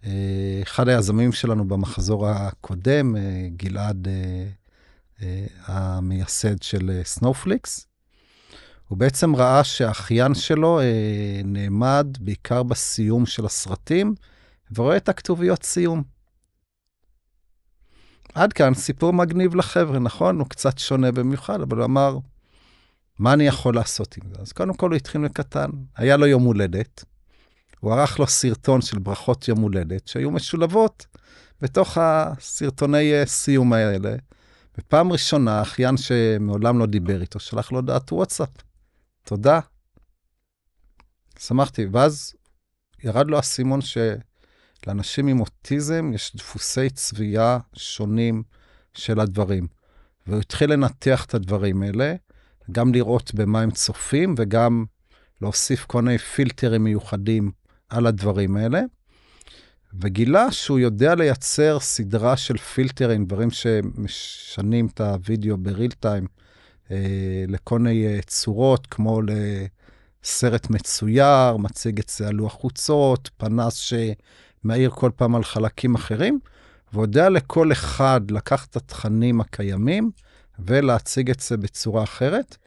אה, 0.06 0.12
אחד 0.64 0.90
היזמים 0.90 1.32
שלנו 1.32 1.68
במחזור 1.68 2.28
הקודם, 2.28 3.16
אה, 3.16 3.48
גלעד 3.58 4.08
אה, 4.08 4.48
המייסד 5.66 6.62
של 6.62 7.02
סנופליקס. 7.04 7.80
אה, 7.80 7.88
הוא 8.88 8.98
בעצם 8.98 9.36
ראה 9.36 9.64
שהאחיין 9.64 10.34
שלו 10.34 10.80
אה, 10.80 11.42
נעמד 11.44 12.08
בעיקר 12.20 12.64
בסיום 12.64 13.26
של 13.26 13.46
הסרטים, 13.46 14.16
ורואה 14.76 14.98
את 14.98 15.10
הכתוביות 15.10 15.64
סיום. 15.64 16.04
עד 18.34 18.54
כאן 18.54 18.74
סיפור 18.74 19.14
מגניב 19.14 19.56
לחבר'ה, 19.56 20.00
נכון? 20.00 20.40
הוא 20.40 20.48
קצת 20.50 20.78
שונה 20.78 21.12
במיוחד, 21.12 21.62
אבל 21.62 21.78
הוא 21.78 21.86
אמר, 21.86 22.18
מה 23.20 23.34
אני 23.34 23.48
יכול 23.48 23.76
לעשות 23.76 24.18
עם 24.18 24.30
זה? 24.30 24.42
אז 24.42 24.52
קודם 24.52 24.74
כל 24.74 24.90
הוא 24.90 24.96
התחיל 24.96 25.22
מקטן, 25.22 25.70
היה 25.96 26.18
לו 26.18 26.26
יום 26.26 26.44
הולדת, 26.44 27.04
הוא 27.80 27.94
ערך 27.94 28.20
לו 28.20 28.28
סרטון 28.28 28.82
של 28.82 29.00
ברכות 29.00 29.48
יום 29.48 29.60
הולדת 29.60 30.08
שהיו 30.08 30.32
משולבות 30.32 31.06
בתוך 31.62 31.98
הסרטוני 32.02 33.14
אה, 33.14 33.26
סיום 33.26 33.74
האלה. 33.74 34.16
ופעם 34.78 35.12
ראשונה, 35.12 35.62
אחיין 35.62 35.98
שמעולם 35.98 36.80
לא 36.80 36.86
דיבר 36.86 37.22
איתו, 37.22 37.40
שלח 37.40 37.72
לו 37.72 37.82
דעת 37.82 38.12
וואטסאפ. 38.12 38.50
תודה. 39.24 39.60
שמחתי, 41.40 41.86
ואז 41.92 42.34
ירד 43.04 43.28
לו 43.28 43.38
האסימון 43.38 43.80
שלאנשים 43.82 45.28
עם 45.28 45.40
אוטיזם 45.40 46.12
יש 46.14 46.36
דפוסי 46.36 46.90
צביעה 46.90 47.60
שונים 47.74 48.44
של 48.94 49.20
הדברים. 49.20 49.68
והוא 50.28 50.40
התחיל 50.40 50.74
לנתח 50.74 51.26
את 51.26 51.34
הדברים 51.34 51.84
האלה, 51.84 52.16
גם 52.72 52.94
לראות 52.94 53.34
במה 53.34 53.62
הם 53.62 53.72
צופים 53.72 54.36
וגם 54.38 54.86
להוסיף 55.42 55.86
כל 55.86 56.02
מיני 56.02 56.18
פילטרים 56.18 56.84
מיוחדים 56.84 57.52
על 57.90 58.08
הדברים 58.08 58.58
האלה. 58.58 58.82
וגילה 59.94 60.52
שהוא 60.52 60.80
יודע 60.80 61.16
לייצר 61.16 61.80
סדרה 61.80 62.38
של 62.38 62.58
פילטרים, 62.58 63.26
דברים 63.26 63.52
שמשנים 63.52 64.88
את 64.94 65.02
הוידאו 65.02 65.58
בריל 65.58 65.92
טיים, 65.92 66.28
אה, 66.92 67.46
לכל 67.48 67.80
מיני 67.80 68.08
אה, 68.08 68.20
צורות, 68.22 68.88
כמו 68.88 69.22
לסרט 70.24 70.70
מצויר, 70.70 71.58
מציג 71.58 72.00
את 72.00 72.10
זה 72.10 72.28
על 72.28 72.36
לוח 72.36 72.54
חוצות, 72.54 73.30
פנס 73.38 73.74
שמאיר 73.74 74.90
כל 74.90 75.12
פעם 75.16 75.36
על 75.36 75.44
חלקים 75.44 75.96
אחרים, 75.96 76.40
ויודע 76.94 77.30
לכל 77.30 77.72
אחד 77.72 78.22
לקחת 78.32 78.70
את 78.70 78.76
התכנים 78.76 79.42
הקיימים 79.42 80.12
ולהציג 80.60 81.30
את 81.30 81.40
זה 81.40 81.58
בצורה 81.58 82.04
אחרת. 82.04 82.58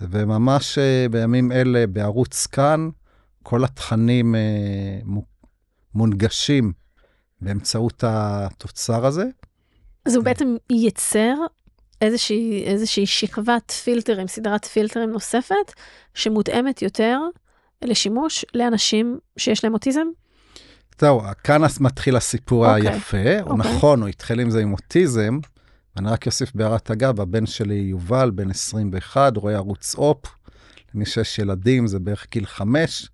וממש 0.00 0.78
אה, 0.78 1.06
בימים 1.10 1.52
אלה 1.52 1.86
בערוץ 1.86 2.46
כאן, 2.46 2.88
כל 3.42 3.64
התכנים 3.64 4.34
אה, 4.34 4.40
מונגשים 5.94 6.72
באמצעות 7.40 8.04
התוצר 8.06 9.06
הזה. 9.06 9.24
אז 10.04 10.14
הוא 10.14 10.24
בעצם 10.24 10.56
ייצר 10.70 11.34
איזושהי, 12.00 12.64
איזושהי 12.64 13.06
שכבת 13.06 13.70
פילטרים, 13.70 14.28
סדרת 14.28 14.64
פילטרים 14.64 15.10
נוספת, 15.10 15.72
שמותאמת 16.14 16.82
יותר 16.82 17.18
לשימוש 17.84 18.44
לאנשים 18.54 19.18
שיש 19.36 19.64
להם 19.64 19.74
אוטיזם? 19.74 20.06
זהו, 21.00 21.22
כאן 21.44 21.62
מתחיל 21.80 22.16
הסיפור 22.16 22.66
okay. 22.66 22.68
אוקיי. 22.68 22.88
היפה. 22.88 23.16
Okay. 23.16 23.42
הוא 23.42 23.58
אוקיי. 23.58 23.76
נכון, 23.76 24.00
הוא 24.00 24.08
התחיל 24.08 24.40
עם 24.40 24.50
זה 24.50 24.60
עם 24.60 24.72
אוטיזם. 24.72 25.38
אני 25.96 26.08
רק 26.08 26.26
אוסיף 26.26 26.54
בהערת 26.54 26.90
אגב, 26.90 27.20
הבן 27.20 27.46
שלי 27.46 27.74
יובל, 27.74 28.30
בן 28.30 28.50
21, 28.50 29.36
רואה 29.36 29.54
ערוץ 29.54 29.94
אופ. 29.94 30.26
למי 30.94 31.06
שיש 31.06 31.38
ילדים, 31.38 31.86
זה 31.86 31.98
בערך 31.98 32.26
גיל 32.30 32.46
5. 32.46 33.08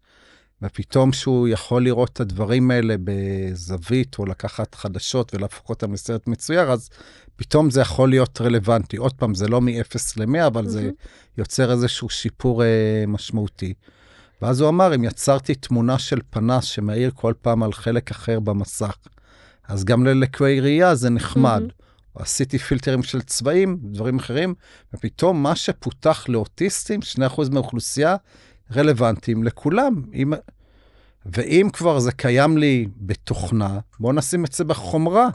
ופתאום 0.63 1.13
שהוא 1.13 1.49
יכול 1.49 1.85
לראות 1.85 2.11
את 2.13 2.21
הדברים 2.21 2.71
האלה 2.71 2.95
בזווית, 3.05 4.19
או 4.19 4.27
לקחת 4.27 4.75
חדשות 4.75 5.35
ולהפוך 5.35 5.69
אותם 5.69 5.93
לסרט 5.93 6.27
מצויר, 6.27 6.73
אז 6.73 6.89
פתאום 7.37 7.71
זה 7.71 7.81
יכול 7.81 8.11
להיות 8.11 8.41
רלוונטי. 8.41 8.97
עוד 8.97 9.13
פעם, 9.13 9.35
זה 9.35 9.49
לא 9.49 9.61
מ-0 9.61 9.97
ל-100, 10.17 10.47
אבל 10.47 10.65
mm-hmm. 10.65 10.69
זה 10.69 10.91
יוצר 11.39 11.73
איזשהו 11.73 12.09
שיפור 12.09 12.65
אה, 12.65 13.05
משמעותי. 13.09 13.75
ואז 14.43 14.61
הוא 14.61 14.69
אמר, 14.69 14.95
אם 14.95 15.05
יצרתי 15.05 15.55
תמונה 15.55 15.99
של 15.99 16.19
פנס 16.31 16.65
שמאיר 16.65 17.11
כל 17.15 17.35
פעם 17.43 17.63
על 17.63 17.73
חלק 17.73 18.11
אחר 18.11 18.41
במסך, 18.41 18.97
אז 19.69 19.85
גם 19.85 20.07
ללקויי 20.07 20.61
ראייה 20.61 20.95
זה 20.95 21.11
נחמד. 21.11 21.63
Mm-hmm. 21.69 21.87
עשיתי 22.19 22.59
פילטרים 22.59 23.03
של 23.03 23.23
צבעים, 23.23 23.79
דברים 23.83 24.19
אחרים, 24.19 24.55
ופתאום 24.95 25.43
מה 25.43 25.57
שפותח 25.57 26.25
לאוטיסטים, 26.29 27.01
2% 27.37 27.51
מהאוכלוסייה, 27.53 28.17
רלוונטיים 28.75 29.45
לכולם. 29.45 30.03
אם... 30.15 30.33
ואם 31.27 31.69
כבר 31.73 31.99
זה 31.99 32.13
קיים 32.13 32.59
לי 32.59 32.89
בתוכנה, 32.97 33.79
בואו 34.01 34.13
נשים 34.13 34.45
את 34.45 34.53
זה 34.53 34.65
בחומרה 34.65 35.29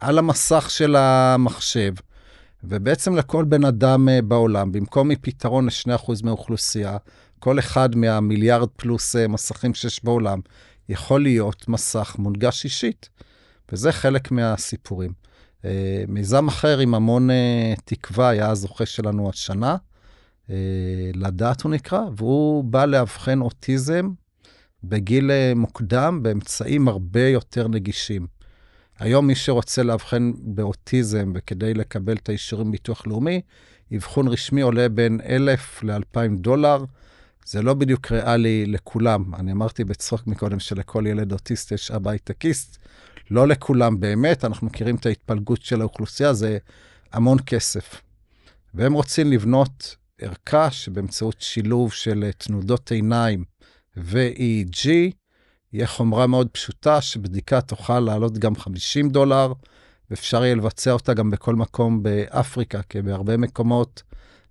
על 0.00 0.18
המסך 0.18 0.70
של 0.70 0.96
המחשב. 0.96 1.92
ובעצם 2.64 3.16
לכל 3.16 3.44
בן 3.44 3.64
אדם 3.64 4.08
אה, 4.08 4.22
בעולם, 4.22 4.72
במקום 4.72 5.08
מפתרון 5.08 5.66
ל-2% 5.66 6.12
מהאוכלוסייה, 6.22 6.96
כל 7.38 7.58
אחד 7.58 7.96
מהמיליארד 7.96 8.68
פלוס 8.76 9.16
אה, 9.16 9.28
מסכים 9.28 9.74
שיש 9.74 10.04
בעולם, 10.04 10.40
יכול 10.88 11.22
להיות 11.22 11.68
מסך 11.68 12.16
מונגש 12.18 12.64
אישית. 12.64 13.08
וזה 13.72 13.92
חלק 13.92 14.30
מהסיפורים. 14.30 15.12
אה, 15.64 16.04
מיזם 16.08 16.48
אחר 16.48 16.78
עם 16.78 16.94
המון 16.94 17.28
תקווה 17.84 18.28
היה 18.28 18.50
הזוכה 18.50 18.86
שלנו 18.86 19.28
השנה, 19.28 19.76
לדעת 21.14 21.62
הוא 21.62 21.72
נקרא, 21.72 22.00
והוא 22.16 22.64
בא 22.64 22.84
לאבחן 22.84 23.40
אוטיזם 23.40 24.10
בגיל 24.84 25.30
אה, 25.30 25.52
מוקדם 25.56 26.22
באמצעים 26.22 26.88
הרבה 26.88 27.28
יותר 27.28 27.68
נגישים. 27.68 28.26
היום 28.98 29.26
מי 29.26 29.34
שרוצה 29.34 29.82
לאבחן 29.82 30.32
באוטיזם 30.38 31.32
וכדי 31.34 31.74
לקבל 31.74 32.16
את 32.16 32.28
האישורים 32.28 32.70
ביטוח 32.70 33.06
לאומי, 33.06 33.40
אבחון 33.96 34.28
רשמי 34.28 34.60
עולה 34.60 34.88
בין 34.88 35.20
1,000 35.28 35.82
ל-2,000 35.82 36.40
דולר. 36.40 36.84
זה 37.46 37.62
לא 37.62 37.74
בדיוק 37.74 38.12
ריאלי 38.12 38.66
לכולם. 38.66 39.34
אני 39.34 39.52
אמרתי 39.52 39.84
בצחוק 39.84 40.26
מקודם 40.26 40.60
שלכל 40.60 41.04
ילד 41.06 41.32
אוטיסט 41.32 41.72
יש 41.72 41.90
אבא 41.90 42.10
הייטקיסט. 42.10 42.78
לא 43.30 43.48
לכולם 43.48 44.00
באמת, 44.00 44.44
אנחנו 44.44 44.66
מכירים 44.66 44.96
את 44.96 45.06
ההתפלגות 45.06 45.62
של 45.62 45.80
האוכלוסייה, 45.80 46.32
זה 46.32 46.58
המון 47.12 47.38
כסף. 47.46 48.02
והם 48.74 48.92
רוצים 48.92 49.32
לבנות 49.32 49.96
ערכה 50.20 50.70
שבאמצעות 50.70 51.40
שילוב 51.40 51.92
של 51.92 52.24
אה, 52.24 52.32
תנודות 52.32 52.90
עיניים 52.90 53.44
ו-EEG, 53.96 54.88
יהיה 55.72 55.86
חומרה 55.86 56.26
מאוד 56.26 56.48
פשוטה 56.48 57.00
שבדיקה 57.00 57.60
תוכל 57.60 58.00
לעלות 58.00 58.38
גם 58.38 58.56
50 58.56 59.08
דולר, 59.08 59.52
ואפשר 60.10 60.44
יהיה 60.44 60.54
לבצע 60.54 60.92
אותה 60.92 61.14
גם 61.14 61.30
בכל 61.30 61.54
מקום 61.54 62.02
באפריקה, 62.02 62.82
כי 62.82 63.02
בהרבה 63.02 63.36
מקומות 63.36 64.02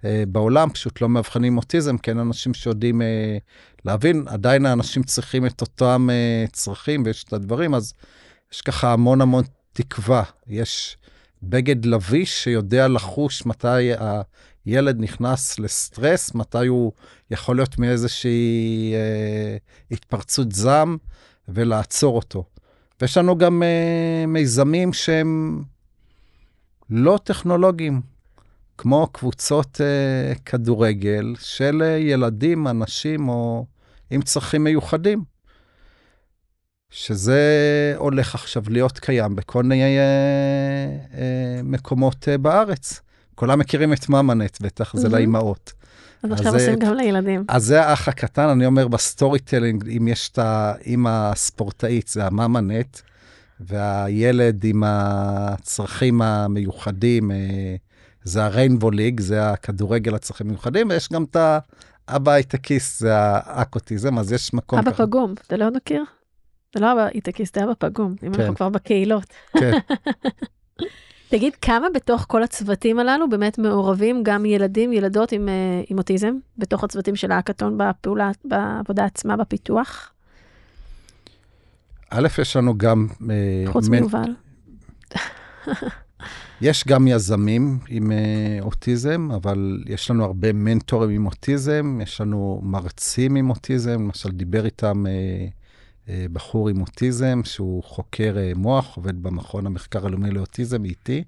אה, 0.05 0.23
בעולם 0.27 0.69
פשוט 0.69 1.01
לא 1.01 1.09
מאבחנים 1.09 1.57
אוטיזם, 1.57 1.97
כי 1.97 2.11
אין 2.11 2.19
אנשים 2.19 2.53
שיודעים 2.53 3.01
אה, 3.01 3.37
להבין, 3.85 4.23
עדיין 4.27 4.65
האנשים 4.65 5.03
צריכים 5.03 5.45
את 5.45 5.61
אותם 5.61 6.07
אה, 6.11 6.45
צרכים 6.51 7.03
ויש 7.05 7.23
את 7.23 7.33
הדברים, 7.33 7.73
אז 7.73 7.93
יש 8.53 8.61
ככה 8.61 8.93
המון 8.93 9.21
המון 9.21 9.43
תקווה. 9.73 10.23
יש 10.47 10.97
בגד 11.43 11.85
לביש 11.85 12.43
שיודע 12.43 12.87
לחוש 12.87 13.45
מתי 13.45 13.91
ילד 14.65 14.99
נכנס 14.99 15.59
לסטרס, 15.59 16.35
מתי 16.35 16.67
הוא 16.67 16.91
יכול 17.31 17.55
להיות 17.55 17.79
מאיזושהי 17.79 18.93
אה, 18.93 19.57
התפרצות 19.91 20.51
זעם, 20.51 20.97
ולעצור 21.47 22.15
אותו. 22.15 22.43
ויש 23.01 23.17
לנו 23.17 23.37
גם 23.37 23.63
אה, 23.63 24.25
מיזמים 24.27 24.93
שהם 24.93 25.63
לא 26.89 27.19
טכנולוגיים, 27.23 28.01
כמו 28.77 29.07
קבוצות 29.11 29.81
אה, 29.81 30.35
כדורגל 30.45 31.35
של 31.39 31.81
אה, 31.85 31.97
ילדים, 31.97 32.67
אנשים 32.67 33.29
או 33.29 33.65
עם 34.09 34.21
צרכים 34.21 34.63
מיוחדים. 34.63 35.33
שזה 36.93 37.93
הולך 37.97 38.35
עכשיו 38.35 38.63
להיות 38.69 38.99
קיים 38.99 39.35
בכל 39.35 39.63
מיני 39.63 39.97
אה, 39.97 40.03
אה, 41.17 41.61
מקומות 41.63 42.29
אה, 42.29 42.37
בארץ. 42.37 43.01
כולם 43.35 43.59
מכירים 43.59 43.93
את 43.93 44.09
מאמאנט, 44.09 44.61
בטח, 44.61 44.95
זה 44.97 45.09
לאימהות. 45.09 45.73
אז 46.23 46.31
עכשיו 46.31 46.53
עושים 46.53 46.79
גם 46.79 46.93
לילדים. 46.93 47.43
אז 47.47 47.65
זה 47.65 47.81
האח 47.85 48.07
הקטן, 48.07 48.49
אני 48.49 48.65
אומר 48.65 48.87
ב 48.87 49.39
storytelling, 49.39 49.89
אם 49.97 50.07
יש 50.07 50.29
את 50.29 50.37
האימא 50.37 51.09
הספורטאית, 51.31 52.07
זה 52.07 52.25
המאמאנט, 52.25 52.99
והילד 53.59 54.63
עם 54.63 54.83
הצרכים 54.85 56.21
המיוחדים, 56.21 57.31
אה, 57.31 57.75
זה 58.23 58.45
ה 58.45 58.51
Rainbow 58.51 58.91
League, 58.91 59.19
זה 59.19 59.49
הכדורגל 59.49 60.15
הצרכים 60.15 60.47
המיוחדים, 60.47 60.89
ויש 60.89 61.09
גם 61.09 61.23
את 61.23 61.37
האבא 62.07 62.31
הייטקיסט, 62.31 62.99
זה 62.99 63.15
האקוטיזם, 63.15 64.19
אז 64.19 64.31
יש 64.31 64.53
מקום 64.53 64.79
אבא 64.79 64.91
ככה. 64.91 65.05
פגום, 65.05 65.33
אתה 65.47 65.57
לא 65.57 65.71
מכיר? 65.71 66.03
זה 66.75 66.79
לא 66.79 66.91
אבא 66.91 67.07
הייטקיסט, 67.13 67.55
זה 67.55 67.63
אבא 67.63 67.73
פגום, 67.77 68.15
אם 68.27 68.33
כן. 68.33 68.41
אנחנו 68.41 68.55
כבר 68.55 68.69
בקהילות. 68.69 69.33
כן. 69.59 69.71
תגיד, 71.33 71.55
כמה 71.61 71.87
בתוך 71.93 72.25
כל 72.27 72.43
הצוותים 72.43 72.99
הללו 72.99 73.29
באמת 73.29 73.57
מעורבים 73.57 74.23
גם 74.23 74.45
ילדים, 74.45 74.93
ילדות 74.93 75.31
עם, 75.31 75.49
אה, 75.49 75.81
עם 75.89 75.97
אוטיזם, 75.97 76.33
בתוך 76.57 76.83
הצוותים 76.83 77.15
של 77.15 77.31
האקתון 77.31 77.77
בפעולה, 77.77 78.31
בעבודה 78.45 79.05
עצמה, 79.05 79.37
בפיתוח? 79.37 80.11
א', 82.09 82.27
יש 82.41 82.55
לנו 82.55 82.77
גם... 82.77 83.07
אה, 83.29 83.71
חוץ 83.71 83.87
מנ... 83.87 83.99
מיובל. 83.99 84.33
יש 86.61 86.87
גם 86.87 87.07
יזמים 87.07 87.79
עם 87.87 88.11
uh, 88.11 88.63
אוטיזם, 88.63 89.29
אבל 89.35 89.83
יש 89.85 90.11
לנו 90.11 90.25
הרבה 90.25 90.53
מנטורים 90.53 91.09
עם 91.09 91.25
אוטיזם, 91.25 91.99
יש 92.03 92.21
לנו 92.21 92.61
מרצים 92.63 93.35
עם 93.35 93.49
אוטיזם, 93.49 93.91
למשל 93.91 94.31
דיבר 94.31 94.65
איתם 94.65 95.07
אה, 95.07 95.47
בחור 96.07 96.69
עם 96.69 96.81
אוטיזם, 96.81 97.41
שהוא 97.43 97.83
חוקר 97.83 98.37
אה, 98.37 98.51
מוח, 98.55 98.95
עובד 98.95 99.23
במכון 99.23 99.65
המחקר 99.65 100.05
הלאומי 100.05 100.31
לאוטיזם 100.31 100.85
איתי. 100.85 101.23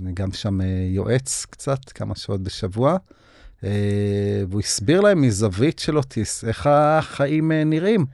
אני 0.00 0.12
גם 0.12 0.32
שם 0.32 0.60
אה, 0.60 0.66
יועץ 0.90 1.46
קצת, 1.50 1.90
כמה 1.90 2.14
שעות 2.14 2.42
בשבוע. 2.42 2.96
והוא 4.48 4.60
הסביר 4.60 5.00
להם 5.00 5.22
מזווית 5.22 5.78
של 5.78 5.96
אוטיסט 5.96 6.44
איך 6.44 6.66
החיים 6.66 7.52
נראים. 7.52 8.06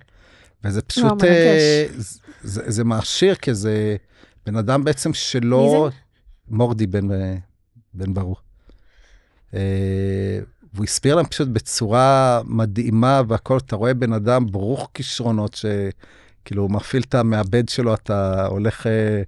וזה 0.64 0.80
וואו, 0.80 0.88
פשוט, 0.88 1.24
אה, 1.24 1.86
מרגש. 1.88 2.18
זה, 2.42 2.62
זה 2.66 2.84
מעשיר, 2.84 3.34
כי 3.34 3.54
זה 3.54 3.96
בן 4.46 4.56
אדם 4.56 4.84
בעצם 4.84 5.14
שלא... 5.14 5.84
מי 5.84 5.96
זה? 5.96 6.00
מורדי 6.48 6.86
בן, 6.86 7.12
אה, 7.12 7.36
בן 7.94 8.14
ברוך. 8.14 8.42
והוא 10.74 10.84
הסביר 10.84 11.14
להם 11.14 11.26
פשוט 11.26 11.48
בצורה 11.48 12.40
מדהימה 12.44 13.22
והכל, 13.28 13.56
אתה 13.56 13.76
רואה 13.76 13.94
בן 13.94 14.12
אדם 14.12 14.46
ברוך 14.46 14.90
כישרונות, 14.94 15.54
שכאילו 15.54 16.62
הוא 16.62 16.70
מפעיל 16.70 17.02
את 17.08 17.14
המעבד 17.14 17.68
שלו, 17.68 17.94
אתה 17.94 18.46
הולך, 18.46 18.86
אה, 18.86 19.22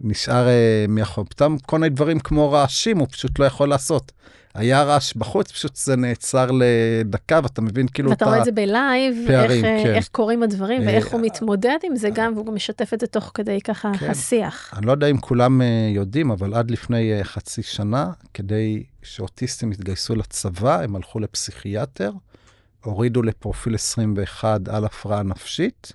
נשאר 0.00 0.48
אה, 0.48 0.84
מאחור. 0.88 1.24
פתאום 1.24 1.58
כל 1.58 1.78
מיני 1.78 1.94
דברים 1.94 2.20
כמו 2.20 2.52
רעשים, 2.52 2.98
הוא 2.98 3.08
פשוט 3.10 3.38
לא 3.38 3.44
יכול 3.44 3.68
לעשות. 3.68 4.12
היה 4.54 4.82
רעש 4.82 5.14
בחוץ, 5.14 5.52
פשוט 5.52 5.76
זה 5.76 5.96
נעצר 5.96 6.46
לדקה, 6.52 7.40
ואתה 7.42 7.60
מבין 7.60 7.88
כאילו 7.88 8.10
ואתה 8.10 8.24
רואה 8.24 8.38
את 8.38 8.44
זה 8.44 8.52
בלייב, 8.52 9.16
איך, 9.16 9.28
פערים, 9.28 9.64
אה, 9.64 9.80
כן. 9.84 9.94
איך 9.94 10.08
קורים 10.08 10.42
הדברים 10.42 10.80
אה, 10.80 10.86
ואיך 10.86 11.12
הוא 11.12 11.20
מתמודד 11.20 11.78
עם 11.82 11.96
זה 11.96 12.08
גם, 12.14 12.32
והוא 12.34 12.46
גם 12.46 12.54
משתף 12.54 12.94
את 12.94 13.00
זה 13.00 13.06
תוך 13.06 13.30
כדי 13.34 13.60
ככה 13.60 13.92
כן. 13.98 14.10
השיח. 14.10 14.74
אני 14.76 14.86
לא 14.86 14.92
יודע 14.92 15.06
אם 15.06 15.18
כולם 15.18 15.62
אה, 15.62 15.90
יודעים, 15.94 16.30
אבל 16.30 16.54
עד 16.54 16.70
לפני 16.70 17.12
אה, 17.12 17.24
חצי 17.24 17.62
שנה, 17.62 18.12
כדי 18.34 18.84
שאוטיסטים 19.02 19.72
יתגייסו 19.72 20.14
לצבא, 20.14 20.80
הם 20.80 20.96
הלכו 20.96 21.20
לפסיכיאטר, 21.20 22.10
הורידו 22.84 23.22
לפרופיל 23.22 23.74
21 23.74 24.68
על 24.68 24.84
הפרעה 24.84 25.22
נפשית, 25.22 25.92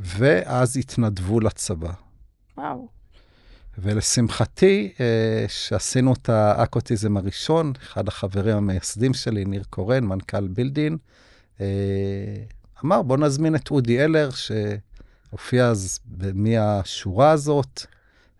ואז 0.00 0.76
התנדבו 0.76 1.40
לצבא. 1.40 1.92
וואו. 2.56 2.97
ולשמחתי, 3.82 4.92
אה, 5.00 5.44
שעשינו 5.48 6.12
את 6.12 6.28
האקוטיזם 6.28 7.16
הראשון, 7.16 7.72
אחד 7.82 8.08
החברים 8.08 8.56
המייסדים 8.56 9.14
שלי, 9.14 9.44
ניר 9.44 9.62
קורן, 9.70 10.04
מנכ"ל 10.04 10.48
בילדין, 10.48 10.96
אה, 11.60 11.66
אמר, 12.84 13.02
בוא 13.02 13.16
נזמין 13.16 13.54
את 13.54 13.70
אודי 13.70 14.04
אלר, 14.04 14.30
שהופיע 14.30 15.66
אז 15.66 15.98
מהשורה 16.34 17.30
הזאת, 17.30 17.86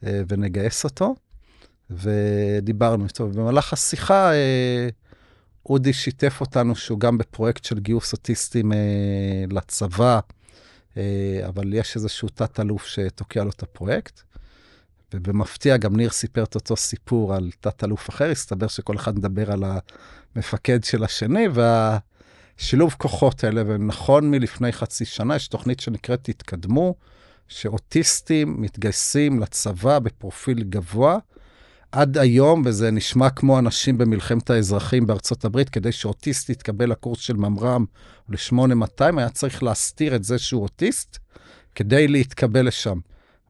אה, 0.06 0.22
ונגייס 0.28 0.84
אותו, 0.84 1.14
ודיברנו 1.90 3.04
איתו. 3.04 3.28
במהלך 3.28 3.72
השיחה, 3.72 4.30
אודי 5.66 5.92
שיתף 5.92 6.40
אותנו 6.40 6.76
שהוא 6.76 7.00
גם 7.00 7.18
בפרויקט 7.18 7.64
של 7.64 7.78
גיוס 7.78 8.12
אוטיסטים 8.12 8.72
לצבא, 9.50 10.20
אבל 11.48 11.74
יש 11.74 11.96
איזשהו 11.96 12.28
תת-אלוף 12.28 12.86
שתוקע 12.86 13.44
לו 13.44 13.50
את 13.50 13.62
הפרויקט. 13.62 14.20
ובמפתיע 15.14 15.76
גם 15.76 15.96
ניר 15.96 16.10
סיפר 16.10 16.42
את 16.42 16.54
אותו 16.54 16.76
סיפור 16.76 17.34
על 17.34 17.50
תת-אלוף 17.60 18.10
אחר, 18.10 18.30
הסתבר 18.30 18.66
שכל 18.66 18.96
אחד 18.96 19.18
מדבר 19.18 19.52
על 19.52 19.64
המפקד 20.36 20.84
של 20.84 21.04
השני, 21.04 21.46
והשילוב 21.52 22.94
כוחות 22.98 23.44
האלה, 23.44 23.62
ונכון 23.66 24.30
מלפני 24.30 24.72
חצי 24.72 25.04
שנה, 25.04 25.36
יש 25.36 25.48
תוכנית 25.48 25.80
שנקראת 25.80 26.20
תתקדמו, 26.22 26.94
שאוטיסטים 27.48 28.60
מתגייסים 28.60 29.40
לצבא 29.40 29.98
בפרופיל 29.98 30.62
גבוה. 30.62 31.18
עד 31.92 32.18
היום, 32.18 32.62
וזה 32.64 32.90
נשמע 32.90 33.30
כמו 33.30 33.58
אנשים 33.58 33.98
במלחמת 33.98 34.50
האזרחים 34.50 35.06
בארצות 35.06 35.44
הברית, 35.44 35.68
כדי 35.68 35.92
שאוטיסט 35.92 36.50
יתקבל 36.50 36.90
לקורס 36.90 37.20
של 37.20 37.36
ממר"ם 37.36 37.84
או 38.28 38.32
ל-8200, 38.32 39.18
היה 39.18 39.28
צריך 39.28 39.62
להסתיר 39.62 40.16
את 40.16 40.24
זה 40.24 40.38
שהוא 40.38 40.62
אוטיסט, 40.62 41.18
כדי 41.74 42.08
להתקבל 42.08 42.66
לשם. 42.66 42.98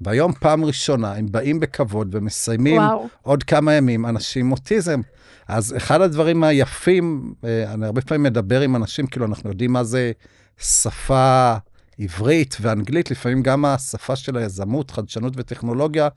והיום 0.00 0.32
פעם 0.32 0.64
ראשונה 0.64 1.12
הם 1.14 1.26
באים 1.32 1.60
בכבוד 1.60 2.14
ומסיימים 2.14 2.76
וואו. 2.82 3.08
עוד 3.22 3.42
כמה 3.42 3.72
ימים 3.74 4.06
אנשים 4.06 4.46
עם 4.46 4.52
אוטיזם. 4.52 5.00
אז 5.48 5.74
אחד 5.76 6.00
הדברים 6.00 6.44
היפים, 6.44 7.32
אה, 7.44 7.72
אני 7.74 7.86
הרבה 7.86 8.00
פעמים 8.00 8.22
מדבר 8.22 8.60
עם 8.60 8.76
אנשים, 8.76 9.06
כאילו 9.06 9.26
אנחנו 9.26 9.50
יודעים 9.50 9.72
מה 9.72 9.84
זה 9.84 10.12
שפה 10.58 11.54
עברית 11.98 12.56
ואנגלית, 12.60 13.10
לפעמים 13.10 13.42
גם 13.42 13.64
השפה 13.64 14.16
של 14.16 14.36
היזמות, 14.36 14.90
חדשנות 14.90 15.32
וטכנולוגיה, 15.36 16.08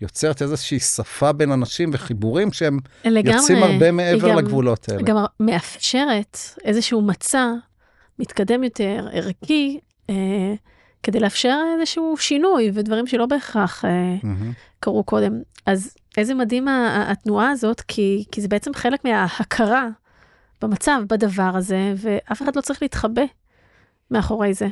יוצרת 0.00 0.42
איזושהי 0.42 0.78
שפה 0.80 1.32
בין 1.32 1.52
אנשים 1.52 1.90
וחיבורים 1.92 2.52
שהם 2.52 2.78
לגמרי. 3.04 3.36
יוצאים 3.38 3.62
הרבה 3.62 3.92
מעבר 3.92 4.28
גם- 4.30 4.38
לגבולות 4.38 4.88
האלה. 4.88 5.02
גם 5.02 5.16
מאפשרת 5.40 6.38
איזשהו 6.64 7.02
מצע 7.02 7.46
מתקדם 8.18 8.64
יותר, 8.64 9.06
ערכי, 9.12 9.78
אה, 10.10 10.14
כדי 11.02 11.20
לאפשר 11.20 11.58
איזשהו 11.78 12.16
שינוי 12.16 12.70
ודברים 12.74 13.06
שלא 13.06 13.26
בהכרח 13.26 13.84
מהמם. 13.84 14.52
קרו 14.80 15.04
קודם. 15.04 15.32
אז 15.66 15.96
איזה 16.16 16.34
מדהים 16.34 16.68
התנועה 17.08 17.50
הזאת, 17.50 17.80
כי, 17.80 18.24
כי 18.32 18.40
זה 18.40 18.48
בעצם 18.48 18.74
חלק 18.74 19.04
מההכרה 19.04 19.88
במצב, 20.62 21.02
בדבר 21.08 21.50
הזה, 21.54 21.94
ואף 21.96 22.42
אחד 22.42 22.56
לא 22.56 22.60
צריך 22.60 22.82
להתחבא 22.82 23.22
מאחורי 24.10 24.54
זה. 24.54 24.66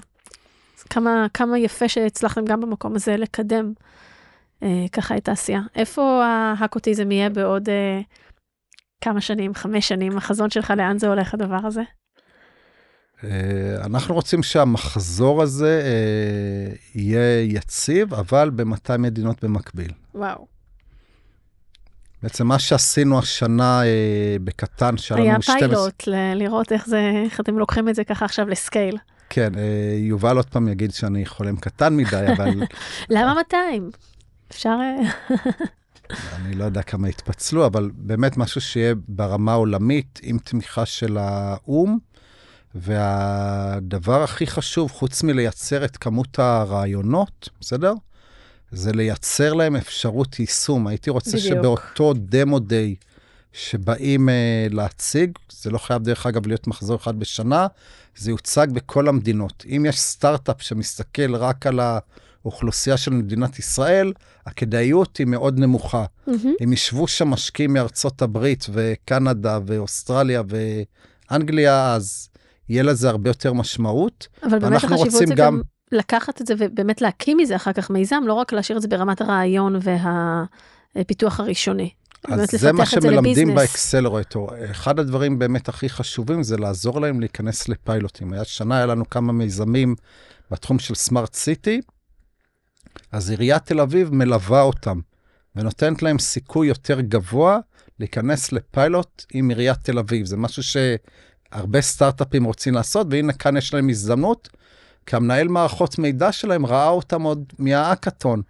אז 0.78 0.82
כמה, 0.82 1.26
כמה 1.34 1.58
יפה 1.58 1.88
שהצלחתם 1.88 2.44
גם 2.44 2.60
במקום 2.60 2.96
הזה 2.96 3.16
לקדם 3.16 3.72
אה, 4.62 4.84
ככה 4.92 5.16
את 5.16 5.28
העשייה. 5.28 5.60
איפה 5.74 6.24
ההקוטיזם 6.24 7.10
יהיה 7.10 7.30
בעוד 7.30 7.68
אה, 7.68 8.00
כמה 9.00 9.20
שנים, 9.20 9.54
חמש 9.54 9.88
שנים, 9.88 10.16
החזון 10.16 10.50
שלך, 10.50 10.72
לאן 10.76 10.98
זה 10.98 11.08
הולך 11.08 11.34
הדבר 11.34 11.66
הזה? 11.66 11.82
אה, 13.24 13.30
אנחנו 13.84 14.14
רוצים 14.14 14.42
שהמחזור 14.42 15.42
הזה 15.42 15.82
אה, 15.84 16.74
יהיה 16.94 17.42
יציב, 17.42 18.14
אבל 18.14 18.50
ב-200 18.50 18.96
מדינות 18.98 19.44
במקביל. 19.44 19.90
וואו. 20.14 20.46
בעצם 22.22 22.46
מה 22.46 22.58
שעשינו 22.58 23.18
השנה 23.18 23.82
אה, 23.84 24.36
בקטן, 24.44 24.96
שהיה 24.96 25.22
היה 25.22 25.32
לנו 25.32 25.42
12... 25.42 25.68
פיילוט 25.68 26.06
ל- 26.06 26.34
לראות 26.34 26.72
איך 26.72 26.86
זה, 26.86 27.10
איך 27.24 27.40
אתם 27.40 27.58
לוקחים 27.58 27.88
את 27.88 27.94
זה 27.94 28.04
ככה 28.04 28.24
עכשיו 28.24 28.48
לסקייל. 28.48 28.98
כן, 29.30 29.52
אה, 29.58 29.96
יובל 29.98 30.36
עוד 30.36 30.46
פעם 30.46 30.68
יגיד 30.68 30.92
שאני 30.92 31.26
חולם 31.26 31.56
קטן 31.56 31.96
מדי, 31.96 32.26
אבל 32.36 32.50
למה 33.10 33.34
200? 33.34 33.90
אפשר... 34.50 34.76
אה, 34.80 35.36
אני 36.36 36.54
לא 36.54 36.64
יודע 36.64 36.82
כמה 36.82 37.08
יתפצלו, 37.08 37.66
אבל 37.66 37.90
באמת 37.94 38.36
משהו 38.36 38.60
שיהיה 38.60 38.94
ברמה 39.08 39.52
העולמית, 39.52 40.20
עם 40.22 40.38
תמיכה 40.38 40.86
של 40.86 41.18
האו"ם. 41.18 41.98
והדבר 42.74 44.22
הכי 44.22 44.46
חשוב, 44.46 44.90
חוץ 44.90 45.22
מלייצר 45.22 45.84
את 45.84 45.96
כמות 45.96 46.38
הרעיונות, 46.38 47.48
בסדר? 47.60 47.94
זה 48.70 48.92
לייצר 48.92 49.52
להם 49.52 49.76
אפשרות 49.76 50.38
יישום. 50.38 50.86
הייתי 50.86 51.10
רוצה 51.10 51.36
בדיוק. 51.36 51.58
שבאותו 51.58 52.12
דמו 52.16 52.58
דיי 52.58 52.94
שבאים 53.52 54.28
uh, 54.28 54.74
להציג, 54.74 55.30
זה 55.52 55.70
לא 55.70 55.78
חייב 55.78 56.02
דרך 56.02 56.26
אגב 56.26 56.46
להיות 56.46 56.66
מחזור 56.66 56.96
אחד 56.96 57.18
בשנה, 57.18 57.66
זה 58.16 58.30
יוצג 58.30 58.66
בכל 58.72 59.08
המדינות. 59.08 59.64
אם 59.68 59.86
יש 59.88 60.00
סטארט-אפ 60.00 60.62
שמסתכל 60.62 61.34
רק 61.34 61.66
על 61.66 61.80
האוכלוסייה 61.80 62.96
של 62.96 63.10
מדינת 63.10 63.58
ישראל, 63.58 64.12
הכדאיות 64.46 65.16
היא 65.16 65.26
מאוד 65.26 65.58
נמוכה. 65.58 66.04
מהמם. 66.26 66.54
אם 66.64 66.72
ישבו 66.72 67.08
שם 67.08 67.28
משקיעים 67.28 67.72
מארצות 67.72 68.22
הברית 68.22 68.66
וקנדה 68.72 69.58
ואוסטרליה 69.66 70.42
ואנגליה, 71.30 71.94
אז 71.94 72.29
יהיה 72.70 72.82
לזה 72.82 73.08
הרבה 73.10 73.30
יותר 73.30 73.52
משמעות. 73.52 74.28
אבל 74.42 74.58
באמת 74.58 74.76
החשיבות 74.76 75.10
זה 75.10 75.24
גם- 75.24 75.36
גם 75.36 75.60
לקחת 75.92 76.40
את 76.40 76.46
זה 76.46 76.54
ובאמת 76.58 77.00
להקים 77.00 77.36
מזה 77.36 77.56
אחר 77.56 77.72
כך 77.72 77.90
מיזם, 77.90 78.22
לא 78.26 78.32
רק 78.34 78.52
להשאיר 78.52 78.76
את 78.78 78.82
זה 78.82 78.88
ברמת 78.88 79.20
הרעיון 79.20 79.76
והפיתוח 80.96 81.40
הראשוני. 81.40 81.90
אז 82.28 82.50
זה 82.50 82.72
מה 82.72 82.86
שמלמדים. 82.86 83.54
באקסלרטור. 83.54 84.50
אחד 84.70 84.98
הדברים 84.98 85.38
באמת 85.38 85.68
הכי 85.68 85.88
חשובים 85.88 86.42
זה 86.42 86.56
לעזור 86.56 87.00
להם 87.00 87.20
להיכנס 87.20 87.68
לפיילוטים. 87.68 88.32
היה 88.32 88.44
שנה, 88.44 88.76
היה 88.76 88.86
לנו 88.86 89.10
כמה 89.10 89.32
מיזמים 89.32 89.94
בתחום 90.50 90.78
של 90.78 90.94
סמארט 90.94 91.34
סיטי, 91.34 91.80
אז 93.12 93.30
עיריית 93.30 93.64
תל 93.64 93.80
אביב 93.80 94.14
מלווה 94.14 94.62
אותם 94.62 95.00
ונותנת 95.56 96.02
להם 96.02 96.18
סיכוי 96.18 96.68
יותר 96.68 97.00
גבוה 97.00 97.58
להיכנס 97.98 98.52
לפיילוט 98.52 99.24
עם 99.32 99.48
עיריית 99.48 99.78
תל 99.82 99.98
אביב. 99.98 100.26
זה 100.26 100.36
משהו 100.36 100.62
שהרבה 101.55 101.80
סטארט-אפים 101.80 102.44
רוצים 102.44 102.74
לעשות, 102.74 103.07
והנה 103.11 103.32
כאן 103.32 103.57
יש 103.57 103.74
להם 103.74 103.88
הזדמנות, 103.88 104.48
כי 105.07 105.16
המנהל 105.16 105.48
מערכות 105.48 105.98
מידע 105.98 106.32
שלהם 106.32 106.66
ראה 106.66 106.88
אותם 106.88 107.22
עוד 107.22 107.44
מהאקתון. 107.59 108.42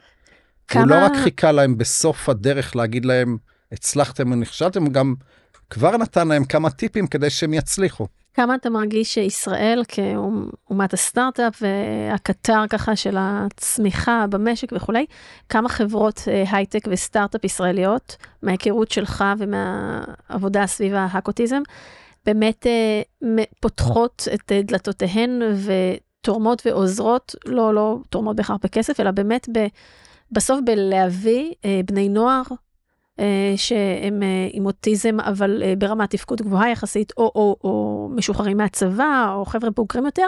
הוא 0.74 0.82
לא 0.82 0.86
כמה- 0.94 1.06
רק 1.06 1.12
חיכה 1.24 1.52
להם 1.52 1.78
בסוף 1.78 2.28
הדרך 2.28 2.76
להגיד 2.76 3.04
להם, 3.04 3.36
הצלחתם 3.72 4.30
או 4.30 4.36
נכשלתם, 4.36 4.82
הוא 4.84 4.92
גם 4.92 5.14
כבר 5.70 5.96
נתן 5.96 6.28
להם 6.28 6.44
כמה 6.44 6.70
טיפים 6.70 7.06
כדי 7.06 7.30
שהם 7.30 7.54
יצליחו. 7.54 8.06
כמה 8.34 8.54
אתה 8.54 8.70
מרגיש 8.70 9.14
שישראל 9.14 9.82
כאומת 9.88 10.94
הסטארט-אפ 10.94 11.62
והקטר 11.62 12.64
ככה 12.70 12.96
של 12.96 13.16
הצמיחה 13.18 14.24
במשק 14.30 14.68
וכולי, 14.76 15.06
כמה 15.48 15.68
חברות 15.68 16.22
אה, 16.28 16.44
הייטק 16.52 16.80
וסטארט-אפ 16.90 17.44
ישראליות, 17.44 18.16
מההיכרות 18.42 18.90
שלך 18.90 19.24
ומהעבודה 19.38 20.66
סביב 20.66 20.94
ההקוטיזם, 20.94 21.62
באמת 22.26 22.66
אה, 22.66 23.02
פותחות 23.60 24.28
את 24.34 24.52
אה, 24.52 24.62
דלתותיהן 24.62 25.42
ותורמות 25.66 26.62
ועוזרות, 26.66 27.34
לא, 27.46 27.74
לא 27.74 27.98
תורמות 28.10 28.36
בהכרח 28.36 28.58
בכסף, 28.62 29.00
אלא 29.00 29.10
באמת 29.10 29.48
ב, 29.52 29.66
בסוף 30.32 30.60
בלהביא 30.64 31.52
אה, 31.64 31.80
בני 31.86 32.08
נוער 32.08 32.42
אה, 33.20 33.54
שהם 33.56 34.22
אה, 34.22 34.48
עם 34.52 34.66
אוטיזם, 34.66 35.20
אבל 35.20 35.62
אה, 35.62 35.74
ברמת 35.78 36.10
תפקוד 36.10 36.42
גבוהה 36.42 36.70
יחסית, 36.70 37.12
או, 37.16 37.32
או, 37.34 37.56
או 37.64 38.08
משוחררים 38.16 38.56
מהצבא, 38.56 39.32
או 39.34 39.44
חבר'ה 39.44 39.70
בוגרים 39.70 40.06
יותר, 40.06 40.26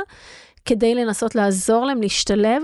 כדי 0.64 0.95
לנסות 0.95 1.34
לעזור 1.34 1.84
להם 1.84 2.01
להשתלב 2.01 2.62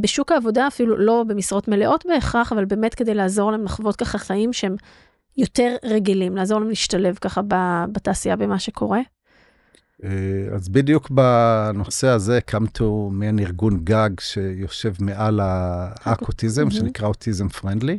בשוק 0.00 0.32
העבודה, 0.32 0.66
אפילו 0.66 0.96
לא 0.96 1.24
במשרות 1.26 1.68
מלאות 1.68 2.06
בהכרח, 2.06 2.52
אבל 2.52 2.64
באמת 2.64 2.94
כדי 2.94 3.14
לעזור 3.14 3.50
להם 3.50 3.64
לחוות 3.64 3.96
ככה 3.96 4.18
חיים 4.18 4.52
שהם 4.52 4.76
יותר 5.36 5.76
רגילים, 5.84 6.36
לעזור 6.36 6.58
להם 6.60 6.68
להשתלב 6.68 7.18
ככה 7.20 7.40
בתעשייה 7.92 8.36
במה 8.36 8.58
שקורה. 8.58 9.00
אז 10.54 10.68
בדיוק 10.68 11.10
בנושא 11.10 12.08
הזה 12.08 12.36
הקמתו 12.36 13.10
מעין 13.12 13.38
ארגון 13.38 13.84
גג 13.84 14.10
שיושב 14.20 14.92
מעל 15.00 15.40
האקוטיזם, 15.42 16.70
שנקרא 16.70 17.08
אוטיזם 17.08 17.48
פרנדלי. 17.48 17.98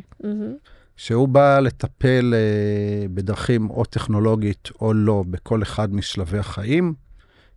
שהוא 0.96 1.28
בא 1.28 1.60
לטפל 1.60 2.34
אה, 2.34 3.08
בדרכים 3.08 3.70
או 3.70 3.84
טכנולוגית 3.84 4.68
או 4.80 4.94
לא 4.94 5.24
בכל 5.30 5.62
אחד 5.62 5.94
משלבי 5.94 6.38
החיים. 6.38 6.94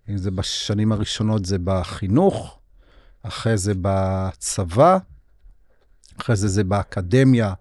אם 0.10 0.18
זה 0.18 0.32
בשנים 0.32 0.92
הראשונות 0.92 1.46
זה 1.46 1.58
בחינוך, 1.64 2.60
אחרי 3.24 3.58
זה 3.58 3.74
בצבא, 3.82 4.98
אחרי 6.20 6.36
זה 6.36 6.48
זה 6.48 6.64
באקדמיה, 6.64 7.54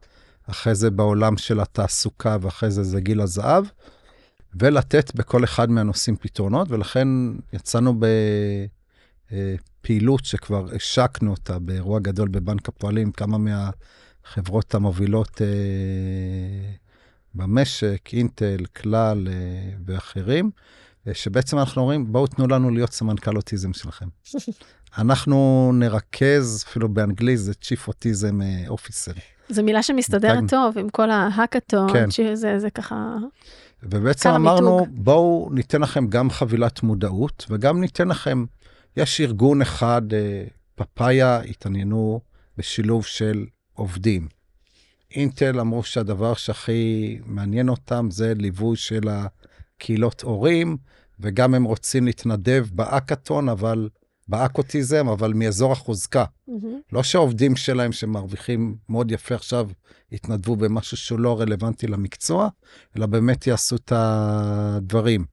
אחרי 0.46 0.74
זה 0.74 0.90
בעולם 0.90 1.36
של 1.36 1.60
התעסוקה 1.60 2.36
ואחרי 2.40 2.70
זה 2.70 2.82
זה 2.82 3.00
גיל 3.00 3.20
הזהב, 3.20 3.64
ולתת 4.60 5.14
בכל 5.14 5.44
אחד 5.44 5.70
מהנושאים 5.70 6.16
פתרונות, 6.16 6.70
ולכן 6.70 7.08
יצאנו 7.52 8.00
בפעילות 9.30 10.24
שכבר 10.24 10.66
השקנו 10.74 11.30
אותה 11.30 11.58
באירוע 11.58 11.98
גדול 11.98 12.28
בבנק 12.28 12.68
הפועלים, 12.68 13.12
כמה 13.12 13.38
מה... 13.38 13.70
החברות 14.26 14.74
המובילות 14.74 15.42
אה, 15.42 15.46
במשק, 17.34 18.08
אינטל, 18.12 18.64
כלל 18.76 19.28
אה, 19.30 19.34
ואחרים, 19.86 20.50
אה, 21.06 21.14
שבעצם 21.14 21.58
אנחנו 21.58 21.82
אומרים, 21.82 22.12
בואו 22.12 22.26
תנו 22.26 22.46
לנו 22.46 22.70
להיות 22.70 22.92
סמנכ"ל 22.92 23.36
אוטיזם 23.36 23.72
שלכם. 23.72 24.06
אנחנו 24.98 25.70
נרכז, 25.74 26.64
אפילו 26.68 26.88
באנגלית 26.88 27.38
זה 27.38 27.52
Chief 27.62 27.88
Autism 27.88 28.40
Officer. 28.70 29.35
זו 29.48 29.62
מילה 29.62 29.82
שמסתדרת 29.82 30.44
תג... 30.44 30.50
טוב 30.50 30.78
עם 30.78 30.88
כל 30.88 31.10
ההאקתון, 31.10 31.92
כן. 31.92 32.10
שזה 32.10 32.58
זה 32.58 32.70
ככה... 32.70 33.16
ובעצם 33.82 34.30
אמרנו, 34.30 34.78
מיתוג. 34.78 34.94
בואו 35.04 35.48
ניתן 35.52 35.80
לכם 35.80 36.06
גם 36.06 36.30
חבילת 36.30 36.82
מודעות, 36.82 37.46
וגם 37.50 37.80
ניתן 37.80 38.08
לכם, 38.08 38.44
יש 38.96 39.20
ארגון 39.20 39.62
אחד, 39.62 40.02
פאפאיה, 40.74 41.40
התעניינו 41.40 42.20
בשילוב 42.58 43.04
של 43.04 43.46
עובדים. 43.74 44.28
אינטל 45.14 45.60
אמרו 45.60 45.82
שהדבר 45.82 46.34
שהכי 46.34 47.18
מעניין 47.26 47.68
אותם 47.68 48.08
זה 48.10 48.32
ליווי 48.36 48.76
של 48.76 49.08
הקהילות 49.08 50.22
הורים, 50.22 50.76
וגם 51.20 51.54
הם 51.54 51.64
רוצים 51.64 52.06
להתנדב 52.06 52.66
באקתון, 52.72 53.48
אבל, 53.48 53.88
באקוטיזם, 54.28 55.08
אבל 55.08 55.32
מאזור 55.32 55.72
החוזקה. 55.72 56.24
Mm-hmm. 56.24 56.52
לא 56.92 57.02
שהעובדים 57.02 57.56
שלהם 57.56 57.92
שמרוויחים 57.92 58.76
מאוד 58.88 59.10
יפה 59.10 59.34
עכשיו, 59.34 59.68
יתנדבו 60.12 60.56
במשהו 60.56 60.96
שהוא 60.96 61.20
לא 61.20 61.40
רלוונטי 61.40 61.86
למקצוע, 61.86 62.48
אלא 62.96 63.06
באמת 63.06 63.46
יעשו 63.46 63.76
את 63.76 63.92
הדברים. 63.96 65.24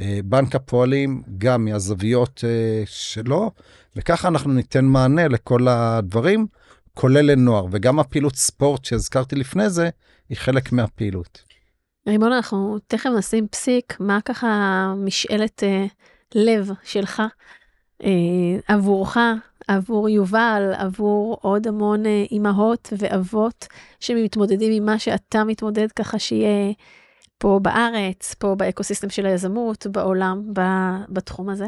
אה, 0.00 0.18
בנק 0.24 0.54
הפועלים 0.54 1.22
גם 1.38 1.64
מהזוויות 1.64 2.44
אה, 2.44 2.82
שלו, 2.86 3.50
וככה 3.96 4.28
אנחנו 4.28 4.52
ניתן 4.52 4.84
מענה 4.84 5.28
לכל 5.28 5.68
הדברים. 5.68 6.46
כולל 6.94 7.30
לנוער, 7.30 7.66
וגם 7.70 7.98
הפעילות 7.98 8.36
ספורט 8.36 8.84
שהזכרתי 8.84 9.36
לפני 9.36 9.70
זה, 9.70 9.90
היא 10.28 10.38
חלק 10.38 10.72
מהפעילות. 10.72 11.42
רימון, 12.08 12.32
אנחנו 12.32 12.78
תכף 12.86 13.10
נשים 13.18 13.48
פסיק, 13.48 13.96
מה 14.00 14.20
ככה 14.20 14.46
משאלת 14.96 15.62
אה, 15.62 15.86
לב 16.34 16.70
שלך 16.84 17.22
עבורך, 18.68 19.16
עבור 19.68 20.08
יובל, 20.08 20.72
עבור 20.76 21.38
עוד 21.42 21.66
המון 21.66 22.06
אה, 22.06 22.24
אימהות 22.30 22.92
ואבות 22.98 23.66
שמתמודדים 24.00 24.72
עם 24.72 24.86
מה 24.86 24.98
שאתה 24.98 25.44
מתמודד, 25.44 25.92
ככה 25.92 26.18
שיהיה 26.18 26.72
פה 27.38 27.60
בארץ, 27.62 28.34
פה 28.38 28.54
באקוסיסטם 28.54 29.10
של 29.10 29.26
היזמות, 29.26 29.86
בעולם, 29.86 30.52
בתחום 31.08 31.48
הזה? 31.48 31.66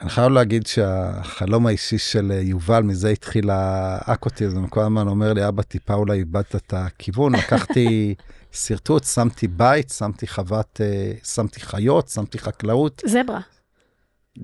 אני 0.00 0.10
חייב 0.10 0.32
להגיד 0.32 0.66
שהחלום 0.66 1.66
האישי 1.66 1.98
של 1.98 2.30
יובל, 2.30 2.82
מזה 2.82 3.08
התחיל 3.08 3.50
האקוטיזם, 3.50 4.66
כל 4.66 4.80
הזמן 4.80 5.08
אומר 5.08 5.32
לי, 5.32 5.48
אבא, 5.48 5.62
טיפה 5.62 5.94
אולי 5.94 6.18
איבדת 6.18 6.56
את 6.56 6.74
הכיוון. 6.76 7.34
לקחתי 7.34 8.14
שרטוט, 8.52 9.04
שמתי 9.04 9.48
בית, 9.48 9.90
שמתי 9.90 10.26
חוות, 10.26 10.80
אה, 10.80 11.12
שמתי 11.24 11.60
חיות, 11.60 12.08
שמתי 12.08 12.38
חקלאות. 12.38 13.02
זברה. 13.06 13.40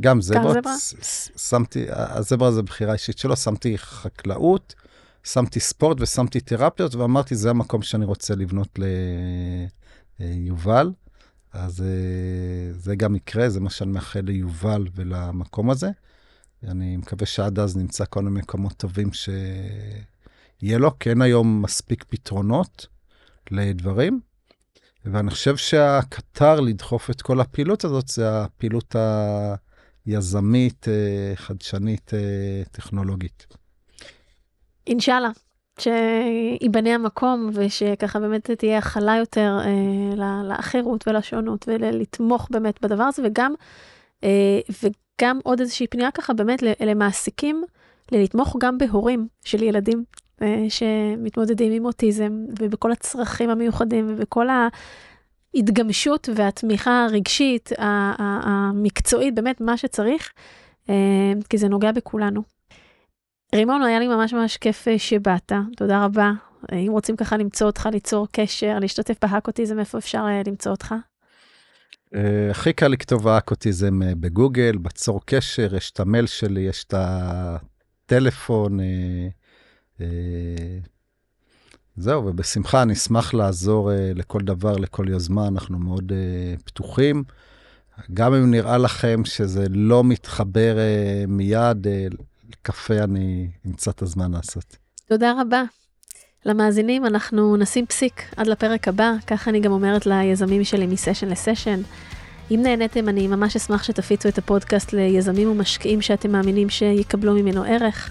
גם 0.01 0.21
זברה. 0.21 0.61
שמתי, 1.37 1.87
הזברה 1.89 2.53
זה 2.53 2.63
בחירה 2.63 2.93
אישית 2.93 3.19
שלו, 3.19 3.37
שמתי 3.37 3.79
חקלאות, 3.79 4.75
שמתי 5.25 5.61
ספורט 5.61 6.01
ושמתי 6.01 6.41
תרפיות, 6.41 6.95
ואמרתי, 6.95 7.37
זה 7.37 7.51
המקום 7.51 7.83
שאני 7.83 8.05
רוצה 8.05 8.35
לבנות 8.35 8.79
ליובל. 10.21 10.93
אז 11.53 11.81
אה, 11.81 12.73
זה 12.73 12.97
גם 12.97 13.17
יקרה, 13.17 13.49
זה 13.49 13.61
מה 13.61 13.71
שאני 13.71 13.93
מאחל 13.93 14.21
ליובל 14.21 14.87
ולמקום 14.95 15.71
הזה. 15.71 15.91
אני 16.69 16.97
מקווה 16.97 17.27
שעד 17.27 17.59
אז 17.59 17.77
נמצא 17.77 18.05
כל 18.11 18.23
מיני 18.23 18.41
מקומות 18.41 18.73
טובים 18.73 19.11
שיהיה 19.13 20.79
לו, 20.79 20.99
כי 20.99 21.11
אין 21.11 21.23
היום 21.23 21.63
מספיק 21.63 22.05
פתרונות 22.09 22.87
לדברים. 23.51 24.21
ואני 25.05 25.31
חושב 25.31 25.57
שהקטר 25.57 26.61
לדחוף 26.61 27.11
את 27.11 27.23
כל 27.23 27.41
הפעילות 27.41 27.85
הזאת 27.85 28.09
זה 28.09 28.43
הפעילות 28.43 28.97
היזמית, 30.07 30.89
אה, 30.89 31.33
חדשנית, 31.37 32.15
אה, 32.15 32.63
טכנולוגית. 32.73 33.47
אינשאללה. 34.87 35.31
שייבנה 35.79 36.95
המקום 36.95 37.51
ושככה 37.53 38.21
באמת 38.21 38.51
תהיה 38.51 38.79
הכלה 38.79 39.17
יותר 39.17 39.59
אה, 39.65 40.43
לאחרות 40.45 41.09
ולשונות 41.09 41.65
ולתמוך 41.69 42.49
באמת 42.51 42.83
בדבר 42.83 43.05
הזה 43.05 43.23
וגם, 43.25 43.55
אה, 44.25 44.61
וגם 44.83 45.39
עוד 45.43 45.61
איזושהי 45.61 45.87
פנייה 45.87 46.11
ככה 46.11 46.33
באמת 46.33 46.63
למעסיקים, 46.81 47.65
לתמוך 48.13 48.57
גם 48.61 48.79
בהורים 48.79 49.29
של 49.45 49.63
ילדים 49.63 50.05
שמתמודדים 50.69 51.73
עם 51.73 51.85
אוטיזם 51.85 52.45
ובכל 52.59 52.93
הצרכים 52.93 53.51
המיוחדים 53.51 54.07
ובכל 54.09 54.47
ההתגמשות 55.55 56.29
והתמיכה 56.35 57.05
הרגשית, 57.05 57.71
המקצועית, 57.79 59.35
באמת 59.35 59.61
מה 59.61 59.77
שצריך, 59.77 60.33
אה, 60.91 61.33
כי 61.49 61.59
זה 61.59 61.69
נוגע 61.69 61.93
בכולנו. 61.93 62.55
רימון, 63.55 63.83
היה 63.83 63.99
לי 63.99 64.09
ממש 64.09 64.33
ממש 64.33 64.57
כיף 64.57 64.89
אה, 64.89 64.99
שבאת, 64.99 65.53
תודה 65.77 66.05
רבה. 66.05 66.33
אה, 66.73 66.79
אם 66.79 66.93
רוצים 66.93 67.17
ככה 67.17 67.37
למצוא 67.37 67.67
אותך, 67.67 67.89
ליצור 67.93 68.29
קשר, 68.33 68.79
להשתתף 68.81 69.15
בהאקוטיזם, 69.23 69.79
איפה 69.79 69.99
אפשר 69.99 70.19
אה, 70.19 70.43
למצוא 70.47 70.73
אותך? 70.73 70.95
הכי 72.51 72.73
קל 72.73 72.89
לכתוב 72.89 73.29
האקוטיזם 73.29 74.01
בגוגל, 74.21 74.77
בצור 74.77 75.21
קשר, 75.27 75.75
יש 75.75 75.91
את 75.91 76.01
המייל 76.01 76.27
שלי, 76.27 76.61
יש 76.61 76.85
את 76.85 76.95
הטלפון. 76.97 78.79
זהו, 81.97 82.27
ובשמחה 82.27 82.83
אני 82.83 82.93
אשמח 82.93 83.35
לעזור 83.35 83.91
לכל 84.15 84.41
דבר, 84.41 84.77
לכל 84.77 85.07
יוזמה, 85.09 85.49
אנחנו 85.49 85.79
מאוד 85.79 86.13
פתוחים. 86.65 87.25
גם 88.15 88.35
אם 88.35 88.51
נראה 88.51 88.79
לכם 88.79 89.25
שזה 89.25 89.67
לא 89.71 90.05
מתחבר 90.05 90.77
מיד, 91.29 91.87
קפה 92.63 92.95
אני 92.95 93.51
אמצא 93.67 93.91
את 93.91 94.03
הזמן 94.03 94.33
לעשות. 94.33 94.77
תודה 95.09 95.33
רבה. 95.41 95.63
למאזינים, 96.47 97.07
אנחנו 97.07 97.57
נשים 97.57 97.87
פסיק 97.87 98.23
עד 98.37 98.47
לפרק 98.47 98.89
הבא, 98.89 99.13
ככה 99.27 99.51
אני 99.51 99.61
גם 99.61 99.73
אומרת 99.73 100.07
ליזמים 100.07 100.65
שלי 100.65 100.87
מסשן 100.87 101.29
לסשן. 101.29 101.81
אם 102.51 102.61
נהניתם, 102.63 103.09
אני 103.09 103.29
ממש 103.29 103.57
אשמח 103.57 103.83
שתפיצו 103.83 104.29
את 104.29 104.39
הפודקאסט 104.39 104.93
ליזמים 104.93 105.51
ומשקיעים 105.51 106.01
שאתם 106.01 106.33
מאמינים 106.33 106.71
שיקבלו 106.71 107.35
ממנו 107.35 107.65
ערך. 107.65 108.11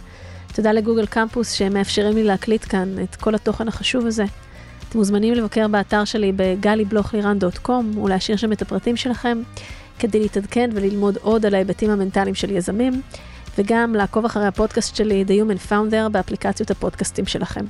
תודה 0.55 0.71
לגוגל 0.71 1.05
קמפוס 1.05 1.51
שמאפשרים 1.51 2.15
לי 2.15 2.23
להקליט 2.23 2.65
כאן 2.69 2.95
את 3.03 3.15
כל 3.15 3.35
התוכן 3.35 3.67
החשוב 3.67 4.05
הזה. 4.05 4.25
אתם 4.89 4.97
מוזמנים 4.97 5.33
לבקר 5.33 5.67
באתר 5.67 6.05
שלי 6.05 6.31
בגלי-בלוך-לירן.קום 6.35 7.97
ולהשאיר 7.97 8.37
שם 8.37 8.51
את 8.51 8.61
הפרטים 8.61 8.95
שלכם, 8.95 9.41
כדי 9.99 10.19
להתעדכן 10.19 10.69
וללמוד 10.73 11.17
עוד 11.21 11.45
על 11.45 11.55
ההיבטים 11.55 11.89
המנטליים 11.89 12.35
של 12.35 12.51
יזמים. 12.51 13.01
וגם 13.57 13.95
לעקוב 13.95 14.25
אחרי 14.25 14.47
הפודקאסט 14.47 14.95
שלי, 14.95 15.25
The 15.27 15.31
Human 15.31 15.71
Founder, 15.71 16.09
באפליקציות 16.11 16.71
הפודקאסטים 16.71 17.25
שלכם. 17.25 17.65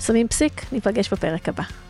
שמים 0.00 0.28
פסיק, 0.28 0.72
ניפגש 0.72 1.12
בפרק 1.12 1.48
הבא. 1.48 1.85